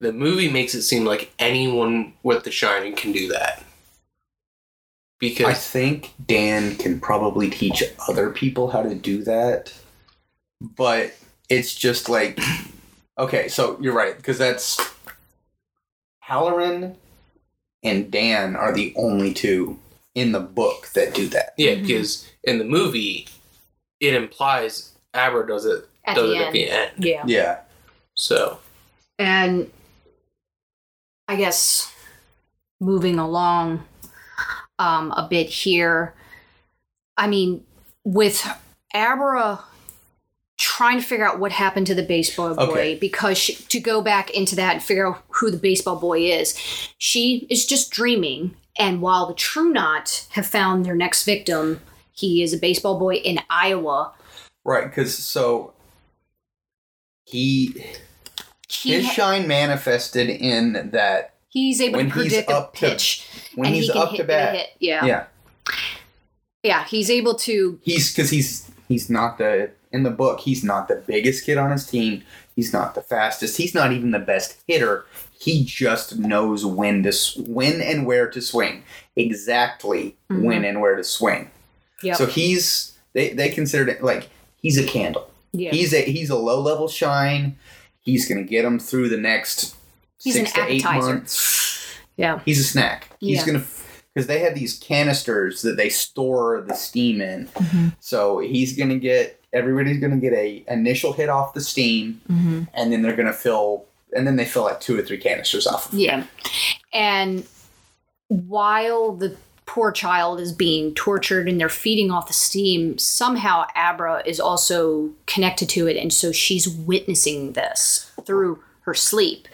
The 0.00 0.12
movie 0.12 0.50
makes 0.50 0.74
it 0.74 0.82
seem 0.82 1.04
like 1.04 1.32
anyone 1.38 2.14
with 2.22 2.44
The 2.44 2.50
Shining 2.50 2.94
can 2.94 3.12
do 3.12 3.28
that. 3.28 3.62
Because 5.18 5.46
I 5.46 5.52
think 5.54 6.14
Dan 6.26 6.76
can 6.76 6.98
probably 6.98 7.50
teach 7.50 7.82
other 8.08 8.30
people 8.30 8.70
how 8.70 8.82
to 8.82 8.94
do 8.94 9.22
that, 9.24 9.74
but 10.62 11.14
it's 11.50 11.74
just 11.74 12.08
like 12.08 12.40
okay. 13.18 13.48
So 13.48 13.76
you're 13.82 13.92
right 13.92 14.16
because 14.16 14.38
that's 14.38 14.80
Hallorann 16.26 16.94
and 17.82 18.10
Dan 18.10 18.56
are 18.56 18.72
the 18.72 18.94
only 18.96 19.34
two 19.34 19.78
in 20.14 20.32
the 20.32 20.40
book 20.40 20.88
that 20.94 21.14
do 21.14 21.28
that. 21.28 21.52
yeah, 21.58 21.72
mm-hmm. 21.72 21.82
because 21.82 22.26
in 22.44 22.58
the 22.58 22.64
movie, 22.64 23.28
it 24.00 24.14
implies 24.14 24.92
Abra 25.14 25.46
does 25.46 25.66
it 25.66 25.86
at 26.04 26.16
does 26.16 26.30
it 26.30 26.36
end. 26.36 26.44
at 26.44 26.52
the 26.52 26.70
end. 26.70 26.92
Yeah. 26.98 27.22
Yeah. 27.26 27.58
So 28.16 28.58
And 29.18 29.70
I 31.30 31.36
guess 31.36 31.94
moving 32.80 33.20
along 33.20 33.84
um, 34.80 35.12
a 35.12 35.28
bit 35.30 35.48
here, 35.48 36.12
I 37.16 37.28
mean, 37.28 37.62
with 38.02 38.44
Abra 38.92 39.60
trying 40.58 40.98
to 40.98 41.06
figure 41.06 41.24
out 41.24 41.38
what 41.38 41.52
happened 41.52 41.86
to 41.86 41.94
the 41.94 42.02
baseball 42.02 42.56
boy 42.56 42.62
Okay. 42.64 42.94
because 42.96 43.38
she, 43.38 43.54
to 43.54 43.78
go 43.78 44.02
back 44.02 44.30
into 44.30 44.56
that 44.56 44.74
and 44.74 44.82
figure 44.82 45.06
out 45.06 45.22
who 45.28 45.52
the 45.52 45.56
baseball 45.56 46.00
boy 46.00 46.18
is, 46.18 46.52
she 46.98 47.46
is 47.48 47.64
just 47.64 47.92
dreaming. 47.92 48.56
And 48.76 49.00
while 49.00 49.28
the 49.28 49.34
True 49.34 49.70
Knot 49.70 50.26
have 50.30 50.48
found 50.48 50.84
their 50.84 50.96
next 50.96 51.22
victim, 51.22 51.80
he 52.10 52.42
is 52.42 52.52
a 52.52 52.58
baseball 52.58 52.98
boy 52.98 53.14
in 53.14 53.38
Iowa. 53.48 54.14
Right, 54.64 54.84
because 54.86 55.16
so 55.16 55.74
he 57.24 57.84
He 58.70 58.92
his 58.94 59.06
ha- 59.06 59.12
shine 59.12 59.48
manifested 59.48 60.28
in 60.30 60.90
that 60.92 61.34
he's 61.48 61.80
able 61.80 61.96
when 61.98 62.10
to 62.10 62.14
he's 62.14 62.22
predict 62.32 62.50
a 62.50 62.56
up 62.56 62.74
to- 62.74 62.78
pitch, 62.80 63.26
when 63.54 63.66
and 63.66 63.74
he's 63.74 63.86
he 63.86 63.92
can 63.92 64.02
up 64.02 64.10
hit, 64.10 64.16
to 64.18 64.24
bat. 64.24 64.54
hit. 64.56 64.68
Yeah. 64.78 65.04
Yeah, 65.04 65.24
yeah, 66.62 66.84
He's 66.84 67.10
able 67.10 67.34
to. 67.36 67.78
he's 67.82 68.12
because 68.14 68.30
he's 68.30 68.70
he's 68.88 69.08
not 69.10 69.38
the 69.38 69.70
in 69.92 70.02
the 70.02 70.10
book. 70.10 70.40
He's 70.40 70.62
not 70.62 70.88
the 70.88 70.96
biggest 70.96 71.44
kid 71.44 71.58
on 71.58 71.70
his 71.70 71.86
team. 71.86 72.22
He's 72.54 72.72
not 72.72 72.94
the 72.94 73.00
fastest. 73.02 73.56
He's 73.56 73.74
not 73.74 73.92
even 73.92 74.10
the 74.10 74.18
best 74.18 74.60
hitter. 74.66 75.06
He 75.40 75.64
just 75.64 76.18
knows 76.18 76.66
when 76.66 77.02
to 77.04 77.12
when 77.46 77.80
and 77.80 78.06
where 78.06 78.28
to 78.30 78.40
swing. 78.42 78.82
Exactly 79.16 80.16
Mhm. 80.30 80.42
when 80.42 80.64
and 80.64 80.80
where 80.80 80.96
to 80.96 81.04
swing. 81.04 81.50
Yep. 82.02 82.16
So 82.16 82.26
he's 82.26 82.92
they 83.14 83.30
they 83.30 83.48
considered 83.48 83.88
it 83.88 84.02
like 84.04 84.28
he's 84.60 84.76
a 84.78 84.84
candle. 84.86 85.30
yeah. 85.52 85.70
He's 85.70 85.94
a 85.94 86.02
he's 86.02 86.28
a 86.30 86.36
low 86.36 86.60
level 86.60 86.88
shine. 86.88 87.56
He's 88.00 88.28
gonna 88.28 88.42
get 88.44 88.62
them 88.62 88.78
through 88.78 89.08
the 89.10 89.16
next 89.16 89.76
He's 90.22 90.34
six 90.34 90.52
an 90.56 90.66
to 90.66 90.72
eight 90.72 90.84
months. 90.84 91.94
yeah. 92.16 92.40
He's 92.44 92.60
a 92.60 92.64
snack. 92.64 93.08
He's 93.20 93.38
Yeah. 93.40 93.46
gonna 93.52 93.64
because 94.14 94.26
they 94.26 94.40
have 94.40 94.54
these 94.56 94.76
canisters 94.78 95.62
that 95.62 95.76
they 95.76 95.88
store 95.88 96.64
the 96.66 96.74
steam 96.74 97.20
in. 97.20 97.46
Mm-hmm. 97.48 97.88
So 98.00 98.38
he's 98.40 98.76
gonna 98.76 98.98
get 98.98 99.40
everybody's 99.52 100.00
gonna 100.00 100.16
get 100.18 100.32
a 100.32 100.64
initial 100.68 101.12
hit 101.12 101.28
off 101.28 101.54
the 101.54 101.60
steam, 101.60 102.20
Mm-hmm. 102.30 102.62
and 102.74 102.92
then 102.92 103.02
they're 103.02 103.16
gonna 103.16 103.32
fill 103.32 103.84
and 104.16 104.26
then 104.26 104.34
they 104.36 104.44
fill 104.44 104.64
like 104.64 104.80
two 104.80 104.98
or 104.98 105.02
three 105.02 105.18
canisters 105.18 105.66
off. 105.66 105.92
Of 105.92 105.98
Yeah. 105.98 106.24
And 106.92 107.46
while 108.28 109.12
the 109.12 109.36
poor 109.70 109.92
child 109.92 110.40
is 110.40 110.50
being 110.52 110.92
tortured 110.96 111.48
and 111.48 111.60
they're 111.60 111.68
feeding 111.68 112.10
off 112.10 112.26
the 112.26 112.32
steam, 112.32 112.98
somehow 112.98 113.64
Abra 113.76 114.20
is 114.26 114.40
also 114.40 115.10
connected 115.26 115.68
to 115.68 115.86
it. 115.86 115.96
And 115.96 116.12
so 116.12 116.32
she's 116.32 116.68
witnessing 116.68 117.52
this 117.52 118.10
through 118.24 118.60
her 118.80 118.94
sleep. 118.94 119.46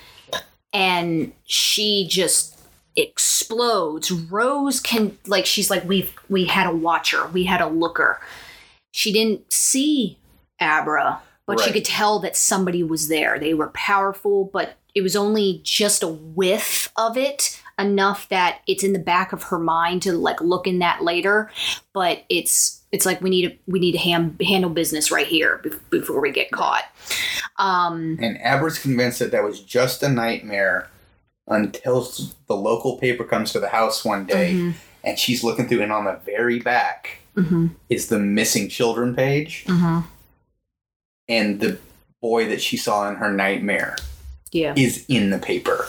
And 0.73 1.33
she 1.45 2.07
just 2.09 2.59
explodes. 2.97 4.11
Rose 4.11 4.81
can 4.81 5.19
like 5.27 5.45
she's 5.45 5.69
like, 5.71 5.85
We've 5.85 6.15
we 6.31 6.47
had 6.47 6.67
a 6.67 6.75
watcher, 6.75 7.27
we 7.27 7.45
had 7.45 7.61
a 7.61 7.69
looker. 7.69 8.19
She 8.93 9.13
didn't 9.13 9.53
see 9.53 10.19
Abra, 10.59 11.21
but 11.45 11.61
she 11.61 11.73
could 11.73 11.85
tell 11.85 12.21
that 12.21 12.39
somebody 12.39 12.83
was 12.83 13.09
there. 13.09 13.39
They 13.39 13.53
were 13.53 13.69
powerful, 13.69 14.49
but 14.51 14.77
it 14.95 15.03
was 15.03 15.15
only 15.15 15.61
just 15.63 16.03
a 16.03 16.09
whiff 16.09 16.91
of 16.97 17.19
it 17.19 17.61
enough 17.79 18.29
that 18.31 18.61
it's 18.67 18.83
in 18.83 18.93
the 18.93 18.99
back 18.99 19.33
of 19.33 19.43
her 19.45 19.59
mind 19.59 20.03
to 20.03 20.13
like 20.13 20.41
look 20.41 20.67
in 20.67 20.79
that 20.79 21.03
later 21.05 21.51
but 21.93 22.25
it's 22.29 22.81
it's 22.93 23.05
like 23.05 23.21
we 23.21 23.29
need 23.29 23.49
to 23.51 23.57
we 23.67 23.79
need 23.79 23.93
to 23.93 23.99
ham, 23.99 24.35
handle 24.41 24.71
business 24.71 25.11
right 25.11 25.27
here 25.27 25.63
before 25.91 26.21
we 26.21 26.31
get 26.31 26.51
caught 26.51 26.85
um 27.59 28.17
And 28.21 28.39
Abra's 28.43 28.79
convinced 28.79 29.19
that 29.19 29.31
that 29.33 29.45
was 29.45 29.61
just 29.61 30.03
a 30.03 30.09
nightmare 30.09 30.89
until 31.49 32.11
the 32.49 32.57
local 32.57 32.97
paper 32.99 33.25
comes 33.25 33.53
to 33.53 33.61
the 33.61 33.69
house 33.69 34.05
one 34.05 34.25
day, 34.27 34.53
mhm, 34.55 34.75
and 35.05 35.17
she's 35.19 35.45
looking 35.45 35.69
through, 35.69 35.81
and 35.83 35.93
on 35.93 36.05
the 36.05 36.19
very 36.25 36.59
back 36.59 37.19
mhm, 37.37 37.71
is 37.89 38.09
the 38.09 38.19
missing 38.19 38.69
children 38.69 39.15
page. 39.15 39.65
mhm. 39.67 40.05
and 41.29 41.61
the 41.61 41.79
boy 42.21 42.49
that 42.49 42.61
she 42.63 42.77
saw 42.77 43.09
in 43.09 43.17
her 43.17 43.31
nightmare 43.33 43.97
yeah 44.53 44.73
is 44.77 45.05
in 45.09 45.31
the 45.31 45.39
paper. 45.39 45.87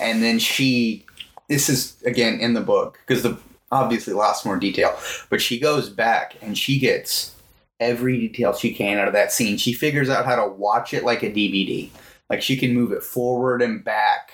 And 0.00 0.22
then 0.22 0.38
she, 0.38 1.04
this 1.48 1.68
is 1.68 1.96
again 2.04 2.40
in 2.40 2.54
the 2.54 2.60
book 2.60 2.98
because 3.06 3.22
the 3.22 3.38
obviously 3.70 4.14
lots 4.14 4.44
more 4.44 4.56
detail, 4.58 4.96
but 5.30 5.40
she 5.42 5.58
goes 5.58 5.88
back 5.90 6.34
and 6.40 6.56
she 6.56 6.78
gets 6.78 7.34
every 7.80 8.18
detail 8.18 8.52
she 8.54 8.72
can 8.72 8.98
out 8.98 9.06
of 9.08 9.14
that 9.14 9.30
scene. 9.32 9.56
She 9.56 9.72
figures 9.72 10.08
out 10.08 10.24
how 10.24 10.36
to 10.36 10.46
watch 10.50 10.94
it 10.94 11.04
like 11.04 11.22
a 11.22 11.30
DVD. 11.30 11.90
Like 12.30 12.42
she 12.42 12.56
can 12.56 12.74
move 12.74 12.92
it 12.92 13.02
forward 13.02 13.62
and 13.62 13.84
back 13.84 14.32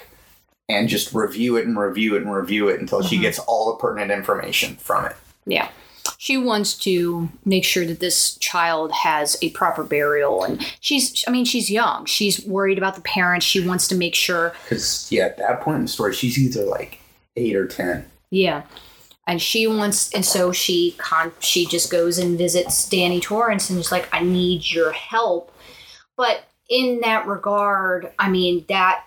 and 0.69 0.89
just 0.89 1.13
review 1.13 1.57
it 1.57 1.67
and 1.67 1.79
review 1.79 2.15
it 2.17 2.23
and 2.23 2.33
review 2.35 2.69
it 2.69 2.81
until 2.81 3.03
she 3.03 3.19
Mhm. 3.19 3.23
gets 3.23 3.39
all 3.41 3.67
the 3.73 3.77
pertinent 3.79 4.11
information 4.11 4.77
from 4.77 5.05
it. 5.07 5.17
yeah 5.47 5.69
she 6.17 6.37
wants 6.39 6.75
to 6.75 7.29
make 7.45 7.65
sure 7.65 7.85
that 7.85 8.01
this 8.01 8.37
child 8.37 8.93
has 8.93 9.37
a 9.43 9.51
proper 9.51 9.83
burial 9.85 10.43
and 10.45 10.65
she's 10.81 11.23
i 11.27 11.31
mean 11.31 11.45
she's 11.45 11.71
young 11.71 12.05
she's 12.07 12.41
worried 12.47 12.79
about 12.79 12.95
the 12.95 13.01
parents 13.03 13.45
she 13.45 13.61
wants 13.67 13.87
to 13.89 13.95
make 13.95 14.15
sure 14.15 14.55
Because, 14.65 15.07
yeah, 15.11 15.25
at 15.27 15.37
that 15.39 15.61
point 15.61 15.77
in 15.79 15.83
the 15.83 15.89
story, 15.89 16.15
she's 16.15 16.39
either 16.39 16.63
like 16.65 16.99
eight 17.37 17.57
or 17.57 17.67
10. 17.67 18.07
Yeah. 18.31 18.63
And 19.27 19.41
she 19.41 19.67
wants, 19.67 20.13
and 20.13 20.25
so 20.25 20.53
she 20.53 20.95
con, 20.99 21.33
she 21.41 21.67
just 21.67 21.91
goes 21.91 22.19
and 22.19 22.37
visits 22.37 22.89
Danny 22.89 23.21
Torrance 23.21 23.71
and 23.71 23.79
is 23.79 23.91
like, 23.91 24.09
I 24.13 24.21
need 24.21 24.71
your 24.71 24.93
help. 24.93 25.51
But 26.17 26.45
in 26.69 27.01
that 27.01 27.27
regard, 27.27 28.13
I 28.19 28.29
mean, 28.29 28.65
that 28.69 29.05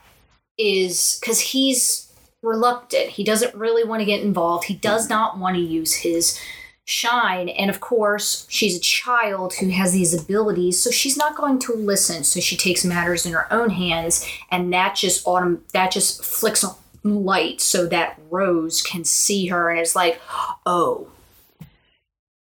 is 0.58 1.20
because 1.20 1.40
he's 1.40 2.12
reluctant. 2.42 3.10
He 3.10 3.24
doesn't 3.24 3.54
really 3.56 3.84
want 3.84 4.02
to 4.02 4.06
get 4.06 4.22
involved. 4.22 4.66
He 4.66 4.76
does 4.76 5.10
not 5.10 5.38
want 5.38 5.56
to 5.56 5.62
use 5.62 5.94
his 5.94 6.40
shine. 6.86 7.50
And 7.50 7.70
of 7.70 7.80
course, 7.80 8.48
she's 8.50 8.78
a 8.78 8.82
child 8.82 9.54
who 9.56 9.70
has 9.70 9.92
these 9.92 10.14
abilities, 10.14 10.82
so 10.82 10.90
she's 10.90 11.18
not 11.18 11.36
going 11.36 11.60
to 11.60 11.74
listen. 11.74 12.24
So 12.24 12.40
she 12.40 12.56
takes 12.56 12.86
matters 12.86 13.26
in 13.26 13.34
her 13.34 13.52
own 13.52 13.72
hands, 13.72 14.26
and 14.50 14.72
that 14.74 14.96
just 14.96 15.26
autom- 15.26 15.60
that 15.74 15.92
just 15.92 16.24
flicks 16.24 16.64
on 16.64 16.76
light 17.04 17.62
so 17.62 17.86
that 17.88 18.20
Rose 18.30 18.82
can 18.82 19.04
see 19.04 19.48
her 19.48 19.70
and 19.70 19.80
is 19.80 19.96
like, 19.96 20.22
oh, 20.66 21.08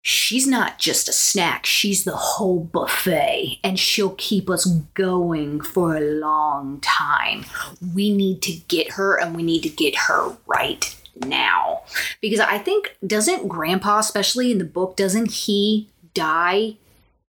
she's 0.02 0.48
not 0.48 0.80
just 0.80 1.10
a 1.10 1.14
snack, 1.14 1.66
she's 1.66 2.06
the 2.06 2.16
whole 2.16 2.62
buffet, 2.62 3.60
and 3.64 3.78
she'll 3.78 4.16
keep 4.18 4.50
us 4.50 4.66
going 4.94 5.60
for 5.60 5.98
a 5.98 6.02
long 6.02 6.80
time. 6.80 7.46
We 7.94 8.16
need 8.16 8.42
to 8.44 8.54
get 8.54 8.94
her, 8.94 9.20
and 9.20 9.36
we 9.36 9.44
need 9.44 9.64
to 9.64 9.70
get 9.70 9.96
her 10.08 10.38
right 10.46 10.96
now. 11.26 11.82
Because 12.22 12.40
I 12.40 12.58
think, 12.58 12.96
doesn't 13.06 13.50
Grandpa, 13.50 14.00
especially 14.00 14.52
in 14.52 14.60
the 14.60 14.64
book, 14.64 14.96
doesn't 14.96 15.32
he 15.32 15.90
die 16.14 16.78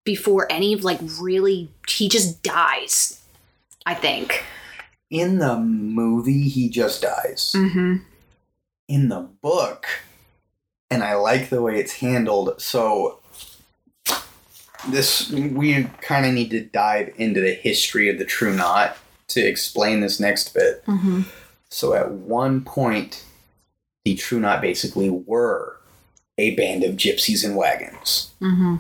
before 0.03 0.45
any 0.51 0.71
of 0.71 0.83
like 0.83 0.99
really, 1.19 1.71
he 1.87 2.07
just 2.07 2.43
dies, 2.43 3.21
I 3.85 3.95
think. 3.95 4.45
In 5.09 5.39
the 5.39 5.57
movie, 5.57 6.49
he 6.49 6.69
just 6.69 7.01
dies. 7.01 7.53
Mm-hmm. 7.55 7.97
in 8.87 9.09
the 9.09 9.19
book, 9.41 9.85
and 10.89 11.03
I 11.03 11.15
like 11.15 11.49
the 11.49 11.61
way 11.61 11.79
it's 11.79 11.93
handled. 11.93 12.61
So 12.61 13.19
this 14.87 15.29
we 15.31 15.83
kind 16.01 16.25
of 16.25 16.33
need 16.33 16.49
to 16.51 16.61
dive 16.61 17.13
into 17.17 17.41
the 17.41 17.53
history 17.53 18.09
of 18.09 18.17
the 18.17 18.25
True 18.25 18.55
Knot 18.55 18.97
to 19.29 19.41
explain 19.41 19.99
this 19.99 20.19
next 20.19 20.53
bit. 20.53 20.85
Mm-hmm. 20.85 21.23
So 21.69 21.93
at 21.93 22.11
one 22.11 22.61
point, 22.61 23.25
the 24.05 24.15
True 24.15 24.39
Knot 24.39 24.61
basically 24.61 25.09
were 25.09 25.77
a 26.37 26.55
band 26.55 26.83
of 26.83 26.95
gypsies 26.95 27.43
and 27.43 27.57
wagons. 27.57 28.31
Mm-hmm. 28.41 28.77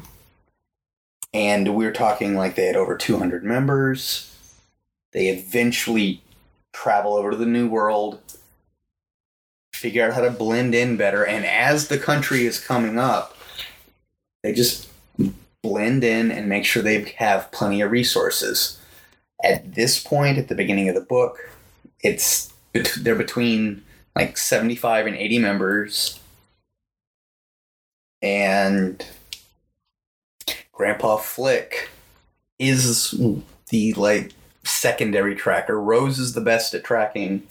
And 1.33 1.75
we're 1.75 1.91
talking 1.91 2.35
like 2.35 2.55
they 2.55 2.67
had 2.67 2.77
over 2.77 2.95
200 2.95 3.43
members. 3.43 4.33
They 5.17 5.29
eventually 5.29 6.21
travel 6.73 7.15
over 7.15 7.31
to 7.31 7.37
the 7.37 7.47
New 7.47 7.67
World, 7.67 8.19
figure 9.73 10.05
out 10.05 10.13
how 10.13 10.21
to 10.21 10.29
blend 10.29 10.75
in 10.75 10.95
better. 10.95 11.25
And 11.25 11.43
as 11.43 11.87
the 11.87 11.97
country 11.97 12.45
is 12.45 12.63
coming 12.63 12.99
up, 12.99 13.35
they 14.43 14.53
just 14.53 14.87
blend 15.63 16.03
in 16.03 16.29
and 16.29 16.47
make 16.47 16.65
sure 16.65 16.83
they 16.83 17.15
have 17.17 17.51
plenty 17.51 17.81
of 17.81 17.89
resources. 17.89 18.79
At 19.43 19.73
this 19.73 19.99
point, 19.99 20.37
at 20.37 20.49
the 20.49 20.55
beginning 20.55 20.87
of 20.87 20.93
the 20.93 21.01
book, 21.01 21.39
it's 22.03 22.53
they're 22.99 23.15
between 23.15 23.81
like 24.15 24.37
75 24.37 25.07
and 25.07 25.15
80 25.15 25.39
members. 25.39 26.19
And 28.21 29.03
Grandpa 30.71 31.17
Flick 31.17 31.89
is 32.59 33.15
the 33.69 33.93
like 33.93 34.33
secondary 34.67 35.35
tracker. 35.35 35.79
Rose 35.79 36.19
is 36.19 36.33
the 36.33 36.41
best 36.41 36.73
at 36.73 36.83
tracking, 36.83 37.43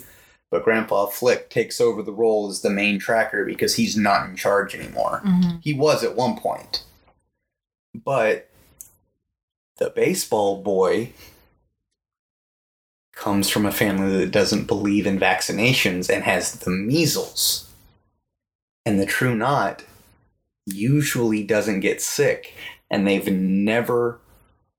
but 0.50 0.64
Grandpa 0.64 1.06
Flick 1.06 1.50
takes 1.50 1.80
over 1.80 2.02
the 2.02 2.12
role 2.12 2.48
as 2.48 2.60
the 2.60 2.70
main 2.70 2.98
tracker 2.98 3.44
because 3.44 3.74
he's 3.76 3.96
not 3.96 4.28
in 4.28 4.36
charge 4.36 4.74
anymore. 4.74 5.22
Mm-hmm. 5.24 5.58
He 5.60 5.72
was 5.72 6.04
at 6.04 6.16
one 6.16 6.36
point. 6.36 6.84
But 7.94 8.50
the 9.78 9.90
baseball 9.90 10.62
boy 10.62 11.12
comes 13.12 13.48
from 13.48 13.66
a 13.66 13.72
family 13.72 14.18
that 14.18 14.30
doesn't 14.30 14.66
believe 14.66 15.06
in 15.06 15.18
vaccinations 15.18 16.14
and 16.14 16.22
has 16.24 16.52
the 16.52 16.70
measles. 16.70 17.70
And 18.84 19.00
the 19.00 19.06
true 19.06 19.34
knot 19.34 19.82
usually 20.66 21.42
doesn't 21.42 21.80
get 21.80 22.02
sick, 22.02 22.54
and 22.90 23.06
they've 23.06 23.26
never 23.32 24.20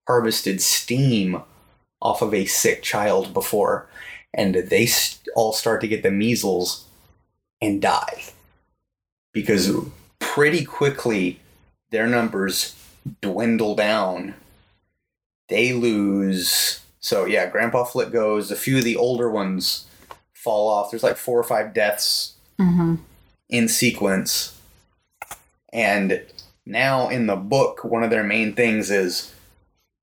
harvested 0.07 0.61
steam 0.61 1.41
off 2.07 2.21
of 2.21 2.33
a 2.33 2.45
sick 2.45 2.81
child 2.81 3.33
before, 3.33 3.85
and 4.33 4.55
they 4.55 4.87
all 5.35 5.51
start 5.51 5.81
to 5.81 5.87
get 5.87 6.03
the 6.03 6.11
measles 6.11 6.85
and 7.61 7.81
die 7.81 8.23
because 9.33 9.69
pretty 10.19 10.63
quickly 10.63 11.39
their 11.91 12.07
numbers 12.07 12.75
dwindle 13.21 13.75
down. 13.75 14.33
They 15.49 15.73
lose. 15.73 16.79
So 16.99 17.25
yeah, 17.25 17.49
Grandpa 17.49 17.83
Flick 17.83 18.11
goes. 18.11 18.51
A 18.51 18.55
few 18.55 18.77
of 18.77 18.83
the 18.83 18.95
older 18.95 19.29
ones 19.29 19.85
fall 20.33 20.69
off. 20.69 20.91
There's 20.91 21.03
like 21.03 21.17
four 21.17 21.37
or 21.39 21.43
five 21.43 21.73
deaths 21.73 22.33
Mm-hmm. 22.59 22.95
in 23.49 23.67
sequence. 23.67 24.59
And 25.71 26.23
now 26.65 27.07
in 27.07 27.27
the 27.27 27.35
book, 27.35 27.83
one 27.83 28.03
of 28.03 28.09
their 28.09 28.23
main 28.23 28.53
things 28.55 28.89
is 28.89 29.31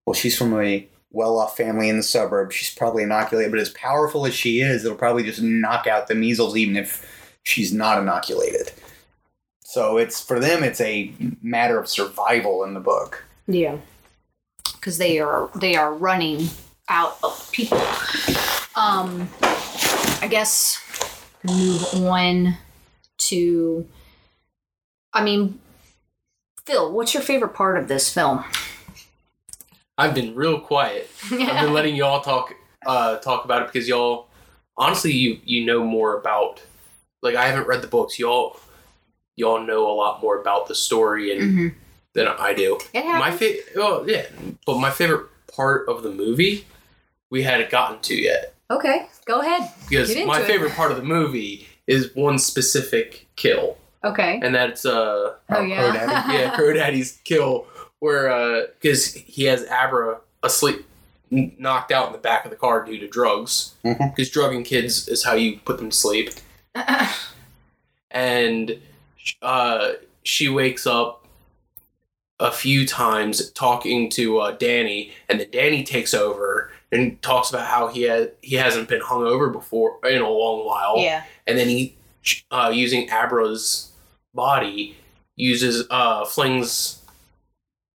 well, 0.07 0.15
she's 0.15 0.39
from 0.39 0.53
a 0.61 0.87
well 1.15 1.39
off 1.39 1.57
family 1.57 1.89
in 1.89 1.97
the 1.97 2.03
suburbs. 2.03 2.55
She's 2.55 2.75
probably 2.75 3.05
inoculated, 3.05 3.53
but 3.53 3.61
as 3.61 3.71
powerful 3.71 4.27
as 4.27 4.35
she 4.35 4.61
is, 4.61 4.85
it'll 4.85 4.99
probably 4.99 5.23
just 5.23 5.41
knock 5.41 5.87
out 5.87 6.09
the 6.09 6.15
measles 6.15 6.57
even 6.57 6.77
if 6.77 7.39
she's 7.45 7.73
not 7.73 7.99
inoculated. 7.99 8.73
So 9.65 9.97
it's 9.97 10.21
for 10.21 10.39
them, 10.39 10.63
it's 10.63 10.81
a 10.81 11.13
matter 11.43 11.79
of 11.79 11.89
survival 11.89 12.65
in 12.65 12.75
the 12.75 12.81
book. 12.81 13.25
Yeah. 13.47 13.79
Because 14.73 14.99
they 14.99 15.19
are 15.19 15.51
they 15.55 15.77
are 15.77 15.95
running 15.95 16.49
out 16.89 17.19
of 17.23 17.51
people. 17.53 17.79
Um 18.77 19.29
I 20.21 20.29
guess 20.29 20.81
move 21.45 21.83
on 21.95 22.57
to 23.19 23.87
I 25.13 25.25
mean 25.25 25.61
Phil, 26.67 26.93
what's 26.93 27.13
your 27.13 27.23
favorite 27.23 27.55
part 27.55 27.79
of 27.79 27.89
this 27.89 28.13
film? 28.13 28.45
I've 29.97 30.15
been 30.15 30.35
real 30.35 30.61
quiet. 30.61 31.09
I've 31.31 31.65
been 31.65 31.73
letting 31.73 31.95
y'all 31.95 32.21
talk 32.21 32.55
uh, 32.87 33.17
talk 33.19 33.45
about 33.45 33.63
it 33.63 33.73
because 33.73 33.89
y'all 33.89 34.29
honestly 34.77 35.13
you 35.13 35.39
you 35.45 35.65
know 35.65 35.85
more 35.85 36.19
about 36.19 36.63
like 37.23 37.35
I 37.37 37.47
haven't 37.47 37.67
read 37.67 37.81
the 37.83 37.87
books. 37.89 38.19
Y'all 38.19 38.59
y'all 39.37 39.61
know 39.65 39.91
a 39.91 39.95
lot 39.95 40.21
more 40.23 40.41
about 40.41 40.67
the 40.69 40.75
story 40.75 41.33
and 41.33 41.43
Mhm. 41.59 41.75
than 42.15 42.29
I 42.29 42.55
do. 42.55 42.79
It 42.93 43.05
My 43.05 43.31
favorite, 43.31 43.67
well, 43.77 44.05
yeah, 44.09 44.27
but 44.67 44.79
my 44.79 44.91
favorite 44.91 45.27
part 45.49 45.89
of 45.89 46.03
the 46.03 46.11
movie 46.11 46.67
we 47.31 47.43
hadn't 47.43 47.71
gotten 47.71 47.99
to 48.01 48.15
yet 48.15 48.55
Okay, 48.71 49.07
go 49.25 49.41
ahead. 49.41 49.71
because 49.89 50.15
my 50.27 50.41
it. 50.41 50.47
favorite 50.47 50.73
part 50.73 50.91
of 50.93 50.97
the 50.97 51.03
movie 51.03 51.67
is 51.87 52.15
one 52.15 52.39
specific 52.39 53.27
kill, 53.37 53.77
Okay. 54.05 54.41
and 54.43 54.55
that's 54.55 54.85
uh 54.85 55.35
Oh 55.51 55.57
Oh, 55.57 55.63
yeah. 55.63 55.93
Daddy? 55.93 56.33
yeah 56.37 56.55
Crow 56.55 56.73
Daddy's 56.73 57.21
kill 57.25 57.67
where 58.05 58.67
because 58.67 59.15
he 59.15 59.45
has 59.45 59.67
Abra 59.71 60.19
asleep 60.43 60.85
knocked 61.31 61.91
out 61.91 62.07
in 62.07 62.13
the 62.13 62.19
back 62.19 62.45
of 62.45 62.51
the 62.51 62.57
car 62.57 62.85
due 62.85 62.99
to 62.99 63.09
drugs. 63.09 63.75
Because 63.83 64.31
drugging 64.31 64.63
kids 64.63 65.09
is 65.09 65.25
how 65.25 65.35
you 65.35 65.59
put 65.65 65.79
them 65.79 65.91
to 65.91 65.97
sleep. 65.97 66.31
And 68.11 68.79
uh, 69.43 69.95
she 70.23 70.49
wakes 70.49 70.87
up 70.87 71.27
a 72.39 72.53
few 72.53 72.87
times 72.87 73.51
talking 73.51 74.09
to 74.11 74.39
uh, 74.39 74.53
Danny, 74.53 75.13
and 75.29 75.41
then 75.41 75.51
Danny 75.51 75.83
takes 75.83 76.15
over 76.15 76.71
and 76.93 77.21
talks 77.23 77.51
about 77.51 77.67
how 77.67 77.89
he 77.89 78.03
has 78.03 78.29
he 78.41 78.55
hasn't 78.55 78.89
been 78.89 79.01
hungover 79.01 79.53
before 79.53 79.99
in 80.09 80.23
a 80.23 80.29
long 80.29 80.65
while, 80.65 80.99
yeah. 80.99 81.25
and 81.49 81.59
then 81.59 81.69
he 81.69 81.97
uh, 82.53 82.71
using 82.73 83.11
Abra's 83.11 83.91
body 84.33 84.97
uses 85.35 85.85
uh, 85.91 86.25
flings 86.25 87.04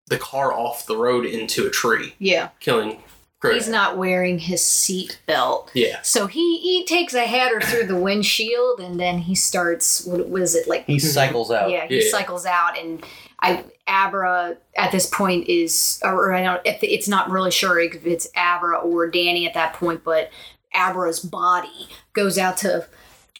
the 0.09 0.19
car 0.19 0.53
off 0.53 0.87
the 0.87 0.97
road 0.97 1.25
into 1.27 1.67
a 1.67 1.71
tree, 1.71 2.15
Yeah. 2.19 2.51
killing. 2.61 3.03
Crow 3.41 3.53
He's 3.53 3.69
not 3.69 3.99
wearing 3.99 4.39
his 4.39 4.65
seat 4.65 5.19
belt. 5.27 5.71
Yeah, 5.75 6.01
So 6.03 6.27
he, 6.27 6.59
he 6.61 6.87
takes 6.87 7.13
a 7.13 7.27
header 7.27 7.61
through 7.61 7.87
the 7.87 7.97
windshield 7.97 8.81
and 8.81 8.99
then 8.99 9.19
he 9.19 9.35
starts 9.35 10.07
what 10.07 10.27
was 10.31 10.55
it 10.55 10.67
like 10.67 10.87
He 10.87 10.99
cycles 10.99 11.51
out. 11.51 11.69
Yeah, 11.71 11.87
he 11.87 12.03
Yeah. 12.05 12.11
cycles 12.11 12.47
out, 12.47 12.79
and 12.79 13.05
I 13.43 13.65
Abra 13.87 14.57
at 14.75 14.91
this 14.91 15.07
point 15.07 15.49
is, 15.49 16.01
or 16.03 16.33
I 16.33 16.43
don't, 16.43 16.63
if 16.65 16.83
it's 16.83 17.09
not 17.09 17.31
really 17.31 17.51
sure 17.51 17.79
if 17.79 18.07
it's 18.07 18.27
Abra 18.35 18.79
or 18.79 19.07
Danny 19.11 19.47
at 19.47 19.53
that 19.55 19.75
point, 19.75 20.03
but 20.03 20.31
Abra's 20.75 21.21
body 21.21 21.89
goes 22.15 22.39
out 22.39 22.57
to 22.59 22.87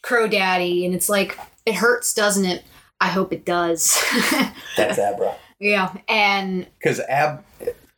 Crow 0.03 0.27
Daddy, 0.27 0.85
and 0.85 0.93
it's 0.93 1.09
like 1.09 1.37
it 1.65 1.75
hurts, 1.75 2.13
doesn't 2.13 2.45
it? 2.45 2.63
I 3.01 3.07
hope 3.07 3.33
it 3.33 3.45
does. 3.45 3.97
That's 4.77 4.99
Abra. 4.99 5.35
Yeah, 5.59 5.93
and 6.07 6.67
Because 6.79 6.99
Ab- 7.01 7.43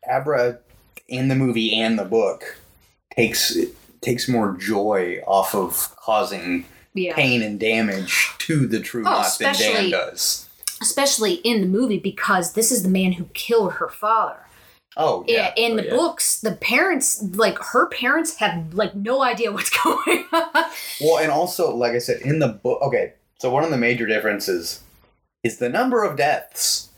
Abra 0.09 0.59
in 1.07 1.27
the 1.27 1.35
movie 1.35 1.73
and 1.79 1.97
the 1.97 2.05
book 2.05 2.57
takes 3.15 3.57
takes 4.01 4.27
more 4.29 4.55
joy 4.57 5.21
off 5.27 5.53
of 5.53 5.93
causing 5.97 6.65
yeah, 6.93 7.13
pain 7.15 7.41
and 7.41 7.59
damage 7.59 8.29
to 8.39 8.65
the 8.67 8.79
true 8.79 9.03
Oh, 9.05 9.23
than 9.39 9.53
Dan 9.53 9.55
especially- 9.55 9.91
does. 9.91 10.47
especially 10.81 11.33
in 11.35 11.61
the 11.61 11.67
movie 11.67 11.99
because 11.99 12.53
this 12.53 12.71
is 12.71 12.83
the 12.83 12.89
man 12.89 13.13
who 13.13 13.25
killed 13.33 13.73
her 13.73 13.89
father. 13.89 14.37
Oh 14.97 15.23
Yeah, 15.27 15.51
yeah. 15.55 15.65
in 15.65 15.73
Oh, 15.73 15.75
the 15.77 15.83
yeah. 15.85 15.95
books, 15.95 16.39
the 16.41 16.53
parents, 16.53 17.21
like 17.33 17.57
her 17.59 17.87
parents, 17.87 18.37
have 18.37 18.73
like 18.73 18.95
no 18.95 19.21
idea 19.23 19.51
what's 19.51 19.69
going 19.83 20.25
on. 20.31 20.65
Well, 21.01 21.17
and 21.19 21.31
also, 21.31 21.75
like 21.75 21.91
I 21.93 21.99
said, 21.99 22.21
in 22.21 22.39
the 22.39 22.47
book, 22.49 22.81
okay, 22.81 23.13
so 23.39 23.49
one 23.49 23.63
of 23.63 23.69
the 23.71 23.77
major 23.77 24.05
differences 24.05 24.81
is 25.43 25.57
the 25.57 25.69
number 25.69 26.03
of 26.03 26.17
deaths. 26.17 26.89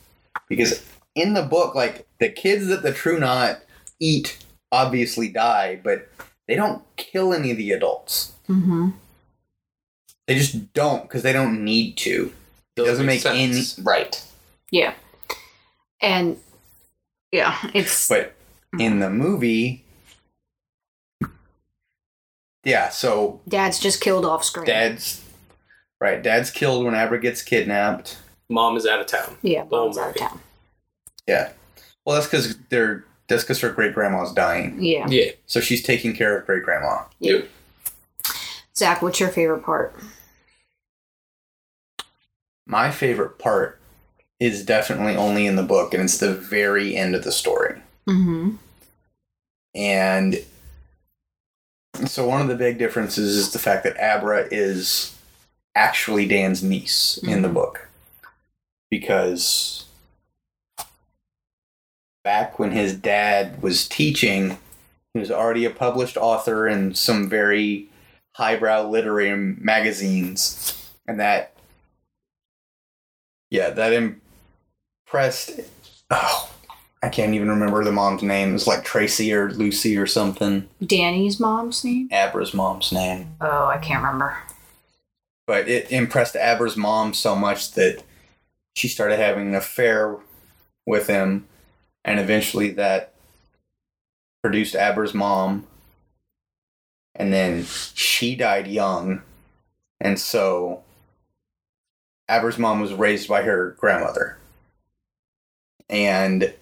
Because 0.55 0.85
in 1.15 1.33
the 1.33 1.43
book, 1.43 1.75
like, 1.75 2.07
the 2.19 2.29
kids 2.29 2.67
that 2.67 2.83
the 2.83 2.93
True 2.93 3.19
Knot 3.19 3.61
eat 3.99 4.37
obviously 4.71 5.27
die, 5.27 5.79
but 5.83 6.07
they 6.47 6.55
don't 6.55 6.83
kill 6.95 7.33
any 7.33 7.51
of 7.51 7.57
the 7.57 7.71
adults. 7.71 8.33
mm-hmm. 8.47 8.89
They 10.27 10.35
just 10.35 10.73
don't, 10.73 11.03
because 11.03 11.23
they 11.23 11.33
don't 11.33 11.63
need 11.65 11.97
to. 11.97 12.31
It 12.77 12.85
doesn't 12.85 13.05
make 13.05 13.25
any. 13.25 13.53
sense. 13.53 13.79
Right. 13.79 14.23
Yeah. 14.71 14.93
And 16.01 16.39
yeah, 17.31 17.57
it's 17.73 18.07
But 18.07 18.33
in 18.79 18.99
the 18.99 19.09
movie. 19.09 19.83
Yeah, 22.63 22.89
so 22.89 23.41
dad's 23.47 23.79
just 23.79 24.01
killed 24.01 24.25
off 24.25 24.43
screen. 24.45 24.65
dad's. 24.67 25.23
Right, 25.99 26.21
dad's 26.21 26.49
killed 26.49 26.85
when 26.85 26.95
Abra 26.95 27.19
gets 27.19 27.41
kidnapped. 27.41 28.17
Mom 28.51 28.75
is 28.77 28.85
out 28.85 28.99
of 28.99 29.07
town. 29.07 29.37
Yeah, 29.41 29.63
mom's 29.71 29.97
out 29.97 30.09
of 30.11 30.15
town. 30.17 30.39
Yeah. 31.27 31.51
Well, 32.05 32.15
that's 32.15 32.27
because 32.27 32.57
they're 32.69 33.05
that's 33.27 33.43
because 33.43 33.61
her 33.61 33.69
great 33.71 33.93
grandma's 33.93 34.33
dying, 34.33 34.75
Yeah. 34.83 35.07
Yeah, 35.07 35.31
so 35.47 35.61
she's 35.61 35.81
taking 35.81 36.13
care 36.13 36.37
of 36.37 36.45
great 36.45 36.63
grandma. 36.63 37.03
yeah. 37.19 37.39
Zach, 38.75 39.01
what's 39.01 39.19
your 39.21 39.29
favorite 39.29 39.63
part? 39.63 39.95
My 42.65 42.91
favorite 42.91 43.37
part 43.39 43.79
is 44.39 44.65
definitely 44.65 45.15
only 45.15 45.45
in 45.45 45.55
the 45.55 45.63
book, 45.63 45.93
and 45.93 46.03
it's 46.03 46.17
the 46.17 46.33
very 46.33 46.95
end 46.95 47.15
of 47.15 47.23
the 47.23 47.31
story. 47.31 47.81
Mm-hmm. 48.07 48.55
And 49.75 50.43
so 52.05 52.27
one 52.27 52.41
of 52.41 52.47
the 52.47 52.55
big 52.55 52.77
differences 52.79 53.35
is 53.37 53.51
the 53.53 53.59
fact 53.59 53.83
that 53.83 53.97
Abra 53.99 54.47
is 54.51 55.15
actually 55.75 56.27
Dan's 56.27 56.63
niece 56.63 57.17
in 57.23 57.41
the 57.43 57.47
Mhm. 57.49 57.53
book, 57.53 57.87
because 58.91 59.85
back 62.23 62.59
when 62.59 62.71
his 62.71 62.93
dad 62.93 63.63
was 63.63 63.87
teaching, 63.87 64.59
he 65.13 65.19
was 65.19 65.31
already 65.31 65.65
a 65.65 65.71
published 65.71 66.17
author 66.17 66.67
in 66.67 66.93
some 66.93 67.27
very 67.27 67.89
highbrow 68.35 68.87
literary 68.87 69.55
magazines, 69.59 70.91
and 71.07 71.19
that, 71.19 71.53
yeah, 73.49 73.71
that 73.71 73.93
impressed. 75.07 75.61
Oh, 76.11 76.51
I 77.01 77.09
can't 77.09 77.33
even 77.33 77.49
remember 77.49 77.83
the 77.83 77.91
mom's 77.91 78.21
name. 78.21 78.49
It 78.49 78.53
was 78.53 78.67
like 78.67 78.83
Tracy 78.83 79.33
or 79.33 79.51
Lucy 79.51 79.97
or 79.97 80.05
something. 80.05 80.69
Danny's 80.85 81.39
mom's 81.39 81.83
name? 81.83 82.09
Abra's 82.11 82.53
mom's 82.53 82.91
name. 82.91 83.35
Oh, 83.41 83.65
I 83.65 83.79
can't 83.79 84.03
remember. 84.03 84.37
But 85.47 85.67
it 85.67 85.91
impressed 85.91 86.35
Abra's 86.35 86.77
mom 86.77 87.13
so 87.13 87.35
much 87.35 87.71
that 87.71 88.03
she 88.75 88.87
started 88.87 89.19
having 89.19 89.49
an 89.49 89.55
affair 89.55 90.17
with 90.85 91.07
him, 91.07 91.47
and 92.03 92.19
eventually 92.19 92.69
that 92.71 93.13
produced 94.41 94.75
Abra's 94.75 95.13
mom. 95.13 95.67
And 97.13 97.33
then 97.33 97.65
she 97.65 98.35
died 98.35 98.67
young, 98.67 99.21
and 99.99 100.17
so 100.17 100.83
Abra's 102.29 102.57
mom 102.57 102.79
was 102.79 102.93
raised 102.93 103.27
by 103.27 103.41
her 103.41 103.75
grandmother. 103.77 104.37
And 105.89 106.53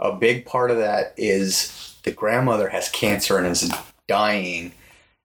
a 0.00 0.12
big 0.12 0.44
part 0.44 0.70
of 0.72 0.78
that 0.78 1.14
is 1.16 1.96
the 2.02 2.10
grandmother 2.10 2.68
has 2.68 2.88
cancer 2.88 3.38
and 3.38 3.46
is 3.46 3.72
dying 4.08 4.72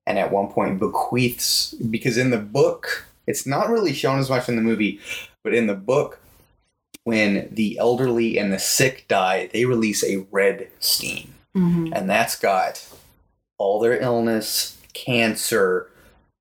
and 0.06 0.20
at 0.20 0.32
one 0.32 0.48
point 0.48 0.80
bequeaths 0.80 1.74
because 1.74 2.18
in 2.18 2.30
the 2.30 2.38
book 2.38 3.08
it's 3.26 3.46
not 3.46 3.70
really 3.70 3.94
shown 3.94 4.20
as 4.20 4.30
much 4.30 4.50
in 4.50 4.56
the 4.56 4.62
movie 4.62 5.00
but 5.44 5.54
in 5.54 5.68
the 5.68 5.76
book 5.76 6.20
when 7.04 7.50
the 7.52 7.78
elderly 7.78 8.38
and 8.38 8.54
the 8.54 8.60
sick 8.60 9.06
die, 9.08 9.50
they 9.52 9.66
release 9.66 10.04
a 10.04 10.26
red 10.32 10.70
steam. 10.80 11.34
Mhm. 11.56 11.92
And 11.94 12.10
that's 12.10 12.38
got 12.38 12.86
all 13.58 13.80
their 13.80 14.00
illness, 14.00 14.78
cancer, 14.94 15.90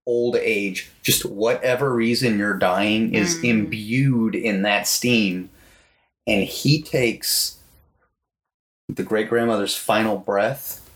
old 0.07 0.37
age, 0.37 0.91
just 1.03 1.25
whatever 1.25 1.93
reason 1.93 2.39
you're 2.39 2.57
dying 2.59 3.15
is 3.15 3.37
Mm. 3.37 3.45
imbued 3.45 4.35
in 4.35 4.63
that 4.63 4.87
steam. 4.87 5.51
And 6.27 6.45
he 6.45 6.81
takes 6.83 7.57
the 8.89 9.03
great 9.03 9.29
grandmother's 9.29 9.77
final 9.77 10.17
breath 10.17 10.89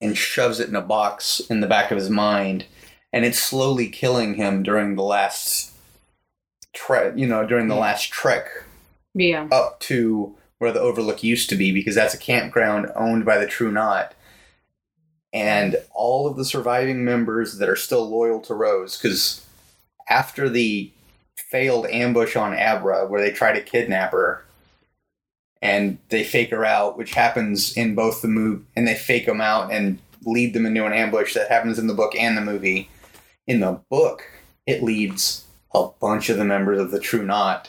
and 0.00 0.16
shoves 0.16 0.60
it 0.60 0.68
in 0.68 0.76
a 0.76 0.80
box 0.80 1.40
in 1.50 1.60
the 1.60 1.66
back 1.66 1.90
of 1.90 1.98
his 1.98 2.10
mind. 2.10 2.64
And 3.12 3.24
it's 3.24 3.38
slowly 3.38 3.88
killing 3.88 4.34
him 4.34 4.62
during 4.62 4.94
the 4.96 5.02
last 5.02 5.69
trek, 6.72 7.14
you 7.16 7.26
know, 7.26 7.46
during 7.46 7.68
the 7.68 7.74
last 7.74 8.10
trek 8.10 8.48
Yeah. 9.14 9.48
up 9.50 9.80
to 9.80 10.36
where 10.58 10.72
the 10.72 10.80
Overlook 10.80 11.22
used 11.22 11.48
to 11.50 11.56
be 11.56 11.72
because 11.72 11.94
that's 11.94 12.14
a 12.14 12.18
campground 12.18 12.90
owned 12.94 13.24
by 13.24 13.38
the 13.38 13.46
True 13.46 13.72
Knot. 13.72 14.14
And 15.32 15.76
all 15.94 16.26
of 16.26 16.36
the 16.36 16.44
surviving 16.44 17.04
members 17.04 17.58
that 17.58 17.68
are 17.68 17.76
still 17.76 18.08
loyal 18.08 18.40
to 18.40 18.54
Rose, 18.54 18.96
because 18.96 19.46
after 20.08 20.48
the 20.48 20.90
failed 21.36 21.86
ambush 21.86 22.36
on 22.36 22.52
Abra, 22.52 23.06
where 23.06 23.20
they 23.20 23.30
try 23.30 23.52
to 23.52 23.60
kidnap 23.60 24.12
her 24.12 24.44
and 25.62 25.98
they 26.08 26.24
fake 26.24 26.50
her 26.50 26.64
out, 26.64 26.98
which 26.98 27.14
happens 27.14 27.76
in 27.76 27.94
both 27.94 28.22
the 28.22 28.28
movie, 28.28 28.64
and 28.76 28.86
they 28.88 28.94
fake 28.94 29.26
them 29.26 29.40
out 29.40 29.72
and 29.72 29.98
lead 30.24 30.52
them 30.52 30.66
into 30.66 30.84
an 30.84 30.92
ambush 30.92 31.34
that 31.34 31.48
happens 31.48 31.78
in 31.78 31.86
the 31.86 31.94
book 31.94 32.14
and 32.16 32.36
the 32.36 32.40
movie. 32.42 32.88
In 33.46 33.60
the 33.60 33.80
book, 33.90 34.24
it 34.66 34.82
leads 34.82 35.44
a 35.72 35.88
bunch 36.00 36.28
of 36.28 36.36
the 36.36 36.44
members 36.44 36.80
of 36.80 36.90
the 36.90 37.00
True 37.00 37.24
Knot 37.24 37.68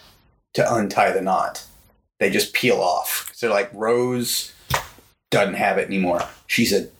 to 0.54 0.74
untie 0.74 1.12
the 1.12 1.22
knot. 1.22 1.66
They 2.20 2.30
just 2.30 2.54
peel 2.54 2.78
off. 2.78 3.32
So 3.34 3.48
they're 3.48 3.56
like, 3.56 3.72
Rose 3.74 4.54
doesn't 5.30 5.56
have 5.56 5.78
it 5.78 5.88
anymore. 5.88 6.22
She 6.48 6.66
said 6.66 6.92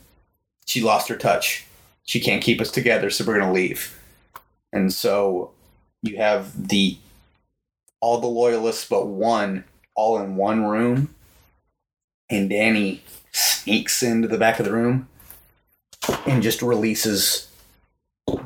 she 0.66 0.82
lost 0.82 1.10
her 1.10 1.18
touch. 1.18 1.66
She 2.04 2.20
can't 2.20 2.44
keep 2.44 2.60
us 2.62 2.72
together, 2.72 3.10
so 3.10 3.26
we're 3.26 3.40
gonna 3.40 3.54
leave. 3.54 4.00
And 4.74 4.92
so 4.92 5.52
you 6.02 6.18
have 6.18 6.70
the 6.70 6.98
all 8.00 8.20
the 8.20 8.28
loyalists 8.28 8.88
but 8.88 9.08
one 9.08 9.64
all 9.94 10.20
in 10.20 10.36
one 10.36 10.66
room, 10.66 11.14
and 12.30 12.50
Danny 12.50 13.04
sneaks 13.32 14.02
into 14.02 14.28
the 14.28 14.38
back 14.38 14.60
of 14.60 14.66
the 14.66 14.74
room 14.74 15.08
and 16.26 16.42
just 16.42 16.62
releases 16.62 17.51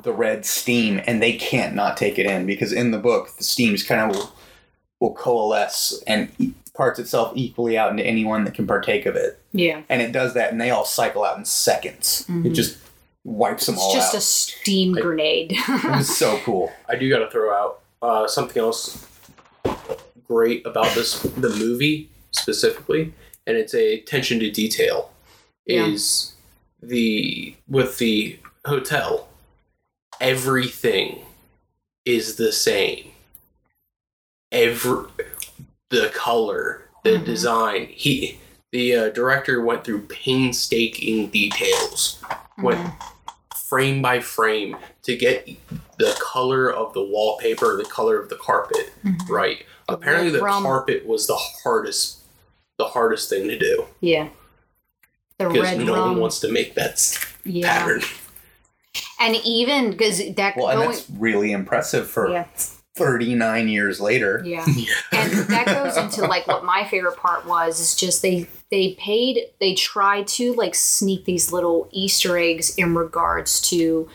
the 0.04 0.14
red 0.14 0.46
steam, 0.46 1.02
and 1.08 1.22
they 1.22 1.34
can't 1.34 1.76
not 1.76 1.98
take 1.98 2.18
it 2.20 2.26
in 2.26 2.46
because 2.46 2.72
in 2.72 2.92
the 2.92 2.98
book 3.00 3.36
the 3.38 3.44
steam's 3.44 3.84
kind 3.84 4.10
of 4.10 4.16
will, 4.18 4.32
will 5.00 5.14
coalesce 5.16 6.02
and 6.08 6.30
e- 6.40 6.54
parts 6.76 7.00
itself 7.00 7.32
equally 7.36 7.78
out 7.78 7.92
into 7.92 8.06
anyone 8.06 8.44
that 8.44 8.54
can 8.54 8.68
partake 8.68 9.06
of 9.06 9.16
it, 9.16 9.40
Yeah. 9.54 9.82
and 9.90 10.02
it 10.02 10.12
does 10.12 10.34
that, 10.34 10.52
and 10.52 10.60
they 10.60 10.70
all 10.72 10.86
cycle 10.86 11.24
out 11.24 11.38
in 11.38 11.46
seconds. 11.46 12.26
It 12.28 12.32
Mhm. 12.32 12.54
just 12.56 12.78
wipes 13.24 13.66
them 13.66 13.78
all. 13.78 13.88
It's 13.96 13.96
all 13.96 14.02
just 14.02 14.16
out. 14.16 14.18
a 14.18 14.22
steam 14.22 14.94
grenade. 14.94 15.54
it 15.58 15.98
was 15.98 16.16
so 16.18 16.38
cool. 16.44 16.72
I 16.90 16.96
do 16.96 17.10
got 17.10 17.20
to 17.20 17.30
throw 17.32 17.54
out 17.54 17.80
uh, 18.02 18.28
something 18.28 18.62
else 18.62 19.06
great 20.28 20.66
about 20.66 20.94
this 20.96 21.20
the 21.22 21.50
movie 21.50 22.10
specifically, 22.32 23.14
and 23.48 23.58
it's 23.58 23.74
a 23.74 23.96
attention 24.00 24.40
to 24.40 24.52
detail. 24.52 25.12
Yeah. 25.66 25.88
Is 25.88 26.34
the 26.84 27.56
with 27.68 27.98
the 27.98 28.38
hotel, 28.66 29.28
everything 30.22 31.22
is 32.06 32.36
the 32.36 32.52
same. 32.52 33.12
Every 34.52 35.06
the 35.90 36.10
color, 36.14 36.90
the 37.04 37.12
Mhm. 37.12 37.26
design. 37.26 37.88
He 37.88 38.40
the 38.72 38.94
uh, 38.96 39.10
director 39.10 39.62
went 39.62 39.86
through 39.86 40.02
painstaking 40.08 41.28
details 41.30 42.22
went 42.58 42.92
frame 43.56 44.02
by 44.02 44.20
frame 44.20 44.76
to 45.04 45.16
get 45.16 45.48
the 45.98 46.14
color 46.20 46.70
of 46.74 46.94
the 46.94 47.02
wallpaper, 47.02 47.78
the 47.78 47.86
color 47.86 48.20
of 48.20 48.28
the 48.30 48.36
carpet 48.36 48.92
Mhm. 49.06 49.30
right. 49.30 49.66
Apparently, 49.88 50.30
the 50.32 50.42
rum. 50.42 50.64
carpet 50.64 51.06
was 51.06 51.28
the 51.28 51.36
hardest, 51.38 52.18
the 52.78 52.86
hardest 52.90 53.30
thing 53.30 53.48
to 53.48 53.58
do 53.58 53.86
Yeah. 54.02 54.28
The 55.38 55.48
because 55.48 55.62
red 55.64 55.80
no 55.80 55.94
rum. 55.96 56.10
one 56.12 56.20
wants 56.20 56.40
to 56.42 56.50
make 56.52 56.74
that 56.76 57.00
yeah. 57.46 57.80
pattern. 57.80 58.02
And 59.20 59.36
even 59.46 59.92
because 59.92 60.18
that 60.36 60.56
Well, 60.58 60.70
and 60.70 60.78
going. 60.80 60.90
that's 60.90 61.10
really 61.18 61.52
impressive 61.52 62.10
for 62.10 62.30
Yeah. 62.32 62.46
39 62.96 63.68
years 63.68 64.00
later. 64.00 64.42
Yeah. 64.46 64.66
and 65.12 65.32
that 65.50 65.66
goes 65.66 65.98
into 65.98 66.22
like 66.22 66.48
what 66.48 66.64
my 66.64 66.86
favorite 66.86 67.18
part 67.18 67.46
was 67.46 67.80
is 67.80 67.96
just 67.96 68.22
they 68.22 68.48
they 68.72 68.94
paid 68.96 69.40
they 69.60 69.74
tried 69.74 70.28
to 70.28 70.54
like 70.54 70.76
sneak 70.76 71.26
these 71.26 71.52
little 71.52 71.90
easter 71.92 72.38
eggs 72.38 72.74
in 72.76 72.96
regards 72.96 73.60
to 73.70 74.08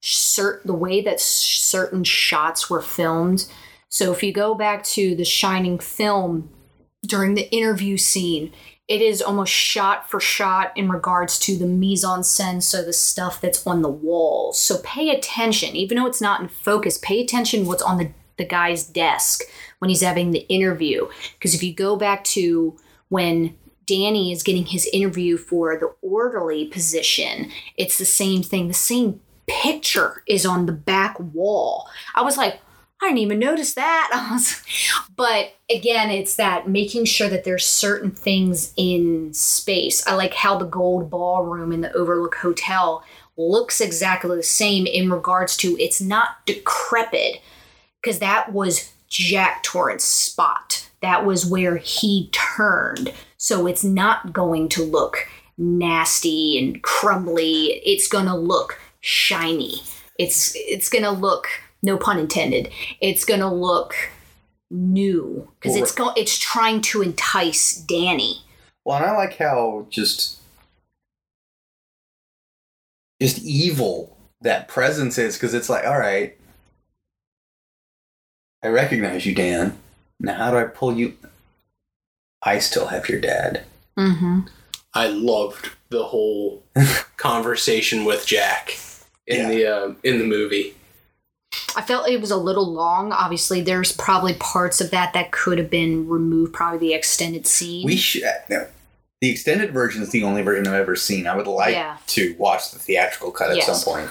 certain 0.00 0.62
the 0.66 0.74
way 0.74 1.00
that 1.00 1.18
certain 1.20 2.04
shots 2.04 2.68
were 2.70 2.82
filmed 2.82 3.46
so 3.88 4.12
if 4.12 4.22
you 4.22 4.32
go 4.32 4.54
back 4.54 4.84
to 4.84 5.16
the 5.16 5.24
shining 5.24 5.78
film 5.78 6.48
during 7.06 7.34
the 7.34 7.50
interview 7.50 7.96
scene 7.96 8.52
it 8.88 9.02
is 9.02 9.20
almost 9.20 9.52
shot 9.52 10.08
for 10.08 10.20
shot 10.20 10.72
in 10.76 10.88
regards 10.88 11.38
to 11.38 11.56
the 11.56 11.66
mise 11.66 12.04
en 12.04 12.20
scène 12.20 12.62
so 12.62 12.84
the 12.84 12.92
stuff 12.92 13.40
that's 13.40 13.66
on 13.66 13.82
the 13.82 13.88
walls 13.88 14.60
so 14.60 14.78
pay 14.84 15.10
attention 15.10 15.74
even 15.74 15.96
though 15.96 16.06
it's 16.06 16.20
not 16.20 16.40
in 16.40 16.48
focus 16.48 16.98
pay 16.98 17.20
attention 17.20 17.66
what's 17.66 17.82
on 17.82 17.98
the 17.98 18.10
the 18.36 18.44
guy's 18.44 18.84
desk 18.84 19.42
when 19.78 19.88
he's 19.88 20.02
having 20.02 20.30
the 20.30 20.46
interview. 20.48 21.08
Because 21.34 21.54
if 21.54 21.62
you 21.62 21.74
go 21.74 21.96
back 21.96 22.24
to 22.24 22.76
when 23.08 23.56
Danny 23.86 24.32
is 24.32 24.42
getting 24.42 24.66
his 24.66 24.88
interview 24.92 25.36
for 25.36 25.78
the 25.78 25.94
orderly 26.02 26.66
position, 26.66 27.50
it's 27.76 27.98
the 27.98 28.04
same 28.04 28.42
thing. 28.42 28.68
The 28.68 28.74
same 28.74 29.20
picture 29.46 30.22
is 30.26 30.44
on 30.44 30.66
the 30.66 30.72
back 30.72 31.18
wall. 31.18 31.88
I 32.14 32.22
was 32.22 32.36
like, 32.36 32.60
I 33.02 33.08
didn't 33.08 33.18
even 33.18 33.38
notice 33.38 33.74
that. 33.74 34.10
But 35.16 35.54
again, 35.70 36.10
it's 36.10 36.36
that 36.36 36.68
making 36.68 37.06
sure 37.06 37.30
that 37.30 37.44
there's 37.44 37.66
certain 37.66 38.10
things 38.10 38.74
in 38.76 39.32
space. 39.32 40.06
I 40.06 40.14
like 40.14 40.34
how 40.34 40.58
the 40.58 40.66
gold 40.66 41.08
ballroom 41.08 41.72
in 41.72 41.80
the 41.80 41.92
Overlook 41.94 42.34
Hotel 42.34 43.02
looks 43.38 43.80
exactly 43.80 44.36
the 44.36 44.42
same 44.42 44.86
in 44.86 45.10
regards 45.10 45.56
to 45.58 45.74
it's 45.80 46.02
not 46.02 46.44
decrepit 46.44 47.40
because 48.02 48.18
that 48.18 48.52
was 48.52 48.92
Jack 49.08 49.62
Torrance's 49.62 50.10
spot. 50.10 50.88
That 51.00 51.24
was 51.24 51.46
where 51.46 51.76
he 51.76 52.28
turned. 52.32 53.12
So 53.38 53.66
it's 53.66 53.84
not 53.84 54.32
going 54.32 54.68
to 54.70 54.82
look 54.82 55.26
nasty 55.56 56.58
and 56.58 56.82
crumbly. 56.82 57.80
It's 57.84 58.08
going 58.08 58.26
to 58.26 58.36
look 58.36 58.78
shiny. 59.00 59.82
It's 60.18 60.52
it's 60.54 60.88
going 60.88 61.04
to 61.04 61.10
look 61.10 61.48
no 61.82 61.96
pun 61.96 62.18
intended. 62.18 62.70
It's 63.00 63.24
going 63.24 63.40
to 63.40 63.48
look 63.48 63.94
new 64.70 65.48
because 65.60 65.74
Well, 65.74 65.82
it's 65.82 65.92
go- 65.92 66.12
it's 66.16 66.38
trying 66.38 66.80
to 66.82 67.02
entice 67.02 67.74
Danny. 67.74 68.42
Well, 68.84 68.96
and 68.98 69.06
I 69.06 69.12
like 69.16 69.36
how 69.38 69.86
just 69.90 70.38
just 73.20 73.38
evil 73.42 74.16
that 74.42 74.68
presence 74.68 75.18
is 75.18 75.36
because 75.36 75.54
it's 75.54 75.68
like, 75.68 75.86
all 75.86 75.98
right, 75.98 76.36
I 78.62 78.68
recognize 78.68 79.24
you, 79.26 79.34
Dan. 79.34 79.78
Now, 80.20 80.34
how 80.34 80.50
do 80.50 80.58
I 80.58 80.64
pull 80.64 80.94
you? 80.96 81.16
I 82.42 82.58
still 82.58 82.86
have 82.88 83.08
your 83.08 83.20
dad. 83.20 83.64
Mm-hmm. 83.98 84.40
I 84.94 85.08
loved 85.08 85.70
the 85.88 86.04
whole 86.04 86.62
conversation 87.16 88.04
with 88.04 88.26
Jack 88.26 88.76
in 89.26 89.40
Yeah. 89.42 89.48
the 89.48 89.66
uh, 89.66 89.94
in 90.04 90.18
the 90.18 90.24
movie. 90.24 90.74
I 91.76 91.82
felt 91.82 92.08
it 92.08 92.20
was 92.20 92.30
a 92.30 92.36
little 92.36 92.70
long. 92.72 93.12
Obviously, 93.12 93.60
there's 93.60 93.92
probably 93.92 94.34
parts 94.34 94.80
of 94.80 94.90
that 94.90 95.12
that 95.12 95.30
could 95.32 95.58
have 95.58 95.70
been 95.70 96.08
removed. 96.08 96.52
Probably 96.52 96.78
the 96.78 96.94
extended 96.94 97.46
scene. 97.46 97.84
We 97.86 97.96
should. 97.96 98.24
No, 98.48 98.66
the 99.20 99.30
extended 99.30 99.72
version 99.72 100.02
is 100.02 100.10
the 100.10 100.22
only 100.24 100.42
version 100.42 100.66
I've 100.66 100.80
ever 100.80 100.96
seen. 100.96 101.26
I 101.26 101.36
would 101.36 101.46
like 101.46 101.74
Yeah. 101.74 101.96
to 102.08 102.34
watch 102.38 102.70
the 102.70 102.78
theatrical 102.78 103.30
cut 103.30 103.50
at 103.50 103.56
Yes. 103.56 103.66
some 103.84 103.94
point. 103.94 104.10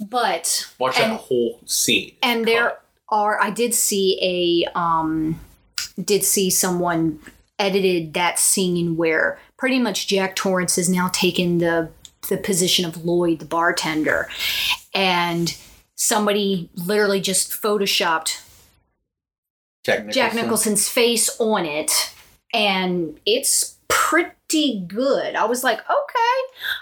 but 0.00 0.66
Watch 0.78 0.98
And- 0.98 1.12
that 1.12 1.20
whole 1.20 1.60
scene. 1.64 2.12
and 2.22 2.44
there 2.44 2.78
are 3.08 3.40
i 3.40 3.50
did 3.50 3.72
see 3.74 4.18
a 4.66 4.78
um 4.78 5.38
did 6.02 6.24
see 6.24 6.50
someone 6.50 7.20
edited 7.58 8.12
that 8.14 8.36
scene 8.38 8.96
where 8.96 9.38
pretty 9.58 9.78
much 9.78 10.08
jack 10.08 10.34
torrance 10.34 10.74
has 10.76 10.88
now 10.88 11.08
taken 11.12 11.58
the 11.58 11.88
the 12.30 12.36
position 12.36 12.84
of 12.84 13.04
lloyd 13.04 13.38
the 13.38 13.44
bartender 13.44 14.28
and 14.94 15.56
somebody 16.02 16.68
literally 16.74 17.20
just 17.20 17.50
photoshopped 17.50 18.42
Jack 19.84 19.98
Nicholson. 19.98 20.12
jack 20.12 20.34
nicholson's 20.34 20.88
face 20.88 21.28
on 21.40 21.64
it 21.64 22.14
and 22.52 23.18
it's 23.26 23.76
pretty 23.88 24.80
good 24.86 25.34
i 25.34 25.44
was 25.44 25.62
like 25.62 25.78
okay 25.78 26.38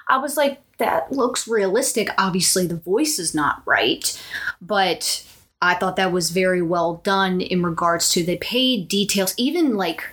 i 0.09 0.17
was 0.17 0.37
like 0.37 0.61
that 0.79 1.13
looks 1.13 1.47
realistic 1.47 2.09
obviously 2.17 2.67
the 2.67 2.77
voice 2.77 3.19
is 3.19 3.35
not 3.35 3.63
right 3.67 4.21
but 4.61 5.25
I 5.63 5.75
thought 5.75 5.97
that 5.97 6.13
was 6.13 6.31
very 6.31 6.63
well 6.63 6.97
done 7.05 7.41
in 7.41 7.63
regards 7.63 8.11
to 8.13 8.23
they 8.23 8.39
paid 8.39 8.89
details, 8.89 9.35
even 9.37 9.77
like 9.77 10.05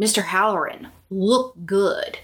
Mr. 0.00 0.22
Hallorann 0.22 0.90
looked 1.10 1.66
good. 1.66 2.18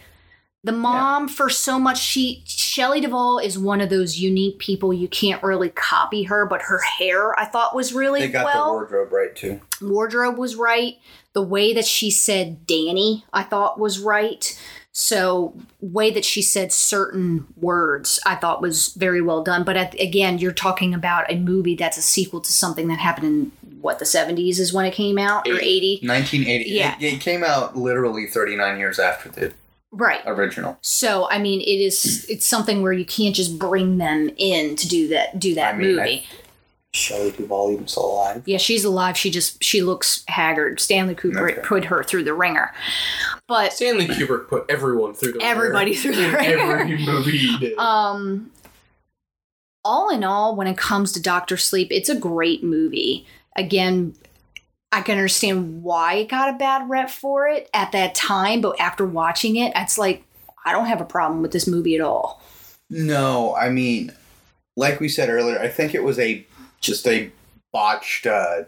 The 0.65 0.73
mom, 0.73 1.29
for 1.29 1.49
so 1.49 1.79
much, 1.79 2.01
she 2.01 2.43
Shelley 2.45 3.01
Duvall 3.01 3.39
is 3.39 3.57
one 3.59 3.81
of 3.81 3.91
those 3.91 4.19
unique 4.19 4.59
people 4.59 4.93
you 4.93 5.07
can't 5.07 5.43
really 5.43 5.69
copy 5.69 6.25
her, 6.25 6.47
but 6.47 6.63
her 6.63 6.81
hair 6.81 7.39
I 7.39 7.45
thought 7.45 7.77
was 7.77 7.93
really 7.93 8.21
They 8.21 8.29
got 8.29 8.45
well 8.45 8.67
the 8.67 8.73
wardrobe 8.73 9.13
right 9.13 9.35
too. 9.35 9.61
wardrobe 9.81 10.37
was 10.37 10.57
right. 10.57 10.97
The 11.33 11.43
way 11.43 11.73
that 11.75 11.85
she 11.85 12.11
said 12.11 12.67
Danny, 12.67 13.25
I 13.33 13.45
thought 13.45 13.79
was 13.79 14.01
right. 14.01 14.61
So, 14.91 15.55
way 15.81 16.11
that 16.11 16.25
she 16.25 16.43
said 16.43 16.73
certain 16.73 17.47
words, 17.57 18.19
I 18.27 18.35
thought 18.35 18.61
was 18.61 18.89
very 18.95 19.23
well 19.23 19.45
done. 19.45 19.63
But 19.63 19.77
at, 19.77 19.95
again, 20.01 20.39
you're 20.39 20.51
talking 20.51 20.93
about 20.93 21.31
a 21.31 21.37
movie 21.37 21.77
that's 21.77 21.99
a 21.99 22.03
sequel 22.03 22.41
to 22.41 22.53
something 22.53 22.89
that 22.89 22.99
happened 22.99 23.27
in 23.27 23.53
what 23.81 24.01
the 24.01 24.05
70s 24.05 24.59
is 24.59 24.73
when 24.73 24.87
it 24.87 24.95
came 24.95 25.17
out 25.17 25.47
or 25.47 25.61
80. 25.61 26.01
1980. 26.03 26.71
Yeah. 26.71 26.97
It, 26.99 27.15
it 27.15 27.21
came 27.21 27.45
out 27.45 27.77
literally 27.77 28.27
39 28.27 28.79
years 28.81 28.99
after 28.99 29.29
the 29.29 29.53
Right. 29.91 30.21
original. 30.27 30.79
So, 30.83 31.29
I 31.31 31.39
mean, 31.39 31.61
it 31.61 31.65
is 31.81 32.27
it's 32.29 32.45
something 32.47 32.83
where 32.83 32.93
you 32.93 33.05
can't 33.07 33.35
just 33.35 33.59
bring 33.59 33.99
them 33.99 34.31
in 34.37 34.77
to 34.77 34.89
do 34.89 35.09
that 35.09 35.39
do 35.41 35.55
that 35.55 35.75
I 35.75 35.79
mean, 35.79 35.97
movie. 35.97 36.27
Shelley 36.95 37.31
Duvall 37.33 37.73
even 37.73 37.87
still 37.87 38.07
alive. 38.13 38.43
Yeah, 38.47 38.59
she's 38.59 38.85
alive. 38.85 39.17
She 39.17 39.31
just 39.31 39.63
she 39.63 39.83
looks 39.83 40.25
haggard. 40.29 40.81
Stanley 40.81 41.15
Kubrick 41.15 41.59
Okay. 41.59 41.61
put 41.67 41.85
her 41.87 42.03
through 42.03 42.25
the 42.25 42.35
ringer. 42.35 42.73
But 43.47 43.73
Stanley 43.73 44.07
Kubrick 44.09 44.49
put 44.49 44.65
everyone 44.69 45.15
through 45.15 45.33
the 45.33 45.43
Everybody 45.43 45.93
ringer 45.93 46.01
through 46.03 46.17
the 46.17 46.29
in 46.29 46.35
ringer. 46.35 46.79
every 46.79 46.99
movie 47.07 47.39
he 47.39 47.59
did. 47.59 47.79
Um, 47.79 48.51
all 49.85 50.11
in 50.11 50.23
all, 50.25 50.55
when 50.57 50.67
it 50.67 50.77
comes 50.77 51.13
to 51.13 51.23
Doctor 51.23 51.57
Sleep, 51.57 51.89
it's 51.91 52.09
a 52.11 52.17
great 52.17 52.63
movie. 52.63 53.27
Again, 53.57 54.15
I 54.91 55.03
can 55.03 55.17
understand 55.19 55.83
why 55.83 56.15
it 56.15 56.29
got 56.29 56.49
a 56.55 56.59
bad 56.59 56.89
rep 56.89 57.11
for 57.11 57.47
it 57.47 57.69
at 57.75 57.93
that 57.93 58.15
time, 58.15 58.61
but 58.61 58.81
after 58.81 59.05
watching 59.05 59.57
it, 59.57 59.73
it's 59.77 59.99
like 59.99 60.25
I 60.65 60.73
don't 60.73 60.87
have 60.87 61.01
a 61.01 61.05
problem 61.05 61.43
with 61.43 61.53
this 61.53 61.67
movie 61.67 61.95
at 61.95 62.01
all. 62.01 62.43
No, 62.91 63.55
I 63.55 63.69
mean, 63.69 64.13
like 64.77 64.99
we 65.01 65.09
said 65.09 65.29
earlier, 65.29 65.59
I 65.61 65.69
think 65.69 65.95
it 65.95 66.03
was 66.03 66.19
a 66.19 66.45
just 66.81 67.07
a 67.07 67.31
botched. 67.73 68.27
uh 68.27 68.63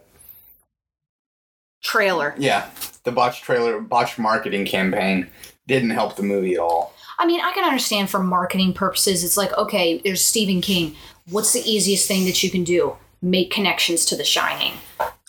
Trailer. 1.83 2.35
Yeah, 2.37 2.68
the 3.05 3.12
botched 3.12 3.43
trailer, 3.45 3.81
botched 3.81 4.18
marketing 4.18 4.66
campaign 4.66 5.29
didn't 5.66 5.91
help 5.91 6.16
the 6.16 6.23
movie 6.23 6.55
at 6.55 6.61
all. 6.61 6.93
I 7.18 7.27
mean, 7.27 7.41
I 7.41 7.53
can 7.53 7.64
understand 7.64 8.11
for 8.11 8.23
marketing 8.23 8.75
purposes. 8.75 9.25
It's 9.25 9.37
like, 9.39 9.57
okay, 9.57 9.99
there's 10.05 10.23
Stephen 10.23 10.61
King. 10.61 10.95
What's 11.31 11.53
the 11.55 11.61
easiest 11.61 12.07
thing 12.07 12.27
that 12.27 12.43
you 12.43 12.51
can 12.51 12.64
do? 12.64 12.97
Make 13.23 13.51
connections 13.51 14.05
to 14.07 14.16
The 14.16 14.25
Shining. 14.25 14.75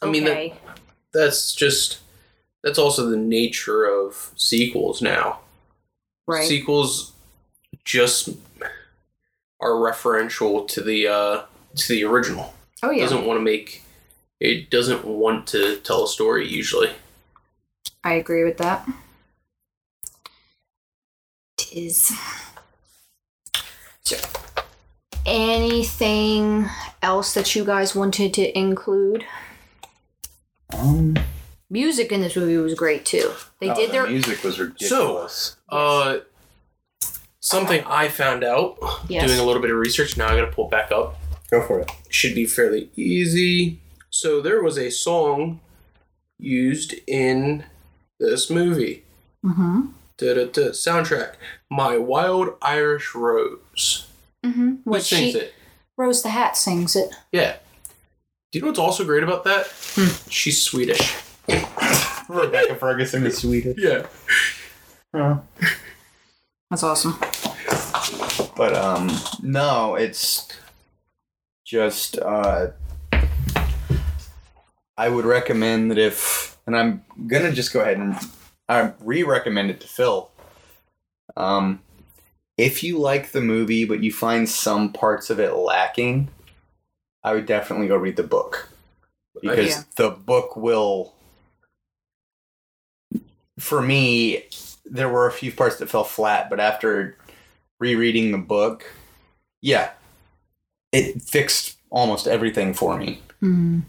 I 0.02 0.06
mean, 0.08 0.26
that- 0.26 0.32
Okay. 0.38 0.54
That's 1.14 1.54
just 1.54 2.00
that's 2.64 2.80
also 2.80 3.10
the 3.10 3.18
nature 3.18 3.86
of 3.86 4.32
sequels 4.36 5.02
now. 5.02 5.40
right. 6.28 6.48
Sequels 6.48 7.14
just 7.84 8.30
are 9.60 9.72
referential 9.72 10.68
to 10.68 10.82
the 10.82 11.08
uh 11.08 11.44
to 11.76 11.94
the 11.94 12.04
original. 12.04 12.54
oh 12.84 12.92
It 12.92 12.98
yeah, 12.98 13.04
doesn't 13.04 13.26
want 13.26 13.40
to 13.40 13.44
make 13.44 13.84
it 14.40 14.70
doesn't 14.70 15.06
want 15.06 15.48
to 15.48 15.78
tell 15.78 16.04
a 16.04 16.08
story 16.08 16.48
usually. 16.48 16.90
I 18.04 18.14
agree 18.14 18.44
with 18.44 18.58
that. 18.58 18.88
Tis. 21.58 22.12
So, 24.04 24.18
anything 25.26 26.68
else 27.04 27.34
that 27.36 27.56
you 27.56 27.64
guys 27.64 27.96
wanted 27.96 28.34
to 28.34 28.58
include? 28.58 29.26
Um, 30.78 31.16
Music 31.70 32.12
in 32.12 32.20
this 32.22 32.36
movie 32.36 32.58
was 32.58 32.74
great 32.74 33.06
too. 33.06 33.32
They 33.62 33.70
oh, 33.70 33.76
did 33.76 33.90
the 33.90 33.94
their 33.94 34.08
music 34.08 34.44
was 34.44 34.60
ridiculous. 34.60 35.56
Uh 35.70 36.18
something 37.40 37.84
I 37.86 38.08
found 38.10 38.44
out 38.44 38.78
Yes. 39.08 39.26
doing 39.28 39.40
a 39.40 39.44
little 39.44 39.62
bit 39.62 39.72
of 39.72 39.78
research. 39.78 40.18
Now 40.18 40.28
I 40.28 40.36
got 40.36 40.46
to 40.46 40.52
pull 40.52 40.66
it 40.66 40.72
back 40.72 40.92
up. 40.92 41.18
Go 41.50 41.62
for 41.66 41.80
it. 41.80 41.92
should 42.10 42.36
be 42.36 42.46
fairly 42.46 42.92
easy. 42.96 43.80
So 44.10 44.42
there 44.42 44.62
was 44.62 44.78
a 44.78 44.90
song 44.92 45.60
used 46.38 46.94
in 47.08 47.66
this 48.20 48.50
movie. 48.50 49.04
mm-hmm. 49.46 49.88
Da-da-da, 50.18 50.70
soundtrack. 50.70 51.34
My 51.70 51.98
Wild 51.98 52.50
Irish 52.62 53.16
Rose. 53.16 54.08
Mm-hmm. 54.46 54.70
Who 54.70 54.92
What 54.92 55.02
sings 55.04 55.32
she 55.34 55.40
it? 55.40 55.54
Rose 55.98 56.22
the 56.22 56.30
Hat 56.30 56.56
sings 56.56 56.96
it. 56.96 57.10
Yeah. 57.32 57.56
Do 58.52 58.60
you 58.60 58.64
know 58.64 58.68
what's 58.68 58.80
also 58.80 59.06
great 59.06 59.24
about 59.24 59.46
that? 59.46 59.68
Hmm. 59.96 60.30
She's 60.30 60.62
Swedish. 60.62 61.16
Rebecca 62.28 62.76
Ferguson 62.76 63.26
is 63.26 63.38
Swedish. 63.38 63.78
Yeah. 63.78 64.08
That's 66.70 66.84
awesome. 66.84 67.18
But 68.58 68.76
um 68.76 69.10
no, 69.42 69.96
it's 69.96 70.50
just 71.66 72.20
uh 72.20 72.72
I 74.98 75.08
would 75.08 75.26
recommend 75.26 75.90
that 75.92 75.98
if 75.98 76.58
and 76.68 76.76
I'm 76.76 77.06
gonna 77.28 77.54
just 77.54 77.72
go 77.72 77.80
ahead 77.80 77.98
and 77.98 78.18
I 78.68 78.92
re-recommend 79.00 79.70
it 79.72 79.80
to 79.80 79.88
Phil. 79.88 80.30
Um 81.38 81.82
if 82.58 82.84
you 82.84 82.98
like 83.00 83.32
the 83.32 83.42
movie 83.42 83.86
but 83.86 84.04
you 84.04 84.12
find 84.12 84.50
some 84.50 84.92
parts 84.92 85.30
of 85.30 85.40
it 85.40 85.54
lacking, 85.56 86.28
I 87.24 87.34
would 87.34 87.46
definitely 87.46 87.88
go 87.88 87.96
read 87.96 88.16
the 88.16 88.24
book. 88.24 88.70
Because 89.42 89.70
Yeah. 89.70 89.84
the 89.96 90.10
book 90.10 90.56
will 90.56 91.14
for 93.60 93.82
me 93.82 94.44
there 94.86 95.08
were 95.10 95.28
a 95.28 95.32
few 95.32 95.52
parts 95.52 95.78
that 95.78 95.90
fell 95.90 96.04
flat, 96.04 96.50
but 96.50 96.60
after 96.60 97.16
rereading 97.80 98.32
the 98.32 98.38
book, 98.38 98.86
yeah, 99.62 99.92
it 100.92 101.22
fixed 101.22 101.78
almost 101.90 102.28
everything 102.28 102.74
for 102.74 102.98
me. 102.98 103.22
Mm. 103.42 103.84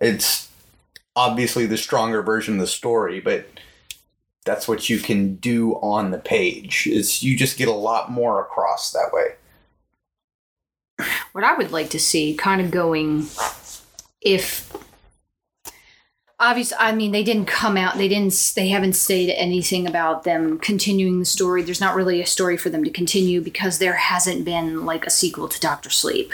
It's 0.00 0.48
obviously 1.16 1.66
the 1.66 1.76
stronger 1.76 2.22
version 2.22 2.54
of 2.54 2.60
the 2.60 2.66
story, 2.66 3.20
but 3.20 3.46
that's 4.44 4.66
what 4.66 4.88
you 4.88 4.98
can 4.98 5.36
do 5.36 5.74
on 5.76 6.10
the 6.10 6.18
page. 6.18 6.86
Is 6.86 7.22
you 7.22 7.36
just 7.36 7.58
get 7.58 7.68
a 7.68 7.72
lot 7.72 8.10
more 8.10 8.40
across 8.40 8.92
that 8.92 9.10
way. 9.12 9.34
What 11.32 11.44
I 11.44 11.54
would 11.54 11.72
like 11.72 11.90
to 11.90 12.00
see 12.00 12.34
kind 12.34 12.60
of 12.60 12.70
going 12.70 13.26
if 14.20 14.72
obviously 16.38 16.76
I 16.80 16.92
mean 16.92 17.12
they 17.12 17.22
didn't 17.22 17.46
come 17.46 17.76
out 17.76 17.96
they 17.96 18.08
didn't 18.08 18.52
they 18.56 18.68
haven't 18.68 18.94
stated 18.94 19.34
anything 19.34 19.86
about 19.86 20.24
them 20.24 20.58
continuing 20.58 21.18
the 21.18 21.24
story. 21.24 21.62
There's 21.62 21.80
not 21.80 21.94
really 21.94 22.20
a 22.20 22.26
story 22.26 22.56
for 22.56 22.70
them 22.70 22.84
to 22.84 22.90
continue 22.90 23.40
because 23.40 23.78
there 23.78 23.94
hasn't 23.94 24.44
been 24.44 24.84
like 24.84 25.06
a 25.06 25.10
sequel 25.10 25.48
to 25.48 25.60
Doctor 25.60 25.90
Sleep. 25.90 26.32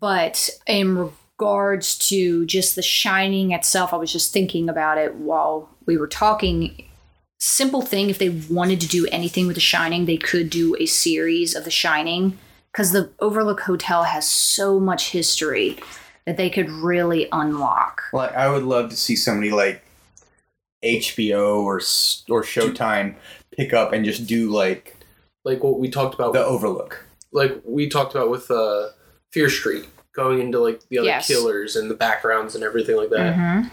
But 0.00 0.50
in 0.66 1.12
regards 1.38 1.98
to 2.08 2.46
just 2.46 2.76
the 2.76 2.82
shining 2.82 3.52
itself 3.52 3.92
I 3.92 3.96
was 3.96 4.12
just 4.12 4.32
thinking 4.32 4.68
about 4.68 4.98
it 4.98 5.16
while 5.16 5.68
we 5.84 5.96
were 5.96 6.08
talking. 6.08 6.84
Simple 7.38 7.82
thing 7.82 8.08
if 8.08 8.18
they 8.18 8.30
wanted 8.30 8.80
to 8.80 8.88
do 8.88 9.06
anything 9.12 9.46
with 9.46 9.56
the 9.56 9.60
shining 9.60 10.06
they 10.06 10.16
could 10.16 10.48
do 10.48 10.74
a 10.80 10.86
series 10.86 11.54
of 11.54 11.64
the 11.64 11.70
shining 11.70 12.38
because 12.76 12.92
the 12.92 13.10
Overlook 13.20 13.60
Hotel 13.60 14.02
has 14.04 14.28
so 14.28 14.78
much 14.78 15.10
history 15.12 15.78
that 16.26 16.36
they 16.36 16.50
could 16.50 16.68
really 16.68 17.26
unlock. 17.32 18.02
Like 18.12 18.34
I 18.34 18.50
would 18.50 18.64
love 18.64 18.90
to 18.90 18.96
see 18.96 19.16
somebody 19.16 19.50
like 19.50 19.82
HBO 20.84 21.62
or 21.62 21.76
or 22.28 22.42
Showtime 22.42 23.14
pick 23.56 23.72
up 23.72 23.94
and 23.94 24.04
just 24.04 24.26
do 24.26 24.50
like 24.50 24.94
Like 25.42 25.62
what 25.64 25.78
we 25.80 25.88
talked 25.88 26.14
about 26.14 26.34
the 26.34 26.44
Overlook. 26.44 27.06
like 27.32 27.62
we 27.64 27.88
talked 27.88 28.14
about 28.14 28.28
with 28.28 28.50
uh 28.50 28.88
Fear 29.32 29.48
Street 29.48 29.86
going 30.12 30.40
into 30.40 30.58
like 30.58 30.86
the 30.90 30.98
other 30.98 31.06
Yes. 31.06 31.26
killers 31.28 31.76
and 31.76 31.90
the 31.90 31.94
backgrounds 31.94 32.54
and 32.54 32.62
everything 32.62 32.96
like 32.96 33.08
that. 33.10 33.36
Mm-hmm. 33.36 33.68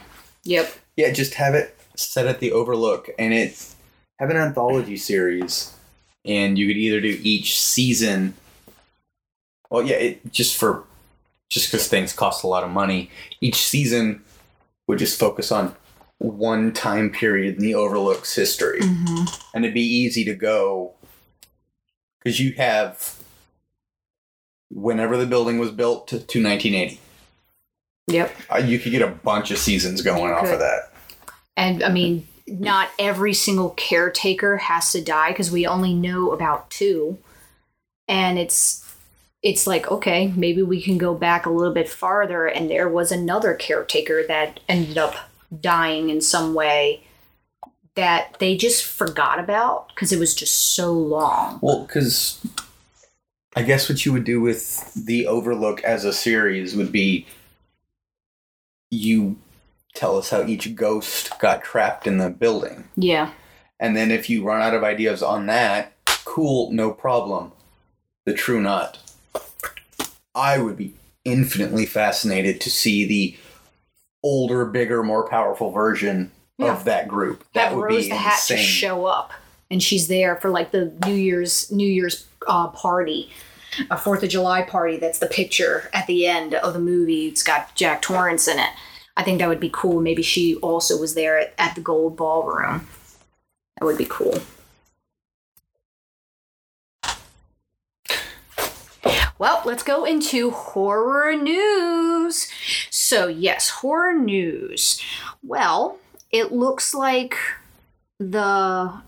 Yep. 0.45 0.73
Yeah, 0.95 1.11
just 1.11 1.33
have 1.33 1.55
it 1.55 1.77
set 1.97 2.25
at 2.27 2.39
the 2.39 2.51
Overlook, 2.53 3.09
and 3.19 3.33
it 3.33 3.65
have 4.19 4.29
an 4.29 4.37
anthology 4.37 4.95
series, 4.97 5.73
and 6.25 6.57
you 6.57 6.67
could 6.67 6.77
either 6.77 7.01
do 7.01 7.19
each 7.23 7.59
season. 7.59 8.35
Well, 9.73 9.81
yeah, 9.81 9.95
it 9.95 10.31
just 10.31 10.55
for 10.55 10.83
just 11.49 11.71
because 11.71 11.87
things 11.87 12.13
cost 12.13 12.43
a 12.43 12.47
lot 12.47 12.63
of 12.63 12.69
money. 12.69 13.09
Each 13.41 13.55
season 13.55 14.23
would 14.85 14.99
just 14.99 15.19
focus 15.19 15.51
on 15.51 15.75
one 16.19 16.71
time 16.73 17.09
period 17.09 17.55
in 17.55 17.61
the 17.61 17.73
Overlook's 17.73 18.35
history, 18.35 18.81
Mm-hmm. 18.81 19.25
and 19.55 19.65
it'd 19.65 19.73
be 19.73 19.81
easy 19.81 20.23
to 20.25 20.35
go 20.35 20.93
because 22.19 22.39
you 22.39 22.53
have 22.53 23.15
whenever 24.69 25.17
the 25.17 25.25
building 25.25 25.57
was 25.57 25.71
built 25.71 26.07
to, 26.09 26.17
to 26.19 26.43
1980. 26.43 26.99
Yep. 28.07 28.35
Uh, 28.53 28.57
you 28.57 28.77
could 28.77 28.91
get 28.91 29.01
a 29.01 29.07
bunch 29.07 29.49
of 29.49 29.57
seasons 29.57 30.03
going 30.03 30.21
You 30.29 30.35
off 30.35 30.43
could. 30.45 30.53
of 30.53 30.59
that. 30.59 30.91
And 31.57 31.83
I 31.83 31.89
mean, 31.89 32.27
not 32.47 32.89
every 32.99 33.33
single 33.33 33.71
caretaker 33.71 34.57
has 34.57 34.91
to 34.91 35.01
die 35.01 35.29
because 35.31 35.49
we 35.51 35.65
only 35.65 35.93
know 35.95 36.31
about 36.31 36.69
two. 36.69 37.17
And 38.07 38.37
it's 38.37 38.82
it's 39.43 39.67
like 39.67 39.91
okay 39.91 40.27
maybe 40.35 40.63
we 40.63 40.81
can 40.81 40.97
go 40.97 41.13
back 41.13 41.45
a 41.45 41.49
little 41.49 41.73
bit 41.73 41.89
farther 41.89 42.47
and 42.47 42.69
there 42.69 42.89
was 42.89 43.11
another 43.11 43.53
caretaker 43.53 44.23
that 44.27 44.59
ended 44.67 44.97
up 44.97 45.15
dying 45.61 46.09
in 46.09 46.21
some 46.21 46.53
way 46.53 47.03
that 47.95 48.35
they 48.39 48.57
just 48.57 48.83
forgot 48.83 49.37
about 49.39 49.89
because 49.89 50.11
it 50.11 50.17
was 50.19 50.33
just 50.33 50.55
so 50.73 50.91
long 50.91 51.59
Well, 51.61 51.85
because 51.85 52.43
I 53.55 53.61
guess 53.61 53.87
what 53.87 54.03
you 54.03 54.11
would 54.13 54.23
do 54.23 54.41
with 54.41 54.91
the 54.95 55.27
Overlook 55.27 55.83
as 55.83 56.05
a 56.05 56.13
series 56.13 56.75
would 56.75 56.91
be 56.91 57.27
you 58.89 59.37
tell 59.93 60.17
us 60.17 60.31
how 60.31 60.43
each 60.43 60.73
ghost 60.73 61.37
got 61.39 61.63
trapped 61.63 62.07
in 62.07 62.17
the 62.17 62.31
building. 62.31 62.85
yeah 62.95 63.31
And 63.79 63.95
then 63.95 64.09
if 64.09 64.27
you 64.27 64.43
run 64.43 64.61
out 64.61 64.73
of 64.73 64.83
ideas 64.83 65.21
on 65.21 65.45
that, 65.47 65.93
cool, 66.25 66.71
no 66.71 66.89
problem. 66.91 67.51
The 68.25 68.33
True 68.33 68.59
Knot. 68.61 68.97
I 70.35 70.57
would 70.57 70.77
be 70.77 70.95
infinitely 71.25 71.85
fascinated 71.85 72.59
to 72.61 72.69
see 72.69 73.05
the 73.05 73.35
older, 74.23 74.65
bigger, 74.65 75.03
more 75.03 75.27
powerful 75.27 75.71
version 75.71 76.31
Yeah. 76.57 76.73
of 76.73 76.85
that 76.85 77.07
group. 77.07 77.39
that, 77.53 77.69
That 77.69 77.75
would 77.75 77.83
Rose 77.85 78.03
be 78.03 78.09
the 78.09 78.15
Hat 78.15 78.35
insane. 78.35 78.57
just 78.57 78.69
show 78.69 79.05
up, 79.05 79.31
and 79.71 79.81
she's 79.81 80.07
there 80.07 80.35
for 80.37 80.49
like 80.49 80.71
the 80.71 80.93
New 81.05 81.13
Year's 81.15 81.71
New 81.71 81.87
Year's 81.87 82.25
uh, 82.47 82.67
party, 82.67 83.29
a 83.89 83.97
Fourth 83.97 84.23
of 84.23 84.29
July 84.29 84.61
party. 84.63 84.97
That's 84.97 85.19
the 85.19 85.27
picture 85.27 85.89
at 85.93 86.07
the 86.07 86.25
end 86.27 86.53
of 86.55 86.73
the 86.73 86.79
movie. 86.79 87.27
It's 87.27 87.43
got 87.43 87.73
Jack 87.75 88.01
Torrance 88.01 88.47
in 88.47 88.59
it. 88.59 88.69
I 89.15 89.23
think 89.23 89.39
that 89.39 89.47
would 89.49 89.59
be 89.59 89.69
cool. 89.71 90.01
Maybe 90.01 90.23
she 90.23 90.55
also 90.55 90.99
was 90.99 91.13
there 91.15 91.37
at, 91.39 91.53
at 91.57 91.75
the 91.75 91.81
Gold 91.81 92.15
Ballroom. 92.17 92.87
That 93.79 93.85
would 93.85 93.97
be 93.97 94.07
cool. 94.09 94.39
Well, 99.39 99.61
let's 99.65 99.83
go 99.83 100.05
into 100.05 100.51
horror 100.51 101.35
news. 101.35 102.47
So, 102.89 103.27
yes, 103.27 103.69
horror 103.69 104.13
news. 104.13 105.01
Well, 105.41 105.97
it 106.31 106.51
looks 106.51 106.93
like 106.93 107.35
the 108.19 109.01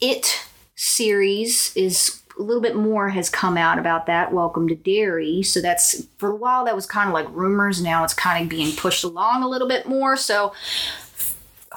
It 0.00 0.46
series 0.74 1.76
is 1.76 2.22
a 2.38 2.42
little 2.42 2.62
bit 2.62 2.76
more 2.76 3.08
has 3.08 3.28
come 3.28 3.56
out 3.56 3.78
about 3.78 4.06
that. 4.06 4.32
Welcome 4.32 4.68
to 4.68 4.74
Derry. 4.74 5.42
So 5.42 5.60
that's 5.60 6.06
for 6.18 6.30
a 6.30 6.36
while 6.36 6.64
that 6.64 6.76
was 6.76 6.86
kind 6.86 7.08
of 7.08 7.14
like 7.14 7.26
rumors. 7.30 7.82
Now 7.82 8.04
it's 8.04 8.14
kind 8.14 8.44
of 8.44 8.48
being 8.48 8.74
pushed 8.76 9.02
along 9.02 9.42
a 9.42 9.48
little 9.48 9.68
bit 9.68 9.86
more. 9.86 10.16
So 10.16 10.52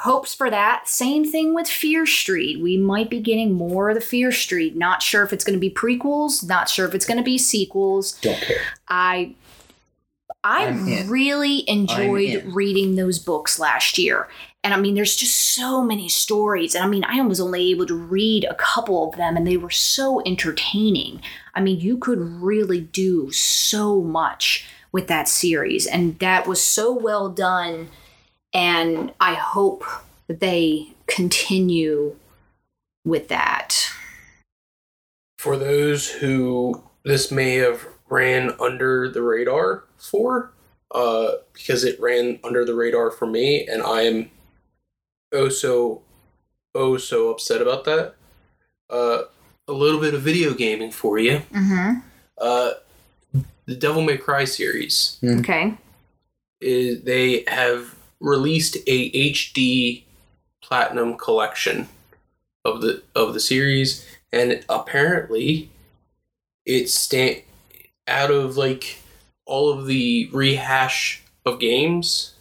hopes 0.01 0.33
for 0.33 0.49
that. 0.49 0.87
Same 0.87 1.23
thing 1.23 1.53
with 1.53 1.67
Fear 1.67 2.05
Street. 2.05 2.59
We 2.59 2.77
might 2.77 3.09
be 3.09 3.19
getting 3.19 3.53
more 3.53 3.89
of 3.89 3.95
the 3.95 4.01
Fear 4.01 4.31
Street. 4.31 4.75
Not 4.75 5.03
sure 5.03 5.23
if 5.23 5.31
it's 5.31 5.43
going 5.43 5.55
to 5.55 5.59
be 5.59 5.69
prequels. 5.69 6.43
Not 6.43 6.69
sure 6.69 6.87
if 6.87 6.95
it's 6.95 7.05
going 7.05 7.17
to 7.17 7.23
be 7.23 7.37
sequels. 7.37 8.13
Don't 8.13 8.41
care. 8.41 8.61
I 8.87 9.35
I 10.43 10.65
I'm 10.65 11.09
really 11.09 11.69
enjoyed 11.69 12.43
reading 12.45 12.95
those 12.95 13.19
books 13.19 13.59
last 13.59 13.97
year. 13.97 14.27
And 14.63 14.73
I 14.73 14.77
mean, 14.77 14.95
there's 14.95 15.15
just 15.15 15.35
so 15.35 15.83
many 15.83 16.07
stories. 16.09 16.75
And 16.75 16.83
I 16.83 16.87
mean, 16.87 17.03
I 17.03 17.19
was 17.21 17.39
only 17.39 17.71
able 17.71 17.85
to 17.87 17.95
read 17.95 18.45
a 18.45 18.55
couple 18.55 19.07
of 19.09 19.17
them, 19.17 19.35
and 19.35 19.45
they 19.45 19.57
were 19.57 19.71
so 19.71 20.21
entertaining. 20.25 21.21
I 21.55 21.61
mean, 21.61 21.79
you 21.79 21.97
could 21.97 22.19
really 22.19 22.81
do 22.81 23.31
so 23.31 24.01
much 24.01 24.67
with 24.91 25.07
that 25.07 25.27
series. 25.27 25.87
And 25.87 26.17
that 26.19 26.47
was 26.47 26.63
so 26.63 26.91
well 26.93 27.29
done. 27.29 27.89
And 28.53 29.13
I 29.19 29.33
hope 29.35 29.83
they 30.27 30.89
continue 31.07 32.15
with 33.05 33.27
that. 33.29 33.89
For 35.37 35.57
those 35.57 36.09
who 36.09 36.83
this 37.03 37.31
may 37.31 37.55
have 37.55 37.87
ran 38.09 38.53
under 38.59 39.09
the 39.09 39.21
radar 39.23 39.85
for, 39.97 40.51
uh, 40.91 41.31
because 41.53 41.83
it 41.83 41.99
ran 41.99 42.39
under 42.43 42.63
the 42.65 42.75
radar 42.75 43.09
for 43.11 43.25
me, 43.25 43.65
and 43.67 43.81
I 43.81 44.01
am 44.01 44.29
oh 45.31 45.49
so 45.49 46.01
oh 46.75 46.97
so 46.97 47.29
upset 47.29 47.61
about 47.61 47.85
that. 47.85 48.15
Uh, 48.89 49.23
a 49.67 49.73
little 49.73 49.99
bit 50.01 50.13
of 50.13 50.21
video 50.21 50.53
gaming 50.53 50.91
for 50.91 51.17
you. 51.17 51.41
Mm-hmm. 51.53 51.99
Uh, 52.37 52.71
the 53.65 53.75
Devil 53.75 54.01
May 54.01 54.17
Cry 54.17 54.43
series 54.43 55.17
Okay. 55.23 55.73
is 56.59 57.03
they 57.03 57.45
have 57.47 57.95
released 58.21 58.77
a 58.87 59.11
HD 59.11 60.03
platinum 60.61 61.17
collection 61.17 61.89
of 62.63 62.81
the 62.81 63.01
of 63.15 63.33
the 63.33 63.39
series, 63.39 64.05
and 64.31 64.63
apparently, 64.69 65.69
it's 66.65 66.93
sta- 66.93 67.43
out 68.07 68.31
of 68.31 68.55
like 68.55 68.99
all 69.45 69.69
of 69.69 69.87
the 69.87 70.29
rehash 70.31 71.23
of 71.45 71.59
games 71.59 72.35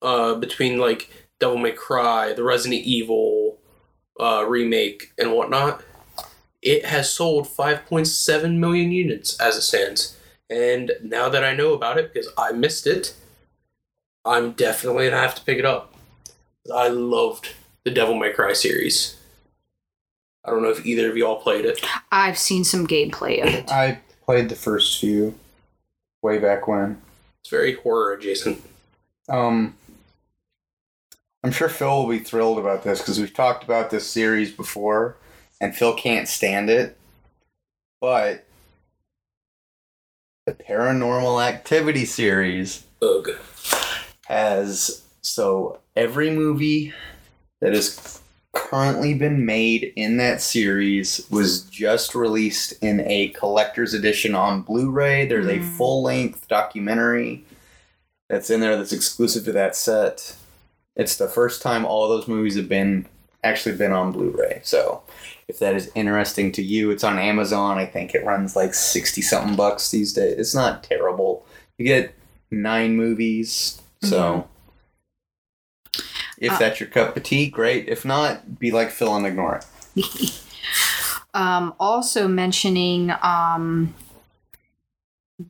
uh, 0.00 0.34
between 0.34 0.78
like 0.78 1.10
Devil 1.40 1.58
May 1.58 1.72
Cry, 1.72 2.32
the 2.32 2.44
Resident 2.44 2.84
Evil 2.84 3.58
uh, 4.20 4.44
remake, 4.46 5.12
and 5.18 5.32
whatnot. 5.32 5.82
It 6.60 6.84
has 6.86 7.12
sold 7.12 7.46
5.7 7.46 8.58
million 8.58 8.90
units 8.90 9.38
as 9.38 9.56
it 9.56 9.62
stands. 9.62 10.16
And 10.50 10.92
now 11.02 11.28
that 11.28 11.44
I 11.44 11.54
know 11.54 11.72
about 11.72 11.98
it, 11.98 12.12
because 12.12 12.28
I 12.36 12.52
missed 12.52 12.86
it, 12.86 13.14
I'm 14.28 14.52
definitely 14.52 15.08
gonna 15.08 15.20
have 15.20 15.34
to 15.36 15.44
pick 15.44 15.58
it 15.58 15.64
up. 15.64 15.94
I 16.72 16.88
loved 16.88 17.54
the 17.84 17.90
Devil 17.90 18.14
May 18.14 18.32
Cry 18.32 18.52
series. 18.52 19.16
I 20.44 20.50
don't 20.50 20.62
know 20.62 20.70
if 20.70 20.84
either 20.84 21.10
of 21.10 21.16
y'all 21.16 21.40
played 21.40 21.64
it. 21.64 21.84
I've 22.12 22.38
seen 22.38 22.64
some 22.64 22.86
gameplay 22.86 23.42
of 23.42 23.52
it. 23.54 23.70
I 23.70 24.00
played 24.24 24.48
the 24.48 24.54
first 24.54 25.00
few 25.00 25.34
way 26.22 26.38
back 26.38 26.68
when. 26.68 27.00
It's 27.40 27.50
very 27.50 27.74
horror 27.74 28.12
adjacent. 28.12 28.62
Um, 29.28 29.74
I'm 31.42 31.52
sure 31.52 31.68
Phil 31.68 31.88
will 31.88 32.08
be 32.08 32.18
thrilled 32.18 32.58
about 32.58 32.82
this 32.82 32.98
because 32.98 33.18
we've 33.18 33.32
talked 33.32 33.64
about 33.64 33.90
this 33.90 34.06
series 34.06 34.52
before, 34.52 35.16
and 35.60 35.74
Phil 35.74 35.94
can't 35.94 36.28
stand 36.28 36.68
it. 36.68 36.96
But 38.00 38.44
the 40.46 40.52
Paranormal 40.52 41.42
Activity 41.46 42.04
series 42.04 42.84
Ugh. 43.00 43.30
Has 44.28 45.02
so 45.22 45.80
every 45.96 46.30
movie 46.30 46.92
that 47.60 47.72
has 47.72 48.20
currently 48.52 49.14
been 49.14 49.44
made 49.46 49.92
in 49.96 50.18
that 50.18 50.40
series 50.42 51.26
was 51.30 51.62
just 51.62 52.14
released 52.14 52.72
in 52.82 53.00
a 53.00 53.28
collector's 53.28 53.94
edition 53.94 54.34
on 54.34 54.62
Blu-ray. 54.62 55.26
There's 55.26 55.46
a 55.46 55.58
Mm. 55.58 55.76
full-length 55.76 56.46
documentary 56.48 57.44
that's 58.28 58.50
in 58.50 58.60
there 58.60 58.76
that's 58.76 58.92
exclusive 58.92 59.44
to 59.46 59.52
that 59.52 59.74
set. 59.74 60.34
It's 60.94 61.16
the 61.16 61.28
first 61.28 61.62
time 61.62 61.84
all 61.84 62.08
those 62.08 62.28
movies 62.28 62.56
have 62.56 62.68
been 62.68 63.06
actually 63.42 63.76
been 63.76 63.92
on 63.92 64.12
Blu-ray. 64.12 64.60
So 64.62 65.02
if 65.46 65.58
that 65.60 65.74
is 65.74 65.90
interesting 65.94 66.52
to 66.52 66.62
you, 66.62 66.90
it's 66.90 67.04
on 67.04 67.18
Amazon. 67.18 67.78
I 67.78 67.86
think 67.86 68.14
it 68.14 68.24
runs 68.24 68.54
like 68.56 68.74
60 68.74 69.22
something 69.22 69.56
bucks 69.56 69.90
these 69.90 70.12
days. 70.12 70.38
It's 70.38 70.54
not 70.54 70.82
terrible. 70.82 71.46
You 71.78 71.86
get 71.86 72.14
nine 72.50 72.96
movies. 72.96 73.80
So 74.02 74.48
if 76.38 76.52
Uh, 76.52 76.58
that's 76.58 76.80
your 76.80 76.88
cup 76.88 77.16
of 77.16 77.22
tea, 77.22 77.48
great. 77.48 77.88
If 77.88 78.04
not, 78.04 78.58
be 78.58 78.70
like 78.70 78.90
Phil 78.90 79.14
and 79.14 79.26
ignore 79.26 79.60
it. 79.96 80.42
um, 81.34 81.74
also 81.80 82.28
mentioning 82.28 83.12
um, 83.22 83.94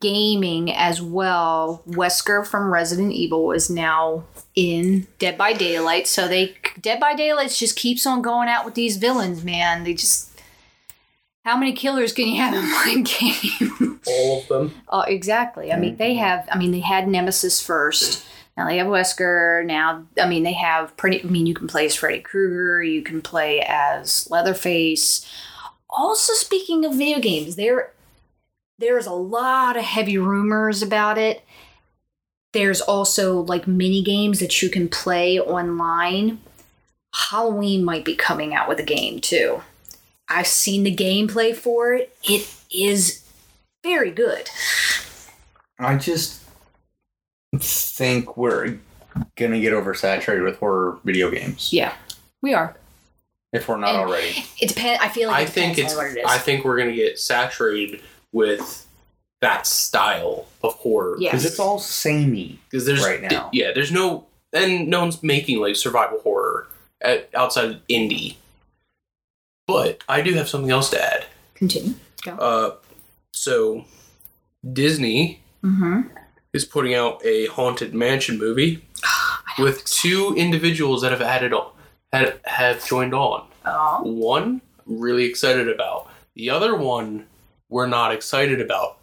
gaming 0.01 0.72
as 0.72 1.03
well. 1.03 1.82
Wesker 1.86 2.46
from 2.46 2.72
Resident 2.72 3.12
Evil 3.12 3.53
is 3.53 3.68
now 3.68 4.24
in 4.55 5.07
Dead 5.18 5.36
by 5.36 5.53
Daylight, 5.53 6.07
so 6.07 6.26
they 6.26 6.57
Dead 6.80 7.01
by 7.01 7.14
Daylight 7.14 7.51
just 7.51 7.76
keeps 7.76 8.07
on 8.07 8.22
going 8.22 8.49
out 8.49 8.64
with 8.64 8.74
these 8.74 8.96
villains, 8.96 9.44
man. 9.44 9.84
They 9.84 9.94
just 9.94 10.28
how 11.44 11.57
many 11.57 11.72
killers 11.72 12.12
can 12.12 12.28
you 12.28 12.36
have 12.36 12.55
in 12.55 12.62
one 12.70 13.03
game? 13.05 14.01
All 14.07 14.40
of 14.40 14.49
them. 14.49 14.74
Oh, 14.88 15.01
exactly. 15.01 15.72
I 15.72 15.78
mean, 15.78 15.96
they 15.96 16.14
have. 16.14 16.46
I 16.51 16.59
mean, 16.59 16.72
they 16.72 16.80
had 16.80 17.09
Nemesis 17.09 17.62
first. 17.62 18.24
Now 18.59 18.66
they 18.66 18.78
have 18.78 18.88
Wesker. 18.88 19.64
Now, 19.64 20.04
I 20.20 20.28
mean, 20.28 20.42
they 20.42 20.52
have 20.54 20.96
pretty. 20.96 21.22
I 21.22 21.26
mean, 21.26 21.46
you 21.46 21.54
can 21.54 21.68
play 21.68 21.86
as 21.86 21.94
Freddy 21.94 22.18
Krueger. 22.18 22.82
You 22.82 23.02
can 23.02 23.22
play 23.22 23.61
as 23.61 24.28
Leatherface. 24.32 25.24
Also, 25.88 26.32
speaking 26.32 26.84
of 26.84 26.96
video 26.96 27.20
games, 27.20 27.54
there 27.54 27.92
there's 28.80 29.06
a 29.06 29.12
lot 29.12 29.76
of 29.76 29.84
heavy 29.84 30.18
rumors 30.18 30.82
about 30.82 31.18
it. 31.18 31.44
There's 32.52 32.80
also 32.80 33.40
like 33.42 33.68
mini 33.68 34.02
games 34.02 34.40
that 34.40 34.61
you 34.61 34.68
can 34.68 34.88
play 34.88 35.38
online. 35.38 36.40
Halloween 37.14 37.84
might 37.84 38.04
be 38.04 38.16
coming 38.16 38.54
out 38.54 38.68
with 38.68 38.80
a 38.80 38.84
game 38.84 39.20
too. 39.20 39.62
I've 40.28 40.48
seen 40.48 40.82
the 40.82 40.94
gameplay 40.94 41.54
for 41.54 41.94
it. 41.94 42.12
It 42.24 42.52
is 42.74 43.22
very 43.84 44.11
good. 44.11 44.50
I 45.78 45.94
just 45.94 46.42
think 47.57 48.36
we're 48.36 48.78
gonna 49.36 49.61
get 49.61 49.72
oversaturated 49.72 50.44
with 50.44 50.59
horror 50.59 50.99
video 51.05 51.30
games 51.30 51.72
Yeah, 51.72 51.94
we 52.42 52.55
are. 52.55 52.76
if 53.53 53.68
we're 53.68 53.76
not 53.78 53.90
And- 53.90 53.99
already. 53.99 54.44
It 54.61 54.68
depends. 54.68 55.03
I 55.03 55.09
feel 55.09 55.28
like 55.28 55.38
I 55.38 55.42
it 55.42 55.49
think 55.49 55.78
it's. 55.78 55.92
on 55.92 55.99
what 55.99 56.07
it 56.12 56.18
is. 56.18 56.24
I 56.26 56.38
think 56.38 56.64
we're 56.64 56.76
gonna 56.78 56.94
get 56.94 57.18
saturated 57.18 58.03
with 58.32 58.86
that 59.40 59.66
style 59.66 60.46
of 60.62 60.74
horror. 60.74 61.16
Yeah. 61.18 61.30
Because 61.30 61.44
it's 61.46 61.59
all 61.61 61.78
samey. 61.78 62.59
because 62.70 62.84
there's 62.86 63.05
right 63.05 63.22
now. 63.22 63.49
yeah, 63.53 63.72
there's 63.72 63.92
no 63.92 64.26
and 64.53 64.88
no 64.88 65.01
one's 65.01 65.22
making 65.22 65.61
like 65.61 65.76
survival 65.76 66.20
horror 66.20 66.68
at, 67.01 67.30
outside 67.34 67.70
of 67.70 67.86
indie. 67.88 68.36
But 69.66 70.03
I 70.09 70.22
do 70.22 70.34
have 70.34 70.49
something 70.49 70.70
else 70.70 70.90
to 70.90 71.03
add. 71.03 71.26
Continue. 71.55 71.94
Uh, 72.26 72.72
so 73.32 73.84
Disney 74.72 75.40
Mm-hmm. 75.64 76.03
Is 76.59 76.64
putting 76.64 76.94
out 76.94 77.24
a 77.24 77.46
haunted 77.46 77.94
mansion 77.94 78.36
movie 78.36 78.84
with 79.59 79.84
two 79.84 80.34
individuals 80.36 81.02
that 81.02 81.12
have 81.12 81.22
added 81.22 81.52
on 81.52 81.70
had, 82.12 82.40
have 82.44 82.84
joined 82.86 83.14
on. 83.14 83.46
Oh. 83.64 84.02
One 84.02 84.61
I'm 84.88 85.00
really 85.00 85.24
excited 85.24 85.68
about. 85.68 86.11
The 86.34 86.50
other 86.50 86.74
one 86.74 87.26
we're 87.68 87.86
not 87.86 88.12
excited 88.12 88.61
about. 88.61 88.98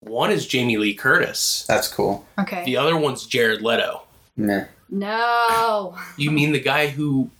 One 0.00 0.30
is 0.30 0.46
Jamie 0.46 0.76
Lee 0.76 0.94
Curtis. 0.94 1.64
That's 1.66 1.88
cool. 1.88 2.26
Okay. 2.38 2.64
The 2.64 2.76
other 2.76 2.96
one's 2.96 3.26
Jared 3.26 3.62
Leto. 3.62 4.02
Nah. 4.36 4.64
No. 4.90 5.96
You 6.16 6.30
mean 6.30 6.52
the 6.52 6.60
guy 6.60 6.88
who 6.88 7.30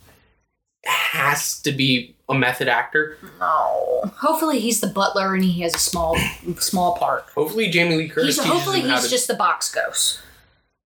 has 0.85 1.61
to 1.61 1.71
be 1.71 2.15
a 2.29 2.33
method 2.33 2.67
actor? 2.67 3.17
No. 3.39 4.11
Hopefully 4.17 4.59
he's 4.59 4.81
the 4.81 4.87
butler 4.87 5.33
and 5.33 5.43
he 5.43 5.61
has 5.61 5.75
a 5.75 5.79
small 5.79 6.17
small 6.59 6.95
part. 6.97 7.25
Hopefully 7.35 7.69
Jamie 7.69 7.95
Lee 7.97 8.09
Curtis 8.09 8.35
He's 8.37 8.45
hopefully 8.45 8.81
him 8.81 8.89
how 8.89 8.95
he's 8.95 9.05
to. 9.05 9.09
just 9.09 9.27
the 9.27 9.33
box 9.35 9.71
ghost. 9.73 10.19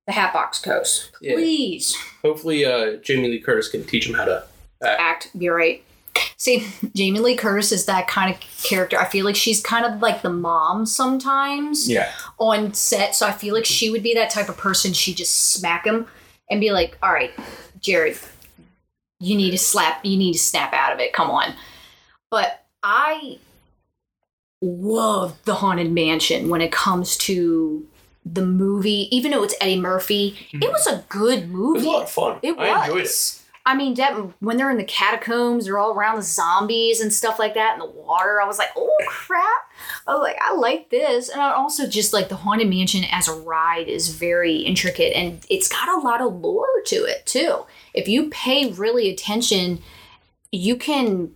The 0.05 0.13
hat 0.13 0.33
box 0.33 0.61
ghost. 0.61 1.11
Yeah. 1.21 1.33
Please. 1.35 1.95
hopefully 2.21 2.63
uh, 2.65 2.97
Jamie 2.97 3.27
Lee 3.29 3.39
Curtis 3.39 3.69
can 3.69 3.83
teach 3.85 4.07
him 4.07 4.13
how 4.15 4.25
to. 4.25 4.43
Act. 4.83 5.31
You're 5.33 5.55
right. 5.55 5.83
See, 6.37 6.67
Jamie 6.95 7.19
Lee 7.19 7.35
Curtis 7.35 7.71
is 7.71 7.85
that 7.85 8.07
kind 8.07 8.33
of 8.33 8.39
character. 8.63 8.97
I 8.97 9.05
feel 9.05 9.25
like 9.25 9.35
she's 9.35 9.59
kind 9.61 9.85
of 9.85 10.01
like 10.01 10.21
the 10.21 10.29
mom 10.31 10.85
sometimes 10.85 11.89
Yeah. 11.89 12.11
on 12.39 12.73
set. 12.73 13.15
So 13.15 13.25
I 13.27 13.31
feel 13.31 13.53
like 13.55 13.65
she 13.65 13.89
would 13.89 14.03
be 14.03 14.13
that 14.13 14.29
type 14.29 14.49
of 14.49 14.57
person. 14.57 14.93
She 14.93 15.13
just 15.13 15.51
smack 15.53 15.85
him 15.85 16.07
and 16.49 16.59
be 16.61 16.71
like, 16.71 16.97
"All 17.03 17.11
right, 17.11 17.31
Jared, 17.81 18.17
you 19.19 19.35
need 19.35 19.51
to 19.51 19.57
slap. 19.57 20.03
You 20.05 20.17
need 20.17 20.33
to 20.33 20.39
snap 20.39 20.73
out 20.73 20.93
of 20.93 20.99
it. 20.99 21.13
Come 21.13 21.29
on." 21.29 21.53
But 22.29 22.65
I 22.83 23.39
love 24.61 25.37
the 25.45 25.55
Haunted 25.55 25.91
Mansion 25.91 26.49
when 26.49 26.61
it 26.61 26.71
comes 26.71 27.17
to 27.17 27.87
the 28.25 28.45
movie. 28.45 29.07
Even 29.15 29.31
though 29.31 29.43
it's 29.43 29.55
Eddie 29.61 29.79
Murphy, 29.79 30.31
mm-hmm. 30.31 30.63
it 30.63 30.71
was 30.71 30.87
a 30.87 31.03
good 31.09 31.49
movie 31.49 31.79
It 31.79 31.83
was 31.83 31.85
a 31.85 31.89
lot 31.89 32.03
of 32.03 32.09
fun. 32.09 32.39
It 32.41 32.57
was. 32.57 32.67
I 32.67 32.85
enjoyed 32.85 33.05
it. 33.05 33.43
I 33.67 33.75
mean, 33.75 33.95
that 33.95 34.13
when 34.39 34.55
they're 34.55 34.71
in 34.71 34.77
the 34.77 34.85
catacombs, 34.85 35.65
they're 35.65 35.77
all 35.77 35.91
around 35.91 36.15
the 36.15 36.21
zombies 36.21 37.01
and 37.01 37.13
stuff 37.13 37.37
like 37.37 37.53
that 37.55 37.73
in 37.73 37.79
the 37.79 37.85
water. 37.85 38.41
I 38.41 38.45
was 38.45 38.57
like, 38.57 38.69
oh 38.77 38.95
crap! 39.07 39.69
I 40.07 40.13
was 40.13 40.21
like, 40.21 40.37
I 40.41 40.53
like 40.55 40.89
this, 40.89 41.27
and 41.27 41.41
I 41.41 41.51
also 41.51 41.85
just 41.85 42.13
like 42.13 42.29
the 42.29 42.37
haunted 42.37 42.69
mansion 42.69 43.03
as 43.11 43.27
a 43.27 43.33
ride 43.33 43.89
is 43.89 44.07
very 44.15 44.55
intricate 44.55 45.13
and 45.17 45.45
it's 45.49 45.67
got 45.67 45.89
a 45.89 45.99
lot 45.99 46.21
of 46.21 46.35
lore 46.35 46.81
to 46.85 46.95
it 46.95 47.25
too. 47.25 47.65
If 47.97 48.07
you 48.07 48.29
pay 48.29 48.71
really 48.71 49.09
attention, 49.09 49.81
you 50.51 50.75
can 50.75 51.33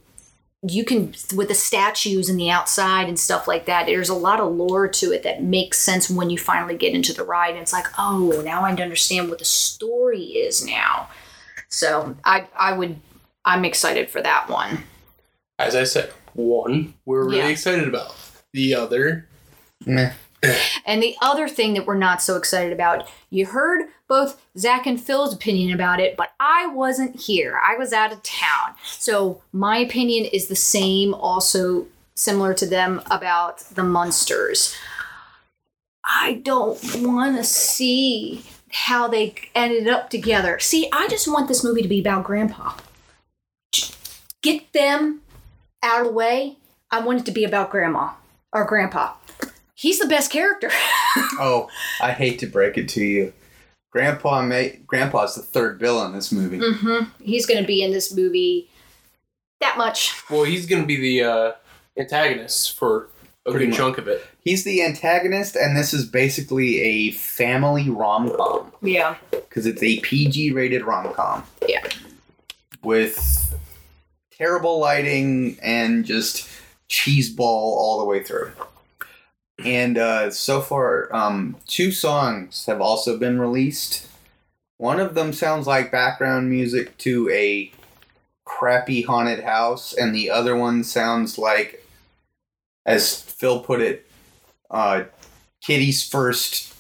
you 0.64 0.86
can 0.86 1.14
with 1.36 1.48
the 1.48 1.56
statues 1.56 2.30
and 2.30 2.40
the 2.40 2.52
outside 2.52 3.08
and 3.10 3.18
stuff 3.20 3.48
like 3.48 3.66
that 3.66 3.88
there's 3.88 4.10
a 4.10 4.14
lot 4.14 4.40
of 4.40 4.54
lore 4.54 4.88
to 4.88 5.12
it 5.12 5.24
that 5.24 5.42
makes 5.42 5.80
sense 5.80 6.08
when 6.08 6.30
you 6.30 6.38
finally 6.38 6.78
get 6.78 6.94
into 6.94 7.12
the 7.14 7.24
ride 7.24 7.50
and 7.56 7.58
it's 7.64 7.74
like 7.74 7.88
oh 7.98 8.44
now 8.46 8.62
i 8.62 8.72
understand 8.72 9.28
what 9.28 9.40
the 9.40 9.46
story 9.46 10.22
is 10.22 10.64
now 10.64 11.10
so 11.68 12.16
i 12.26 12.48
i 12.56 12.74
would 12.74 12.96
i'm 13.44 13.66
excited 13.66 14.08
for 14.08 14.22
that 14.22 14.48
one 14.50 14.84
As 15.58 15.76
I 15.76 15.84
said, 15.84 16.12
one 16.34 16.94
we're 17.08 17.24
really 17.26 17.38
Yeah. 17.40 17.48
excited 17.48 17.88
about. 17.88 18.16
The 18.54 18.76
other, 18.76 19.28
Meh. 19.88 20.14
and 20.86 21.02
the 21.02 21.16
other 21.22 21.48
thing 21.48 21.74
that 21.74 21.86
we're 21.86 21.96
not 21.96 22.22
so 22.22 22.36
excited 22.36 22.74
about 22.74 23.08
you 23.30 23.46
heard 23.46 23.88
both 24.08 24.42
zach 24.58 24.86
and 24.86 25.02
phil's 25.02 25.34
opinion 25.34 25.74
about 25.74 26.00
it 26.00 26.18
but 26.18 26.34
i 26.40 26.68
wasn't 26.68 27.16
here 27.16 27.60
i 27.64 27.76
was 27.76 27.94
out 27.94 28.12
of 28.12 28.22
town 28.24 28.74
so 28.86 29.42
my 29.52 29.78
opinion 29.78 30.26
is 30.26 30.48
the 30.48 30.56
same 30.56 31.14
also 31.14 31.86
similar 32.16 32.54
to 32.54 32.66
them 32.66 33.02
about 33.10 33.60
the 33.76 33.84
monsters 33.84 34.76
I 36.04 36.42
don't 36.44 36.80
want 37.02 37.38
to 37.38 37.44
see 37.44 38.44
how 38.72 39.08
they 39.08 39.36
ended 39.54 39.88
up 39.88 40.10
together. 40.10 40.60
See, 40.60 40.90
I 40.92 41.08
just 41.08 41.28
want 41.28 41.48
this 41.48 41.64
movie 41.64 41.82
to 41.82 41.88
be 41.88 42.00
about 42.00 42.24
Grandpa. 42.24 42.74
Get 44.42 44.74
them 44.74 45.22
out 45.84 46.02
of 46.02 46.08
the 46.08 46.14
way. 46.14 46.58
I 46.90 47.00
want 47.00 47.20
it 47.20 47.26
to 47.28 47.32
be 47.32 47.44
about 47.44 47.70
Grandma 47.70 48.12
or 48.52 48.66
Grandpa. 48.66 49.14
He's 49.82 49.98
the 50.00 50.08
best 50.08 50.32
character. 50.32 50.70
Oh, 51.40 51.68
I 52.02 52.12
hate 52.14 52.40
to 52.40 52.46
break 52.48 52.78
it 52.78 52.88
to 52.90 53.04
you. 53.04 53.34
Grandpa 53.92 54.42
may 54.44 54.80
Grandpa's 54.88 55.36
the 55.36 55.42
third 55.42 55.78
bill 55.80 56.06
in 56.06 56.14
this 56.14 56.32
movie. 56.32 56.60
Mm-hmm. 56.60 57.10
He's 57.22 57.46
going 57.46 57.60
to 57.60 57.68
be 57.68 57.84
in 57.84 57.92
this 57.92 58.16
movie 58.16 58.70
that 59.60 59.78
much. 59.78 60.14
well, 60.30 60.44
he's 60.44 60.66
going 60.66 60.82
to 60.84 60.88
be 60.88 60.96
the 60.96 61.24
uh, 61.24 61.52
antagonist 61.98 62.78
for 62.78 63.10
a 63.46 63.52
Pretty 63.52 63.66
good 63.66 63.72
much. 63.72 63.78
chunk 63.80 63.98
of 63.98 64.08
it. 64.08 64.26
He's 64.40 64.64
the 64.64 64.82
antagonist, 64.84 65.56
and 65.58 65.76
this 65.76 65.94
is 65.94 66.06
basically 66.06 66.80
a 66.82 67.12
family 67.12 67.90
rom 67.90 68.32
com 68.38 68.72
Yeah. 68.82 69.16
because 69.32 69.66
it's 69.66 69.84
a 69.84 70.00
PG 70.00 70.52
rated 70.54 70.84
rom 70.86 71.12
com. 71.14 71.44
Yeah. 71.68 71.84
With 72.84 73.54
terrible 74.32 74.80
lighting 74.80 75.58
and 75.62 76.06
just 76.06 76.48
cheeseball 76.90 77.40
all 77.40 78.00
the 78.00 78.06
way 78.06 78.24
through. 78.24 78.52
And 79.66 79.98
uh, 79.98 80.32
so 80.32 80.62
far, 80.62 81.14
um, 81.14 81.56
two 81.68 81.92
songs 81.92 82.66
have 82.66 82.82
also 82.82 83.18
been 83.18 83.40
released. 83.40 84.08
One 84.78 85.00
of 85.00 85.14
them 85.14 85.34
sounds 85.34 85.68
like 85.68 85.92
background 85.92 86.50
music 86.50 86.98
to 87.00 87.30
a 87.30 87.72
crappy 88.46 89.04
haunted 89.04 89.44
house, 89.44 89.94
and 89.94 90.16
the 90.16 90.30
other 90.30 90.56
one 90.56 90.84
sounds 90.84 91.38
like, 91.38 91.86
as 92.86 93.22
Phil 93.22 93.60
put 93.62 93.82
it, 93.82 94.10
uh, 94.70 95.04
Kitty's 95.62 96.08
first 96.08 96.74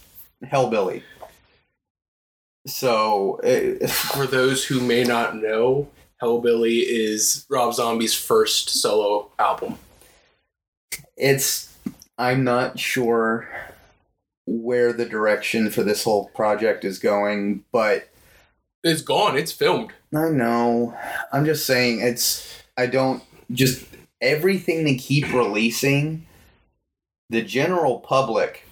Hellbilly. 0.43 1.03
So, 2.65 3.39
uh, 3.43 3.87
For 4.15 4.25
those 4.25 4.65
who 4.65 4.81
may 4.81 5.03
not 5.03 5.35
know, 5.35 5.87
Hellbilly 6.21 6.83
is 6.85 7.45
Rob 7.49 7.73
Zombie's 7.73 8.13
first 8.13 8.69
solo 8.69 9.31
album. 9.39 9.77
it's 11.17 11.70
I'm 12.21 12.43
not 12.43 12.77
sure 12.77 13.49
where 14.45 14.93
the 14.93 15.07
direction 15.07 15.71
for 15.71 15.81
this 15.81 16.03
whole 16.03 16.29
project 16.35 16.85
is 16.85 16.99
going, 16.99 17.65
but 17.71 18.09
It's 18.83 19.01
gone. 19.01 19.37
It's 19.37 19.51
filmed. 19.51 19.91
I 20.15 20.29
know. 20.29 20.95
I'm 21.33 21.45
just 21.45 21.65
saying 21.65 22.01
it's 22.01 22.63
I 22.77 22.85
don't 22.85 23.23
just 23.51 23.85
everything 24.21 24.83
they 24.83 24.95
keep 24.95 25.33
releasing 25.33 26.27
the 27.29 27.41
general 27.41 27.99
public 27.99 28.65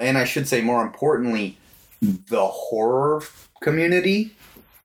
and 0.00 0.18
I 0.18 0.24
should 0.24 0.48
say 0.48 0.60
more 0.60 0.82
importantly 0.82 1.58
the 2.02 2.46
horror 2.46 3.22
community 3.62 4.34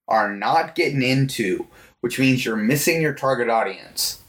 are 0.08 0.34
not 0.34 0.76
getting 0.76 1.02
into, 1.02 1.68
which 2.02 2.20
means 2.20 2.46
you're 2.46 2.56
missing 2.56 3.02
your 3.02 3.14
target 3.14 3.50
audience. 3.50 4.21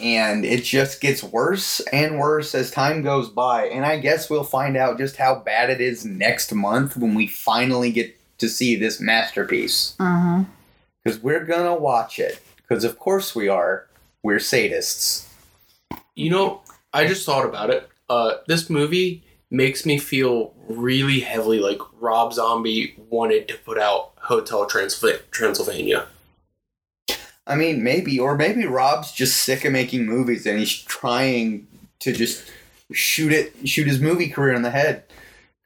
And 0.00 0.44
it 0.44 0.62
just 0.62 1.00
gets 1.00 1.24
worse 1.24 1.80
and 1.92 2.18
worse 2.18 2.54
as 2.54 2.70
time 2.70 3.02
goes 3.02 3.28
by. 3.28 3.66
And 3.66 3.84
I 3.84 3.98
guess 3.98 4.30
we'll 4.30 4.44
find 4.44 4.76
out 4.76 4.98
just 4.98 5.16
how 5.16 5.36
bad 5.40 5.70
it 5.70 5.80
is 5.80 6.04
next 6.04 6.54
month 6.54 6.96
when 6.96 7.14
we 7.14 7.26
finally 7.26 7.90
get 7.90 8.16
to 8.38 8.48
see 8.48 8.76
this 8.76 9.00
masterpiece. 9.00 9.96
Uh-huh. 9.98 10.44
Because 11.02 11.20
we're 11.20 11.44
gonna 11.44 11.74
watch 11.74 12.18
it. 12.18 12.40
Because 12.56 12.84
of 12.84 12.98
course 12.98 13.34
we 13.34 13.48
are. 13.48 13.86
We're 14.22 14.36
sadists. 14.38 15.26
You 16.14 16.30
know, 16.30 16.60
I 16.92 17.06
just 17.06 17.26
thought 17.26 17.44
about 17.44 17.70
it. 17.70 17.88
Uh, 18.08 18.34
this 18.46 18.70
movie 18.70 19.24
makes 19.50 19.84
me 19.86 19.98
feel 19.98 20.54
really 20.68 21.20
heavily 21.20 21.58
like 21.58 21.80
Rob 22.00 22.32
Zombie 22.34 22.94
wanted 23.08 23.48
to 23.48 23.56
put 23.58 23.78
out 23.78 24.12
Hotel 24.18 24.68
Transylva- 24.68 25.22
Transylvania. 25.30 26.06
I 27.48 27.56
mean, 27.56 27.82
maybe, 27.82 28.20
or 28.20 28.36
maybe 28.36 28.66
Rob's 28.66 29.10
just 29.10 29.42
sick 29.42 29.64
of 29.64 29.72
making 29.72 30.04
movies 30.04 30.46
and 30.46 30.58
he's 30.58 30.82
trying 30.82 31.66
to 32.00 32.12
just 32.12 32.44
shoot 32.92 33.32
it, 33.32 33.54
shoot 33.66 33.88
his 33.88 34.00
movie 34.00 34.28
career 34.28 34.52
in 34.52 34.62
the 34.62 34.70
head. 34.70 35.04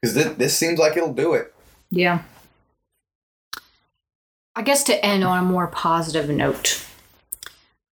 Because 0.01 0.15
this, 0.15 0.33
this 0.35 0.57
seems 0.57 0.79
like 0.79 0.97
it'll 0.97 1.13
do 1.13 1.33
it. 1.33 1.53
Yeah. 1.91 2.23
I 4.55 4.61
guess 4.61 4.83
to 4.85 5.05
end 5.05 5.23
on 5.23 5.39
a 5.39 5.43
more 5.43 5.67
positive 5.67 6.29
note, 6.29 6.85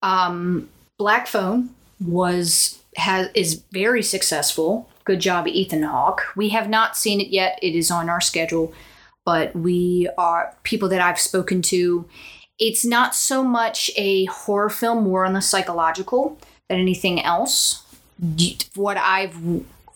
um, 0.00 0.68
Black 0.98 1.26
Phone 1.26 1.70
was 2.04 2.80
has 2.96 3.30
is 3.34 3.62
very 3.72 4.02
successful. 4.02 4.88
Good 5.04 5.20
job, 5.20 5.48
Ethan 5.48 5.82
Hawke. 5.82 6.22
We 6.36 6.50
have 6.50 6.68
not 6.68 6.96
seen 6.96 7.20
it 7.20 7.28
yet. 7.28 7.58
It 7.62 7.74
is 7.74 7.90
on 7.90 8.08
our 8.08 8.20
schedule, 8.20 8.72
but 9.24 9.54
we 9.56 10.08
are 10.16 10.54
people 10.62 10.88
that 10.90 11.00
I've 11.00 11.18
spoken 11.18 11.62
to. 11.62 12.08
It's 12.58 12.84
not 12.84 13.14
so 13.14 13.42
much 13.42 13.90
a 13.96 14.26
horror 14.26 14.70
film, 14.70 15.04
more 15.04 15.24
on 15.24 15.32
the 15.32 15.40
psychological. 15.40 16.38
than 16.68 16.78
anything 16.78 17.22
else. 17.22 17.84
What 18.74 18.96
I've 18.96 19.36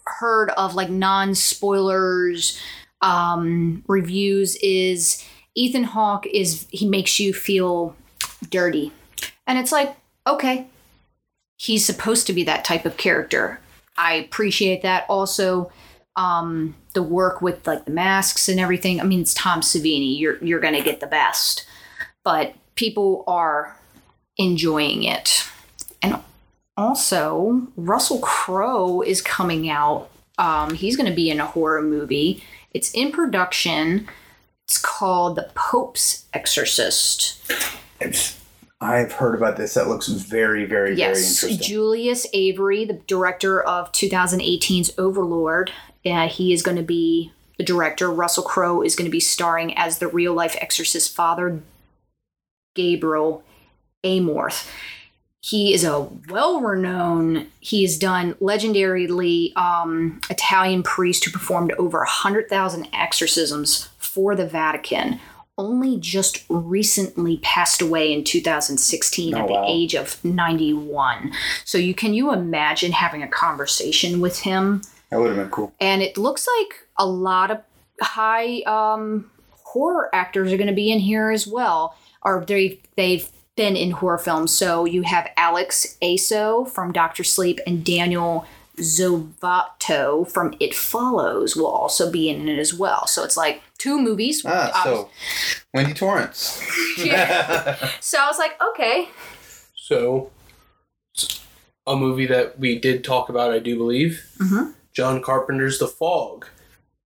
heard 0.05 0.51
of 0.51 0.75
like 0.75 0.91
non 0.91 1.35
spoilers 1.35 2.61
um, 3.03 3.85
reviews 3.87 4.57
is 4.57 5.25
Ethan 5.55 5.85
Hawke 5.85 6.27
is 6.27 6.67
he 6.71 6.89
makes 6.89 7.21
you 7.21 7.33
feel 7.33 7.97
dirty, 8.51 8.93
and 9.47 9.59
it's 9.59 9.73
like 9.73 9.97
okay, 10.27 10.67
he's 11.57 11.87
supposed 11.87 12.27
to 12.27 12.33
be 12.33 12.45
that 12.45 12.65
type 12.65 12.85
of 12.85 12.97
character. 12.97 13.61
I 13.97 14.15
appreciate 14.15 14.83
that. 14.83 15.07
Also, 15.09 15.73
um, 16.17 16.75
the 16.95 17.03
work 17.03 17.41
with 17.41 17.67
like 17.67 17.85
the 17.85 17.91
masks 17.91 18.49
and 18.49 18.59
everything. 18.59 19.01
I 19.01 19.05
mean, 19.05 19.21
it's 19.21 19.35
Tom 19.35 19.61
Savini. 19.61 20.19
You're 20.19 20.43
you're 20.45 20.61
gonna 20.61 20.83
get 20.83 21.01
the 21.01 21.07
best, 21.07 21.67
but 22.27 22.55
people 22.75 23.23
are 23.29 23.79
enjoying 24.37 25.05
it, 25.05 25.49
and 26.03 26.19
also 26.77 27.69
Russell 27.77 28.19
Crowe 28.19 29.01
is 29.01 29.23
coming 29.23 29.71
out. 29.71 30.11
Um, 30.37 30.75
he's 30.75 30.97
gonna 30.97 31.15
be 31.15 31.31
in 31.31 31.39
a 31.39 31.47
horror 31.47 31.81
movie. 31.83 32.43
It's 32.75 32.91
in 32.91 33.13
production. 33.13 34.09
It's 34.65 34.77
called 34.77 35.37
The 35.37 35.49
Pope's 35.55 36.25
Exorcist. 36.35 37.41
I've 38.81 39.13
heard 39.13 39.37
about 39.37 39.57
this. 39.57 39.75
That 39.75 39.87
looks 39.87 40.09
very, 40.09 40.65
very, 40.65 40.97
very 40.97 40.99
Yes, 40.99 41.45
interesting. 41.45 41.65
Julius 41.65 42.27
Avery, 42.33 42.85
the 42.85 43.01
director 43.07 43.63
of 43.63 43.93
2018's 43.93 44.91
Overlord, 44.99 45.71
uh, 46.05 46.27
he 46.29 46.53
is 46.53 46.65
going 46.65 46.77
to 46.77 46.83
be 46.83 47.31
the 47.57 47.65
director. 47.65 48.11
Russell 48.11 48.43
Crowe 48.43 48.83
is 48.83 48.97
going 48.97 49.07
to 49.07 49.13
be 49.13 49.21
starring 49.21 49.79
as 49.79 49.99
the 49.99 50.09
real 50.09 50.35
life 50.35 50.57
exorcist 50.61 51.15
father, 51.15 51.63
Gabriel 52.77 53.43
Amorth. 54.05 54.71
He 55.41 55.73
is 55.75 55.85
a 55.85 56.09
well 56.29 56.61
renowned, 56.61 57.47
he's 57.61 57.97
done 57.99 58.35
legendarily 58.35 59.57
um, 59.57 60.21
Italian 60.29 60.83
priest 60.83 61.25
who 61.25 61.31
performed 61.31 61.73
over 61.79 61.99
100,000 61.99 62.89
exorcisms 62.93 63.89
for 63.99 64.35
the 64.35 64.47
Vatican. 64.47 65.21
Only 65.59 65.99
just 65.99 66.45
recently 66.51 67.39
passed 67.39 67.81
away 67.81 68.13
in 68.13 68.25
2016 68.25 69.35
Oh, 69.35 69.39
at 69.39 69.47
the 69.47 69.53
wow. 69.55 69.65
age 69.67 69.95
of 69.95 70.23
91. 70.25 71.33
So 71.65 71.79
you 71.79 71.95
can 71.95 72.13
you 72.13 72.33
imagine 72.33 72.93
having 72.93 73.23
a 73.23 73.29
conversation 73.29 74.21
with 74.21 74.41
him? 74.41 74.83
that 75.11 75.21
would 75.21 75.29
have 75.29 75.37
been 75.37 75.51
cool. 75.51 75.73
and 75.81 76.03
it 76.03 76.19
looks 76.19 76.49
like 76.59 76.81
a 76.99 77.07
lot 77.07 77.53
of 77.53 77.61
high 78.03 78.61
um, 78.63 79.31
horror 79.53 80.11
actors 80.13 80.53
are 80.53 80.57
going 80.57 80.67
to 80.67 80.75
be 80.75 80.91
in 80.91 80.99
here 80.99 81.31
as 81.31 81.47
well 81.47 81.97
or 82.27 82.45
they 82.47 82.79
they've 82.97 83.29
been 83.57 83.75
in 83.77 83.91
horror 83.93 84.19
films 84.19 84.53
so 84.53 84.85
you 84.85 85.01
have 85.03 85.31
alex 85.39 85.97
Essoe 86.03 86.67
from 86.67 86.93
dr 86.93 87.25
sleep 87.25 87.59
and 87.67 87.83
daniel 87.85 88.45
Zovatto 88.79 90.31
from 90.31 90.55
it 90.61 90.75
follows 90.75 91.57
will 91.57 91.67
also 91.67 92.11
be 92.11 92.29
in 92.29 92.47
it 92.49 92.59
as 92.59 92.75
well 92.75 93.07
so 93.07 93.25
it's 93.25 93.37
like 93.37 93.63
two 93.79 93.99
movies 94.01 94.43
Ah, 94.45 94.81
so 94.85 95.09
Wendy 95.73 95.95
Torrance. 95.95 96.61
Yeah. 96.99 97.77
so 98.01 98.19
i 98.21 98.27
was 98.27 98.39
like 98.39 98.61
okay 98.71 99.09
So, 99.75 100.31
a 101.87 101.95
movie 101.97 102.27
that 102.27 102.59
we 102.59 102.77
did 102.79 103.05
talk 103.05 103.29
about, 103.29 103.53
I 103.53 103.61
do 103.61 103.77
believe, 103.77 104.25
Mhm. 104.39 104.75
John 104.93 105.23
Carpenter's 105.23 105.79
The 105.79 105.87
Fog. 105.87 106.47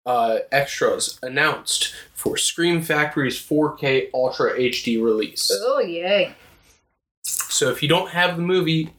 Uh, 0.05 0.39
extras 0.51 1.19
announced 1.21 1.93
for 2.19 2.35
Scream 2.35 2.81
Factory's 2.81 3.37
4K 3.39 4.09
Ultra 4.13 4.51
HD 4.59 5.01
release. 5.01 5.49
oh 5.53 5.79
yay 5.79 6.33
So 7.23 7.69
if 7.69 7.81
you 7.81 7.87
don't 7.87 8.09
have 8.09 8.35
the 8.35 8.41
movie, 8.43 8.89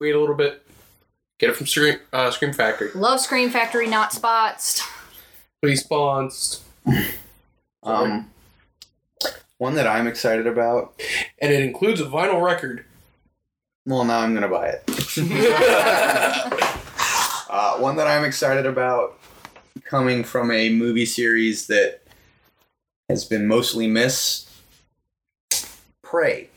wait 0.00 0.14
a 0.14 0.20
little 0.20 0.36
bit. 0.36 0.64
Get 1.40 1.50
it 1.50 1.56
from 1.56 1.66
Scream, 1.66 1.98
uh, 2.12 2.30
Scream 2.30 2.52
Factory. 2.52 2.90
love 2.94 3.18
scream 3.20 3.50
factory 3.50 3.88
not 3.88 4.12
spots 4.12 4.86
Please 5.62 5.82
sponsor. 5.82 6.62
Um, 7.86 8.30
one 9.58 9.74
that 9.74 9.86
I'm 9.86 10.06
excited 10.06 10.46
about. 10.46 10.98
And 11.42 11.52
it 11.52 11.62
includes 11.62 12.00
a 12.00 12.04
vinyl 12.06 12.42
record. 12.42 12.86
Well, 13.84 14.06
now 14.06 14.20
I'm 14.20 14.32
gonna 14.32 14.48
buy 14.48 14.68
it. 14.68 14.84
Uh, 17.50 17.76
one 17.76 17.94
that 17.96 18.06
I'm 18.08 18.24
excited 18.24 18.64
about, 18.66 19.18
coming 19.84 20.24
from 20.24 20.50
a 20.50 20.70
movie 20.70 21.04
series 21.06 21.66
that 21.68 22.03
has 23.08 23.24
been 23.24 23.46
mostly 23.46 23.86
missed. 23.86 24.48
Prey 26.02 26.48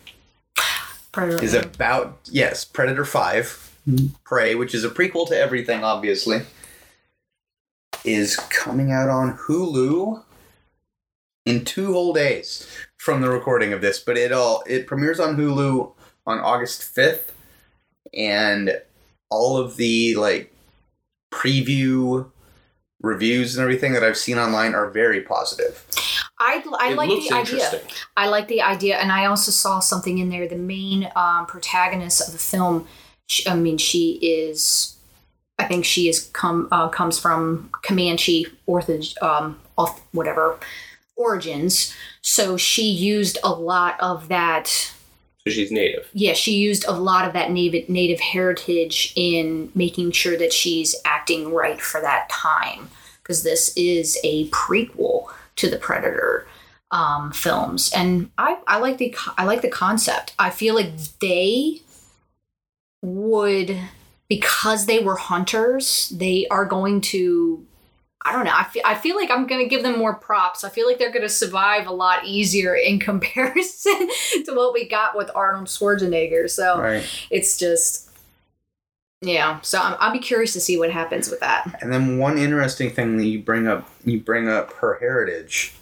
is 1.41 1.53
about 1.53 2.19
yes, 2.25 2.63
Predator 2.63 3.05
5 3.05 3.79
mm-hmm. 3.89 4.07
Prey, 4.23 4.55
which 4.55 4.75
is 4.75 4.83
a 4.83 4.89
prequel 4.89 5.27
to 5.27 5.37
everything, 5.37 5.83
obviously, 5.83 6.41
is 8.03 8.35
coming 8.35 8.91
out 8.91 9.09
on 9.09 9.37
Hulu 9.37 10.23
in 11.45 11.65
two 11.65 11.93
whole 11.93 12.13
days 12.13 12.67
from 12.97 13.21
the 13.21 13.29
recording 13.29 13.73
of 13.73 13.81
this. 13.81 13.99
But 13.99 14.17
it 14.17 14.31
all 14.31 14.63
it 14.67 14.85
premieres 14.85 15.19
on 15.19 15.37
Hulu 15.37 15.91
on 16.27 16.39
August 16.39 16.83
fifth, 16.83 17.33
and 18.13 18.79
all 19.29 19.57
of 19.57 19.77
the 19.77 20.15
like 20.15 20.53
preview 21.31 22.29
reviews 23.01 23.55
and 23.55 23.63
everything 23.63 23.93
that 23.93 24.03
I've 24.03 24.17
seen 24.17 24.37
online 24.37 24.73
are 24.73 24.89
very 24.89 25.21
positive. 25.21 25.85
I, 26.39 26.63
I 26.79 26.91
it 26.91 26.95
like 26.95 27.09
the 27.09 27.31
idea. 27.33 27.81
I 28.15 28.27
like 28.27 28.47
the 28.47 28.61
idea, 28.61 28.97
and 28.97 29.11
I 29.11 29.25
also 29.25 29.51
saw 29.51 29.79
something 29.79 30.19
in 30.19 30.29
there. 30.29 30.47
The 30.47 30.55
main 30.55 31.11
um, 31.15 31.47
protagonist 31.47 32.27
of 32.27 32.31
the 32.31 32.39
film, 32.39 32.87
she, 33.25 33.47
I 33.49 33.55
mean, 33.55 33.77
she 33.79 34.19
is, 34.21 34.95
I 35.57 35.65
think 35.65 35.83
she 35.83 36.07
is 36.09 36.29
come 36.33 36.67
uh, 36.71 36.89
comes 36.89 37.17
from 37.17 37.71
Comanche 37.83 38.45
ortho, 38.67 39.19
um, 39.23 39.59
auth- 39.77 39.99
whatever 40.11 40.59
origins. 41.15 41.95
So 42.21 42.55
she 42.55 42.87
used 42.87 43.39
a 43.43 43.49
lot 43.49 43.99
of 43.99 44.27
that. 44.27 44.67
So 44.67 45.51
she's 45.51 45.71
native. 45.71 46.07
Yeah, 46.13 46.33
she 46.33 46.57
used 46.57 46.85
a 46.87 46.91
lot 46.91 47.25
of 47.25 47.33
that 47.33 47.49
native 47.49 47.89
native 47.89 48.19
heritage 48.19 49.11
in 49.15 49.71
making 49.73 50.11
sure 50.11 50.37
that 50.37 50.53
she's 50.53 50.95
acting 51.03 51.51
right 51.51 51.81
for 51.81 51.99
that 52.01 52.29
time, 52.29 52.89
because 53.23 53.41
this 53.41 53.73
is 53.75 54.19
a 54.23 54.49
prequel 54.49 55.31
to 55.57 55.69
the 55.69 55.77
Predator 55.77 56.47
um, 56.91 57.31
films, 57.31 57.91
and 57.93 58.31
I, 58.37 58.57
I 58.67 58.77
like 58.79 58.97
the 58.97 59.13
I 59.37 59.43
like 59.43 59.61
the 59.61 59.69
concept. 59.69 60.33
I 60.39 60.49
feel 60.49 60.73
like 60.75 60.91
they 61.21 61.81
would 63.01 63.77
because 64.29 64.85
they 64.85 64.99
were 64.99 65.15
hunters. 65.17 66.09
They 66.15 66.47
are 66.49 66.65
going 66.65 67.01
to. 67.01 67.65
I 68.25 68.33
don't 68.33 68.43
know. 68.43 68.51
I 68.53 68.65
feel, 68.65 68.81
I 68.83 68.95
feel 68.95 69.15
like 69.15 69.31
I'm 69.31 69.47
going 69.47 69.63
to 69.63 69.69
give 69.69 69.83
them 69.83 69.97
more 69.97 70.13
props. 70.15 70.65
I 70.65 70.69
feel 70.69 70.85
like 70.85 70.97
they're 70.97 71.11
going 71.13 71.21
to 71.21 71.29
survive 71.29 71.87
a 71.87 71.93
lot 71.93 72.25
easier 72.25 72.75
in 72.75 72.99
comparison 73.09 74.09
to 74.45 74.53
what 74.53 74.73
we 74.73 74.85
got 74.87 75.15
with 75.15 75.31
Arnold 75.33 75.67
Schwarzenegger. 75.67 76.49
So 76.49 76.77
Right. 76.81 77.05
it's 77.29 77.57
just, 77.57 78.06
yeah. 79.21 79.59
So 79.61 79.79
I'm, 79.79 79.95
I'll 79.99 80.13
be 80.13 80.19
curious 80.19 80.53
to 80.53 80.59
see 80.61 80.77
what 80.77 80.91
happens 80.91 81.29
with 81.29 81.39
that. 81.41 81.77
And 81.81 81.91
then 81.91 82.17
one 82.17 82.37
interesting 82.37 82.89
thing 82.91 83.17
that 83.17 83.25
you 83.25 83.39
bring 83.39 83.67
up 83.67 83.89
you 84.05 84.19
bring 84.19 84.47
up 84.47 84.73
her 84.73 84.97
heritage 84.99 85.73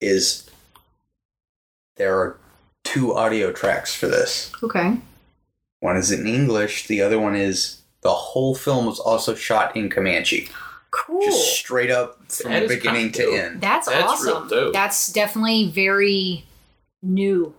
is 0.00 0.48
there 1.96 2.18
are 2.18 2.36
two 2.84 3.14
audio 3.14 3.52
tracks 3.52 3.94
for 3.94 4.06
this. 4.06 4.50
Okay. 4.62 4.96
One 5.80 5.96
is 5.96 6.10
in 6.12 6.26
English, 6.26 6.86
the 6.86 7.00
other 7.02 7.18
one 7.18 7.34
is 7.34 7.80
the 8.02 8.10
whole 8.10 8.54
film 8.54 8.86
was 8.86 8.98
also 8.98 9.34
shot 9.34 9.76
in 9.76 9.90
Comanche. 9.90 10.48
Cool. 10.90 11.20
Just 11.24 11.54
straight 11.54 11.90
up 11.90 12.18
from 12.30 12.50
That 12.50 12.64
is 12.64 12.68
beginning 12.70 13.12
kinda 13.12 13.18
to 13.18 13.24
dope. 13.24 13.34
end. 13.52 13.60
That's, 13.60 13.88
That's 13.88 14.24
real 14.24 14.34
awesome. 14.34 14.48
dope. 14.48 14.72
That's 14.72 15.12
definitely 15.12 15.70
very 15.70 16.44
new. 17.02 17.54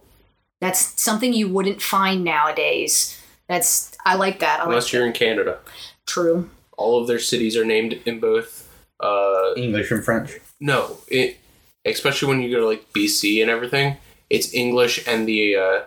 That's 0.59 1.01
something 1.01 1.31
you 1.33 1.47
wouldn't 1.47 1.81
find 1.81 2.23
nowadays. 2.23 3.20
That's 3.51 3.91
I 4.05 4.15
like 4.15 4.39
that. 4.39 4.59
I 4.59 4.63
like 4.63 4.69
Unless 4.69 4.93
you're 4.93 5.05
in 5.05 5.11
Canada. 5.11 5.59
True. 6.05 6.49
All 6.77 7.01
of 7.01 7.07
their 7.07 7.19
cities 7.19 7.57
are 7.57 7.65
named 7.65 7.99
in 8.05 8.21
both. 8.21 8.69
Uh, 8.97 9.53
English 9.57 9.91
and 9.91 10.03
French. 10.05 10.39
no, 10.61 10.99
it, 11.09 11.37
especially 11.83 12.29
when 12.29 12.41
you 12.41 12.49
go 12.49 12.61
to 12.61 12.65
like 12.67 12.93
BC 12.93 13.41
and 13.41 13.51
everything. 13.51 13.97
It's 14.29 14.53
English 14.53 15.05
and 15.05 15.27
the 15.27 15.55
uh, 15.57 15.81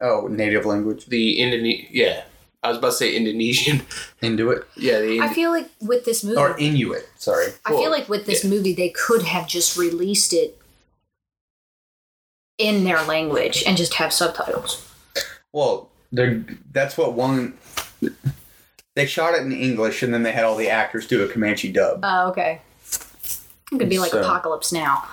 Oh, 0.00 0.26
native 0.26 0.66
language. 0.66 1.06
the 1.06 1.38
Indonesian, 1.40 1.86
Yeah, 1.92 2.24
I 2.64 2.68
was 2.70 2.78
about 2.78 2.88
to 2.88 2.96
say 2.96 3.14
Indonesian. 3.14 3.82
Inuit. 4.20 4.66
yeah, 4.76 4.98
the 4.98 5.20
I 5.20 5.28
feel 5.32 5.50
like 5.52 5.68
with 5.80 6.04
this 6.04 6.24
movie, 6.24 6.38
Or 6.38 6.58
Inuit, 6.58 7.08
sorry. 7.18 7.52
I 7.64 7.70
feel 7.70 7.90
like 7.92 8.08
with 8.08 8.26
this 8.26 8.42
yeah. 8.42 8.50
movie, 8.50 8.74
they 8.74 8.88
could 8.90 9.22
have 9.22 9.46
just 9.46 9.76
released 9.78 10.32
it 10.32 10.58
in 12.58 12.82
their 12.84 13.00
language 13.04 13.62
and 13.64 13.76
just 13.76 13.94
have 13.94 14.12
subtitles. 14.12 14.82
Well, 15.52 15.88
they're 16.16 16.44
that's 16.72 16.96
what 16.98 17.12
one 17.14 17.54
they 18.94 19.06
shot 19.06 19.34
it 19.34 19.42
in 19.42 19.52
English 19.52 20.02
and 20.02 20.12
then 20.12 20.22
they 20.22 20.32
had 20.32 20.44
all 20.44 20.56
the 20.56 20.70
actors 20.70 21.06
do 21.06 21.22
a 21.24 21.28
Comanche 21.28 21.70
dub. 21.70 22.00
Oh, 22.02 22.28
okay. 22.30 22.60
It 23.72 23.78
could 23.78 23.88
be 23.88 23.98
like 23.98 24.10
So- 24.12 24.20
Apocalypse 24.20 24.72
Now. 24.72 25.08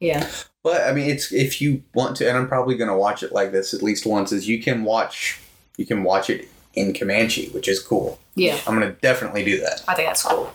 Yeah. 0.00 0.28
But 0.62 0.82
I 0.82 0.92
mean, 0.92 1.08
it's 1.10 1.32
if 1.32 1.60
you 1.60 1.82
want 1.94 2.16
to, 2.16 2.28
and 2.28 2.36
I'm 2.36 2.48
probably 2.48 2.76
going 2.76 2.90
to 2.90 2.96
watch 2.96 3.22
it 3.22 3.32
like 3.32 3.52
this 3.52 3.72
at 3.74 3.82
least 3.82 4.04
once. 4.06 4.30
Is 4.32 4.48
you 4.48 4.62
can 4.62 4.84
watch 4.84 5.38
you 5.76 5.86
can 5.86 6.02
watch 6.02 6.28
it 6.30 6.48
in 6.74 6.92
Comanche, 6.94 7.48
which 7.50 7.68
is 7.68 7.80
cool. 7.80 8.18
Yeah. 8.34 8.58
I'm 8.66 8.74
gonna 8.78 8.92
definitely 8.92 9.44
do 9.44 9.58
that. 9.60 9.82
I 9.88 9.94
think 9.94 10.08
that's 10.08 10.22
cool. 10.22 10.52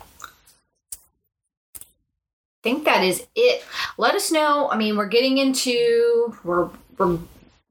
I 1.75 1.79
think 2.63 2.85
that 2.85 3.03
is 3.03 3.25
it. 3.35 3.63
Let 3.97 4.15
us 4.15 4.31
know. 4.31 4.69
I 4.71 4.77
mean, 4.77 4.97
we're 4.97 5.07
getting 5.07 5.37
into 5.37 6.35
we're 6.43 6.69
we're 6.97 7.17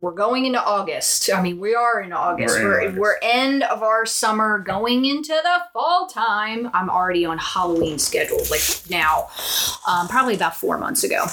we're 0.05 0.12
going 0.12 0.44
into 0.44 0.62
August. 0.62 1.31
I 1.32 1.40
mean, 1.40 1.59
we 1.59 1.74
are 1.74 1.98
in 2.02 2.12
August. 2.12 2.59
We're 2.59 2.68
We're 2.68 2.81
August. 2.82 2.98
we're 2.98 3.18
end 3.22 3.62
of 3.62 3.82
our 3.82 4.05
summer, 4.05 4.59
going 4.59 5.06
into 5.06 5.32
the 5.32 5.62
fall 5.72 6.09
time. 6.09 6.68
I'm 6.74 6.90
already 6.90 7.24
on 7.24 7.39
Halloween 7.39 7.98
schedule. 7.98 8.36
Like 8.51 8.60
now, 8.90 9.28
um, 9.89 10.06
probably 10.09 10.35
about 10.35 10.56
four 10.56 10.76
months 10.76 11.05
ago, 11.05 11.24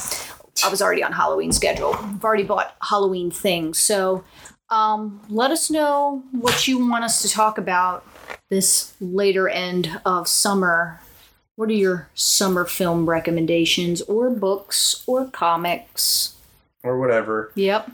I 0.64 0.70
was 0.70 0.82
already 0.82 1.04
on 1.04 1.12
Halloween 1.12 1.52
schedule. 1.52 1.96
I've 1.96 2.24
already 2.24 2.44
bought 2.44 2.78
Halloween 2.82 3.30
things. 3.30 3.78
So, 3.78 4.24
um, 4.70 5.20
let 5.28 5.52
us 5.52 5.70
know 5.70 6.24
what 6.32 6.66
you 6.66 6.80
want 6.88 7.04
us 7.04 7.22
to 7.24 7.30
talk 7.30 7.58
about 7.58 8.06
this 8.48 8.94
later 9.02 9.50
end 9.50 10.00
of 10.06 10.30
summer. 10.30 11.02
What 11.58 11.68
are 11.68 11.74
your 11.74 12.08
summer 12.14 12.64
film 12.64 13.10
recommendations, 13.10 14.02
or 14.04 14.30
books, 14.30 15.04
or 15.08 15.28
comics? 15.28 16.36
Or 16.84 16.98
whatever. 16.98 17.52
Yep. 17.56 17.92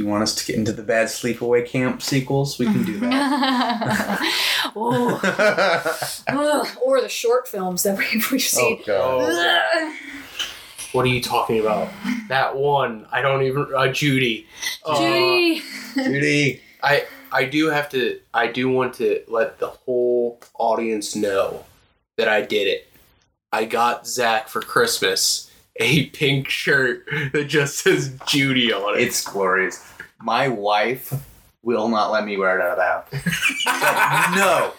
You 0.00 0.06
want 0.06 0.22
us 0.22 0.34
to 0.36 0.46
get 0.46 0.56
into 0.56 0.72
the 0.72 0.82
bad 0.82 1.08
sleepaway 1.08 1.66
camp 1.66 2.00
sequels? 2.00 2.58
We 2.58 2.64
can 2.64 2.84
do 2.84 2.96
that. 3.00 4.18
oh, 4.74 5.20
ugh, 6.26 6.68
or 6.82 7.02
the 7.02 7.08
short 7.10 7.46
films 7.46 7.82
that 7.82 7.98
we've, 7.98 8.10
we've 8.32 8.40
oh 8.40 8.78
seen. 8.78 8.82
god. 8.86 9.94
What 10.92 11.04
are 11.04 11.10
you 11.10 11.20
talking 11.20 11.60
about? 11.60 11.90
That 12.28 12.56
one. 12.56 13.06
I 13.12 13.20
don't 13.20 13.42
even. 13.42 13.66
Uh, 13.76 13.88
Judy. 13.88 14.46
Uh, 14.86 14.98
Judy. 14.98 15.62
Judy. 15.96 16.62
I 16.82 17.04
I 17.30 17.44
do 17.44 17.66
have 17.66 17.90
to. 17.90 18.20
I 18.32 18.46
do 18.46 18.70
want 18.70 18.94
to 18.94 19.22
let 19.28 19.58
the 19.58 19.68
whole 19.68 20.40
audience 20.58 21.14
know 21.14 21.66
that 22.16 22.26
I 22.26 22.40
did 22.40 22.68
it. 22.68 22.90
I 23.52 23.66
got 23.66 24.06
Zach 24.06 24.48
for 24.48 24.62
Christmas 24.62 25.50
a 25.76 26.06
pink 26.06 26.48
shirt 26.48 27.06
that 27.32 27.44
just 27.48 27.78
says 27.78 28.16
Judy 28.26 28.72
on 28.72 28.98
it. 28.98 29.02
It's 29.02 29.22
glorious. 29.22 29.89
My 30.22 30.48
wife 30.48 31.12
will 31.62 31.88
not 31.88 32.10
let 32.10 32.24
me 32.24 32.36
wear 32.36 32.58
it 32.58 32.62
out 32.62 32.78
of 32.78 33.10
the 33.12 33.18
house. 33.18 34.34
no, 34.36 34.72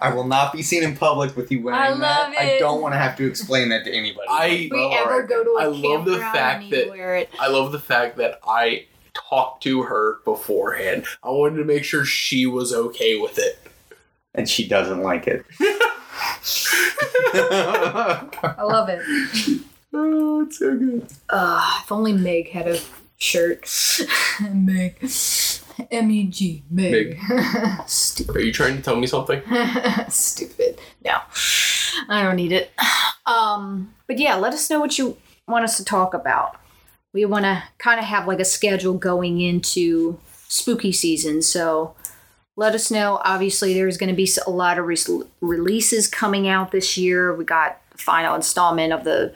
I 0.00 0.12
will 0.14 0.26
not 0.26 0.52
be 0.52 0.62
seen 0.62 0.82
in 0.84 0.96
public 0.96 1.36
with 1.36 1.50
you 1.50 1.62
wearing 1.62 1.80
I 1.80 1.88
love 1.90 1.98
that. 2.32 2.38
I 2.38 2.58
don't 2.58 2.80
want 2.80 2.94
to 2.94 2.98
have 2.98 3.16
to 3.16 3.26
explain 3.26 3.68
that 3.70 3.84
to 3.84 3.92
anybody. 3.92 4.26
I- 4.30 4.68
we 4.70 4.94
ever 4.94 5.10
alright 5.12 5.28
go 5.28 5.42
to 5.44 5.50
a 5.50 5.62
I 5.62 5.66
love 5.66 6.04
the 6.04 6.18
fact 6.18 6.70
that- 6.70 6.88
wear 6.90 7.16
it. 7.16 7.28
I 7.40 7.48
love 7.48 7.72
the 7.72 7.80
fact 7.80 8.16
that 8.18 8.38
I 8.46 8.86
talked 9.14 9.62
to 9.64 9.82
her 9.82 10.18
beforehand. 10.24 11.04
I 11.24 11.30
wanted 11.30 11.56
to 11.58 11.64
make 11.64 11.82
sure 11.84 12.04
she 12.04 12.46
was 12.46 12.72
okay 12.72 13.18
with 13.18 13.38
it. 13.38 13.58
and 14.34 14.48
she 14.48 14.68
doesn't 14.68 15.02
like 15.02 15.26
it. 15.26 15.44
I 17.34 18.62
love 18.62 18.88
it. 18.88 19.00
Oh, 19.92 20.42
it's 20.42 20.58
so 20.58 20.76
good. 20.76 21.06
Uh, 21.30 21.80
if 21.82 21.90
only 21.90 22.12
Meg 22.12 22.50
had 22.50 22.68
a 22.68 22.78
shirt. 23.18 23.68
Meg. 24.52 24.96
M 25.90 26.10
E 26.10 26.24
G. 26.24 26.64
Meg. 26.70 27.20
Stupid. 27.86 28.36
Are 28.36 28.40
you 28.40 28.52
trying 28.52 28.76
to 28.76 28.82
tell 28.82 28.96
me 28.96 29.06
something? 29.06 29.42
Stupid. 30.08 30.80
No, 31.04 31.18
I 32.08 32.22
don't 32.22 32.36
need 32.36 32.52
it. 32.52 32.70
Um, 33.26 33.94
but 34.06 34.18
yeah, 34.18 34.36
let 34.36 34.54
us 34.54 34.70
know 34.70 34.80
what 34.80 34.98
you 34.98 35.16
want 35.46 35.64
us 35.64 35.76
to 35.76 35.84
talk 35.84 36.14
about. 36.14 36.56
We 37.12 37.24
want 37.24 37.44
to 37.44 37.62
kind 37.78 37.98
of 37.98 38.06
have 38.06 38.26
like 38.26 38.40
a 38.40 38.44
schedule 38.44 38.94
going 38.94 39.40
into 39.40 40.18
spooky 40.48 40.92
season, 40.92 41.42
so 41.42 41.94
let 42.56 42.74
us 42.74 42.90
know. 42.90 43.20
Obviously, 43.24 43.74
there's 43.74 43.96
going 43.96 44.10
to 44.10 44.16
be 44.16 44.28
a 44.46 44.50
lot 44.50 44.78
of 44.78 44.86
re- 44.86 45.22
releases 45.40 46.08
coming 46.08 46.48
out 46.48 46.70
this 46.70 46.96
year. 46.96 47.34
We 47.34 47.44
got 47.44 47.80
the 47.92 47.98
final 47.98 48.34
installment 48.34 48.92
of 48.92 49.04
the 49.04 49.34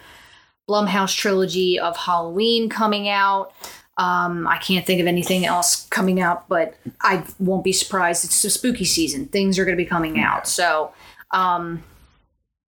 Blumhouse 0.68 1.16
trilogy 1.16 1.78
of 1.78 1.96
Halloween 1.96 2.68
coming 2.68 3.08
out. 3.08 3.52
Um, 3.98 4.46
I 4.48 4.56
can't 4.58 4.86
think 4.86 5.00
of 5.00 5.06
anything 5.06 5.44
else 5.44 5.86
coming 5.88 6.20
out, 6.20 6.48
but 6.48 6.76
I 7.02 7.24
won't 7.38 7.62
be 7.64 7.72
surprised. 7.72 8.24
It's 8.24 8.40
the 8.42 8.50
spooky 8.50 8.84
season. 8.84 9.26
Things 9.26 9.58
are 9.58 9.64
going 9.64 9.76
to 9.76 9.82
be 9.82 9.88
coming 9.88 10.18
out. 10.20 10.48
So, 10.48 10.92
um, 11.30 11.82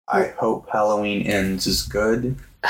I 0.09 0.25
hope 0.37 0.69
Halloween 0.69 1.25
ends 1.25 1.65
is 1.65 1.83
good. 1.83 2.35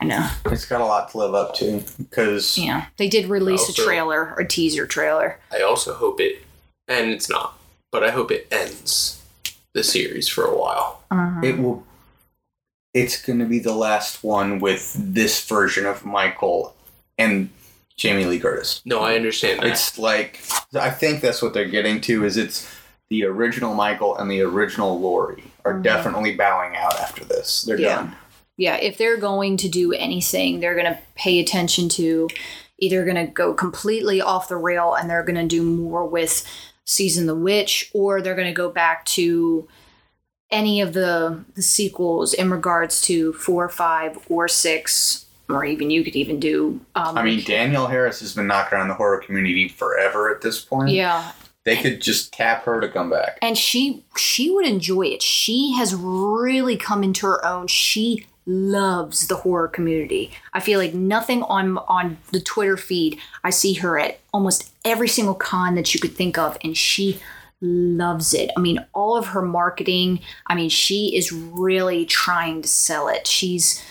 I 0.00 0.04
know. 0.04 0.28
It's 0.46 0.64
got 0.64 0.80
a 0.80 0.84
lot 0.84 1.10
to 1.10 1.18
live 1.18 1.34
up 1.34 1.54
to 1.56 1.82
because 1.98 2.56
Yeah. 2.56 2.86
They 2.96 3.08
did 3.08 3.26
release 3.26 3.68
a 3.68 3.72
trailer, 3.74 4.32
a 4.34 4.46
teaser 4.46 4.86
trailer. 4.86 5.38
I 5.52 5.60
also 5.62 5.92
hope 5.92 6.20
it, 6.20 6.42
and 6.86 7.10
it's 7.10 7.28
not, 7.28 7.58
but 7.90 8.02
I 8.04 8.10
hope 8.10 8.30
it 8.30 8.46
ends 8.50 9.22
the 9.74 9.82
series 9.84 10.28
for 10.28 10.44
a 10.44 10.56
while. 10.56 11.02
Uh-huh. 11.10 11.40
it 11.42 11.58
will. 11.58 11.84
It's 12.98 13.20
going 13.22 13.38
to 13.38 13.44
be 13.44 13.58
the 13.58 13.74
last 13.74 14.24
one 14.24 14.58
with 14.58 14.94
this 14.98 15.44
version 15.46 15.86
of 15.86 16.04
Michael 16.04 16.74
and 17.16 17.50
Jamie 17.96 18.24
Lee 18.24 18.38
Curtis. 18.40 18.80
No, 18.84 19.00
I 19.00 19.14
understand 19.14 19.60
that. 19.60 19.66
It's 19.68 19.98
like 19.98 20.40
I 20.74 20.90
think 20.90 21.20
that's 21.20 21.42
what 21.42 21.52
they're 21.54 21.68
getting 21.68 22.00
to. 22.02 22.24
Is 22.24 22.36
it's 22.36 22.68
the 23.10 23.24
original 23.24 23.74
Michael 23.74 24.16
and 24.16 24.30
the 24.30 24.40
original 24.42 24.98
Laurie 25.00 25.44
are 25.64 25.74
Mhm. 25.74 25.82
definitely 25.82 26.34
bowing 26.34 26.76
out 26.76 26.98
after 27.00 27.24
this. 27.24 27.62
They're 27.62 27.80
Yeah. 27.80 27.96
done. 27.96 28.16
yeah, 28.56 28.76
if 28.76 28.98
they're 28.98 29.16
going 29.16 29.56
to 29.56 29.68
do 29.68 29.92
anything, 29.92 30.58
they're 30.60 30.74
going 30.74 30.86
to 30.92 30.98
pay 31.14 31.38
attention 31.38 31.88
to 31.90 32.28
either 32.80 33.04
going 33.04 33.16
to 33.16 33.26
go 33.32 33.54
completely 33.54 34.20
off 34.20 34.48
the 34.48 34.56
rail 34.56 34.94
and 34.94 35.08
they're 35.08 35.22
going 35.24 35.36
to 35.36 35.46
do 35.46 35.62
more 35.62 36.04
with 36.06 36.44
Season 36.84 37.26
the 37.26 37.34
Witch, 37.34 37.90
or 37.92 38.20
they're 38.22 38.34
going 38.34 38.48
to 38.48 38.52
go 38.54 38.70
back 38.70 39.04
to 39.04 39.68
any 40.50 40.80
of 40.80 40.92
the 40.94 41.44
the 41.54 41.62
sequels 41.62 42.32
in 42.34 42.50
regards 42.50 43.00
to 43.02 43.32
four, 43.34 43.68
five, 43.68 44.18
or 44.30 44.48
six, 44.48 45.26
or 45.48 45.64
even 45.64 45.90
you 45.90 46.02
could 46.04 46.16
even 46.16 46.40
do. 46.40 46.80
Um, 46.94 47.18
I 47.18 47.22
mean, 47.22 47.42
Danielle 47.44 47.86
Harris 47.88 48.20
has 48.20 48.34
been 48.34 48.46
knocking 48.46 48.78
around 48.78 48.88
the 48.88 48.94
horror 48.94 49.18
community 49.20 49.68
forever 49.68 50.34
at 50.34 50.40
this 50.42 50.60
point. 50.64 50.90
yeah, 50.90 51.32
They 51.64 51.76
could 51.76 52.00
just 52.00 52.32
tap 52.32 52.64
her 52.64 52.80
to 52.80 52.88
come 52.88 53.10
back. 53.10 53.38
and 53.42 53.56
she 53.58 54.04
she 54.16 54.50
would 54.50 54.66
enjoy 54.66 55.02
it 55.06 55.22
she 55.22 55.74
has 55.76 55.94
really 55.94 56.76
come 56.76 57.02
into 57.04 57.26
her 57.26 57.44
own 57.44 57.66
she 57.66 58.26
loves 58.46 59.28
the 59.28 59.36
horror 59.36 59.68
community 59.68 60.30
i 60.54 60.60
feel 60.60 60.78
like 60.80 60.94
nothing 60.94 61.42
on 61.42 61.76
on 61.86 62.16
the 62.32 62.40
twitter 62.40 62.78
feed 62.78 63.18
i 63.44 63.50
see 63.50 63.74
her 63.74 63.98
at 63.98 64.18
almost 64.32 64.72
every 64.86 65.06
single 65.08 65.34
con 65.34 65.74
that 65.74 65.92
you 65.94 66.00
could 66.00 66.14
think 66.16 66.38
of 66.38 66.56
and 66.64 66.74
she 66.74 67.20
loves 67.60 68.34
it 68.34 68.50
i 68.56 68.60
mean 68.60 68.84
all 68.94 69.16
of 69.16 69.28
her 69.28 69.42
marketing 69.42 70.20
i 70.46 70.54
mean 70.54 70.68
she 70.68 71.16
is 71.16 71.32
really 71.32 72.06
trying 72.06 72.62
to 72.62 72.68
sell 72.68 73.08
it 73.08 73.26
she's 73.26 73.84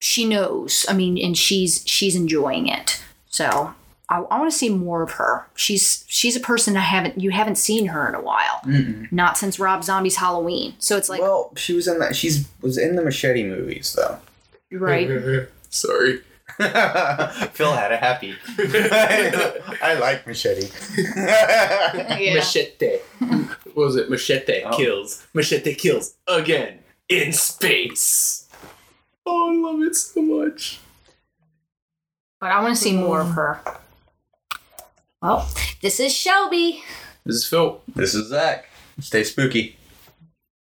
she 0.00 0.24
knows 0.24 0.86
i 0.88 0.94
mean 0.94 1.18
and 1.18 1.36
she's 1.36 1.82
she's 1.86 2.16
enjoying 2.16 2.66
it 2.66 3.02
so 3.28 3.74
I, 4.08 4.18
I 4.18 4.38
want 4.38 4.50
to 4.50 4.56
see 4.56 4.68
more 4.68 5.02
of 5.02 5.12
her. 5.12 5.46
She's 5.54 6.04
she's 6.08 6.36
a 6.36 6.40
person 6.40 6.76
I 6.76 6.80
haven't 6.80 7.20
you 7.20 7.30
haven't 7.30 7.56
seen 7.56 7.86
her 7.86 8.08
in 8.08 8.14
a 8.14 8.20
while. 8.20 8.60
Mm-mm. 8.64 9.10
Not 9.10 9.38
since 9.38 9.58
Rob 9.58 9.82
Zombie's 9.82 10.16
Halloween. 10.16 10.74
So 10.78 10.96
it's 10.96 11.08
like 11.08 11.20
well, 11.20 11.52
she 11.56 11.72
was 11.72 11.88
in 11.88 11.98
that. 12.00 12.14
She's 12.14 12.48
was 12.60 12.76
in 12.76 12.96
the 12.96 13.02
Machete 13.02 13.44
movies 13.44 13.94
though. 13.94 14.18
right. 14.70 15.48
Sorry. 15.70 16.20
Phil 17.52 17.72
had 17.72 17.90
a 17.92 17.96
happy. 17.96 18.36
I 18.58 19.96
like 20.00 20.26
Machete. 20.26 20.68
Yeah. 21.16 22.34
Machete. 22.34 22.98
What 23.74 23.86
was 23.86 23.96
it? 23.96 24.08
Machete 24.10 24.62
Oh. 24.64 24.76
kills. 24.76 25.26
Machete 25.34 25.74
kills 25.74 26.14
again 26.28 26.78
in 27.08 27.32
space. 27.32 28.48
Oh, 29.26 29.50
I 29.50 29.70
love 29.72 29.82
it 29.82 29.94
so 29.96 30.22
much. 30.22 30.80
But 32.40 32.52
I 32.52 32.60
want 32.62 32.76
to 32.76 32.80
see 32.80 32.96
more 32.96 33.20
of 33.20 33.30
her. 33.30 33.60
Well, 35.22 35.48
this 35.80 35.98
is 35.98 36.14
Shelby. 36.14 36.82
This 37.24 37.36
is 37.36 37.46
Phil. 37.48 37.80
this 37.94 38.14
is 38.14 38.28
Zach. 38.28 38.66
Stay 39.00 39.24
spooky. 39.24 39.76